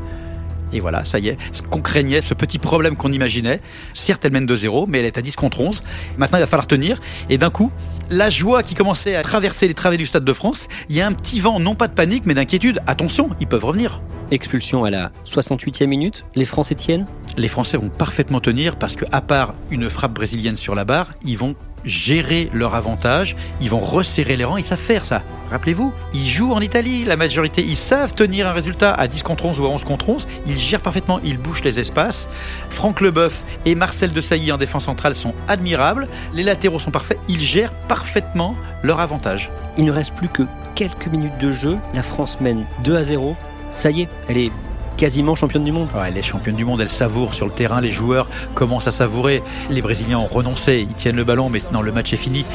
Et 0.73 0.79
voilà, 0.79 1.05
ça 1.05 1.17
y 1.17 1.29
est, 1.29 1.37
ce 1.53 1.61
qu'on 1.61 1.81
craignait, 1.81 2.21
ce 2.21 2.33
petit 2.33 2.59
problème 2.59 2.95
qu'on 2.95 3.11
imaginait, 3.11 3.61
certes 3.93 4.25
elle 4.25 4.33
mène 4.33 4.45
2-0, 4.45 4.85
mais 4.87 4.99
elle 4.99 5.05
est 5.05 5.17
à 5.17 5.21
10 5.21 5.35
contre 5.35 5.61
11. 5.61 5.81
Maintenant 6.17 6.37
il 6.37 6.41
va 6.41 6.47
falloir 6.47 6.67
tenir. 6.67 6.99
Et 7.29 7.37
d'un 7.37 7.49
coup, 7.49 7.71
la 8.09 8.29
joie 8.29 8.63
qui 8.63 8.75
commençait 8.75 9.15
à 9.15 9.23
traverser 9.23 9.67
les 9.67 9.73
travées 9.73 9.97
du 9.97 10.05
Stade 10.05 10.25
de 10.25 10.33
France, 10.33 10.67
il 10.89 10.95
y 10.95 11.01
a 11.01 11.07
un 11.07 11.13
petit 11.13 11.39
vent, 11.39 11.59
non 11.59 11.73
pas 11.73 11.87
de 11.87 11.93
panique, 11.93 12.23
mais 12.25 12.33
d'inquiétude. 12.33 12.79
Attention, 12.85 13.29
ils 13.39 13.47
peuvent 13.47 13.65
revenir. 13.65 14.01
Expulsion 14.29 14.83
à 14.83 14.91
la 14.91 15.11
68e 15.25 15.87
minute, 15.87 16.25
les 16.35 16.45
Français 16.45 16.75
tiennent? 16.75 17.07
Les 17.37 17.47
Français 17.47 17.77
vont 17.77 17.89
parfaitement 17.89 18.41
tenir 18.41 18.75
parce 18.75 18.95
que, 18.95 19.05
à 19.11 19.21
part 19.21 19.53
une 19.71 19.89
frappe 19.89 20.13
brésilienne 20.13 20.57
sur 20.57 20.75
la 20.75 20.85
barre, 20.85 21.11
ils 21.23 21.37
vont 21.37 21.55
gérer 21.87 22.49
leur 22.53 22.75
avantage, 22.75 23.35
ils 23.61 23.69
vont 23.69 23.79
resserrer 23.79 24.37
les 24.37 24.43
rangs, 24.43 24.57
ils 24.57 24.63
savent 24.63 24.77
faire 24.77 25.05
ça. 25.05 25.23
Rappelez-vous, 25.49 25.93
ils 26.13 26.27
jouent 26.27 26.51
en 26.51 26.59
Italie, 26.59 27.05
la 27.05 27.15
majorité, 27.15 27.63
ils 27.63 27.77
savent 27.77 28.13
tenir 28.13 28.47
un 28.47 28.51
résultat 28.51 28.93
à 28.93 29.07
10 29.07 29.23
contre 29.23 29.45
11 29.45 29.59
ou 29.59 29.65
à 29.65 29.69
11 29.69 29.83
contre 29.85 30.09
11, 30.09 30.27
ils 30.45 30.57
gèrent 30.57 30.81
parfaitement, 30.81 31.19
ils 31.23 31.37
bouchent 31.37 31.63
les 31.63 31.79
espaces. 31.79 32.27
Franck 32.69 33.01
Leboeuf 33.01 33.41
et 33.65 33.75
Marcel 33.75 34.11
Desailly 34.11 34.51
en 34.51 34.57
défense 34.57 34.85
centrale 34.85 35.15
sont 35.15 35.33
admirables, 35.47 36.07
les 36.33 36.43
latéraux 36.43 36.79
sont 36.79 36.91
parfaits, 36.91 37.19
ils 37.29 37.39
gèrent 37.39 37.73
parfaitement 37.87 38.55
leur 38.83 38.99
avantage. 38.99 39.49
Il 39.77 39.85
ne 39.85 39.91
reste 39.91 40.13
plus 40.13 40.29
que 40.29 40.43
quelques 40.75 41.07
minutes 41.07 41.37
de 41.39 41.51
jeu, 41.51 41.77
la 41.93 42.03
France 42.03 42.37
mène 42.41 42.65
2 42.83 42.95
à 42.95 43.03
0. 43.03 43.35
Ça 43.71 43.91
y 43.91 44.01
est, 44.01 44.09
elle 44.27 44.37
est 44.37 44.51
quasiment 44.97 45.35
championne 45.35 45.63
du 45.63 45.71
monde. 45.71 45.87
Ouais, 45.95 46.07
elle 46.09 46.17
est 46.17 46.23
championne 46.23 46.55
du 46.55 46.65
monde, 46.65 46.81
elle 46.81 46.89
savoure 46.89 47.33
sur 47.33 47.45
le 47.45 47.51
terrain, 47.51 47.79
les 47.79 47.91
joueurs 47.91 48.27
commencent 48.55 48.87
à 48.87 48.91
savourer. 48.91 49.43
Les 49.69 49.81
Brésiliens 49.81 50.19
ont 50.19 50.27
renoncé, 50.27 50.85
ils 50.89 50.95
tiennent 50.95 51.15
le 51.15 51.23
ballon, 51.23 51.49
mais 51.49 51.61
non, 51.71 51.81
le 51.81 51.91
match 51.91 52.11
est 52.11 52.17
fini. 52.17 52.45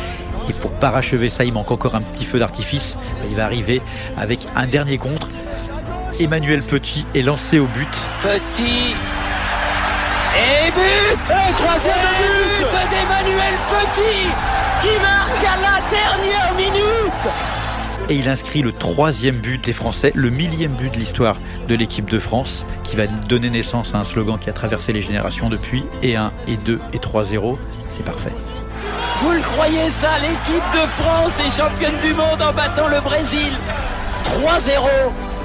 Et 0.49 0.53
pour 0.53 0.73
parachever 0.73 1.31
ça, 1.31 1.45
il 1.45 1.53
manque 1.53 1.71
encore 1.71 1.95
un 1.95 2.03
petit 2.03 2.25
feu 2.25 2.39
d'artifice. 2.39 2.99
Il 3.31 3.37
va 3.37 3.45
arriver 3.45 3.81
avec 4.17 4.41
un 4.57 4.67
dernier 4.67 4.99
contre. 4.99 5.29
Emmanuel 6.21 6.63
Petit 6.63 7.07
est 7.15 7.23
lancé 7.23 7.59
au 7.59 7.67
but. 7.67 7.89
Petit. 8.21 8.95
Et 10.35 10.71
but 10.71 11.31
Et 11.31 11.53
troisième 11.55 11.95
but 12.59 12.67
d'Emmanuel 12.91 13.55
Petit 13.69 14.29
qui 14.81 15.01
marque 15.01 15.45
à 15.45 15.57
la 15.61 15.81
dernière 15.91 16.55
minute 16.57 17.62
Et 18.13 18.17
il 18.17 18.29
inscrit 18.29 18.61
le 18.61 18.73
troisième 18.73 19.37
but 19.37 19.65
des 19.65 19.73
Français, 19.73 20.13
le 20.15 20.29
millième 20.29 20.73
but 20.73 20.93
de 20.93 20.99
l'histoire 20.99 21.39
de 21.67 21.75
l'équipe 21.75 22.11
de 22.11 22.19
France, 22.19 22.67
qui 22.85 22.95
va 22.95 23.07
donner 23.07 23.49
naissance 23.49 23.95
à 23.95 24.01
un 24.01 24.05
slogan 24.05 24.39
qui 24.39 24.51
a 24.51 24.53
traversé 24.53 24.93
les 24.93 25.01
générations 25.01 25.49
depuis. 25.49 25.83
Et 26.03 26.17
1, 26.17 26.31
et 26.47 26.59
2, 26.59 26.79
et 26.93 26.99
3-0. 26.99 27.57
C'est 27.89 28.05
parfait. 28.05 28.35
Vous 29.21 29.31
le 29.31 29.41
croyez 29.41 29.89
ça 29.89 30.11
L'équipe 30.21 30.63
de 30.75 30.87
France 30.89 31.41
est 31.41 31.59
championne 31.59 31.99
du 32.03 32.13
monde 32.13 32.43
en 32.43 32.53
battant 32.53 32.89
le 32.89 33.01
Brésil 33.01 33.55
3-0 34.25 34.83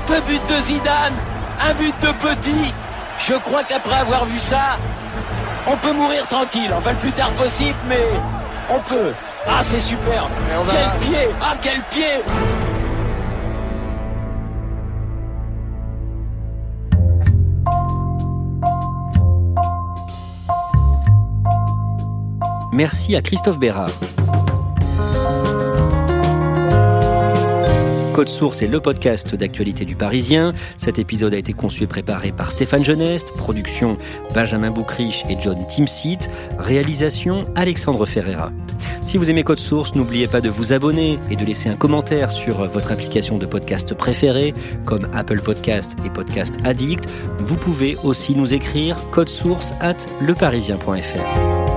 Deux 0.10 0.22
buts 0.28 0.38
de 0.50 0.62
Zidane 0.62 1.14
Un 1.62 1.74
but 1.74 1.96
de 2.02 2.08
Petit 2.08 2.74
Je 3.18 3.36
crois 3.36 3.64
qu'après 3.64 3.96
avoir 3.96 4.26
vu 4.26 4.40
ça, 4.40 4.78
on 5.68 5.78
peut 5.78 5.94
mourir 5.94 6.28
tranquille. 6.28 6.74
Enfin 6.78 6.92
le 6.92 6.98
plus 6.98 7.14
tard 7.14 7.32
possible, 7.32 7.78
mais 7.88 8.04
on 8.70 8.80
peut. 8.80 9.14
Ah 9.50 9.62
c'est 9.62 9.80
superbe 9.80 10.32
Quel 10.70 11.10
pied. 11.10 11.28
Ah 11.42 11.56
quel 11.62 11.82
pied. 11.90 12.04
Merci 22.74 23.16
à 23.16 23.22
Christophe 23.22 23.58
Bérard. 23.58 23.90
Code 28.18 28.30
Source 28.30 28.64
est 28.64 28.68
le 28.68 28.80
podcast 28.80 29.36
d'actualité 29.36 29.86
du 29.86 29.96
Parisien. 29.96 30.52
Cet 30.76 30.98
épisode 30.98 31.36
a 31.36 31.38
été 31.38 31.54
conçu 31.54 31.84
et 31.84 31.88
préparé 31.88 32.32
par 32.32 32.50
Stéphane 32.50 32.84
Genest, 32.84 33.32
production 33.34 33.96
Benjamin 34.34 34.72
Boucriche 34.72 35.24
et 35.30 35.38
John 35.40 35.60
Timsit, 35.70 36.28
réalisation 36.58 37.46
Alexandre 37.54 38.08
Ferreira. 38.08 38.52
Si 39.04 39.20
vous 39.20 39.30
aimez 39.30 39.44
Code 39.44 39.60
Source, 39.60 39.94
n'oubliez 39.94 40.28
pas 40.28 40.42
de 40.42 40.50
vous 40.50 40.74
abonner 40.74 41.20
et 41.30 41.36
de 41.36 41.46
laisser 41.46 41.70
un 41.70 41.76
commentaire 41.76 42.32
sur 42.32 42.66
votre 42.66 42.92
application 42.92 43.38
de 43.38 43.46
podcast 43.46 43.94
préférée, 43.94 44.56
comme 44.84 45.08
Apple 45.14 45.42
Podcast 45.42 45.96
et 46.04 46.10
Podcast 46.10 46.56
Addict. 46.64 47.08
Vous 47.38 47.56
pouvez 47.56 47.98
aussi 48.04 48.34
nous 48.34 48.52
écrire 48.52 48.98
source 49.28 49.74
at 49.80 49.98
leparisien.fr. 50.22 51.77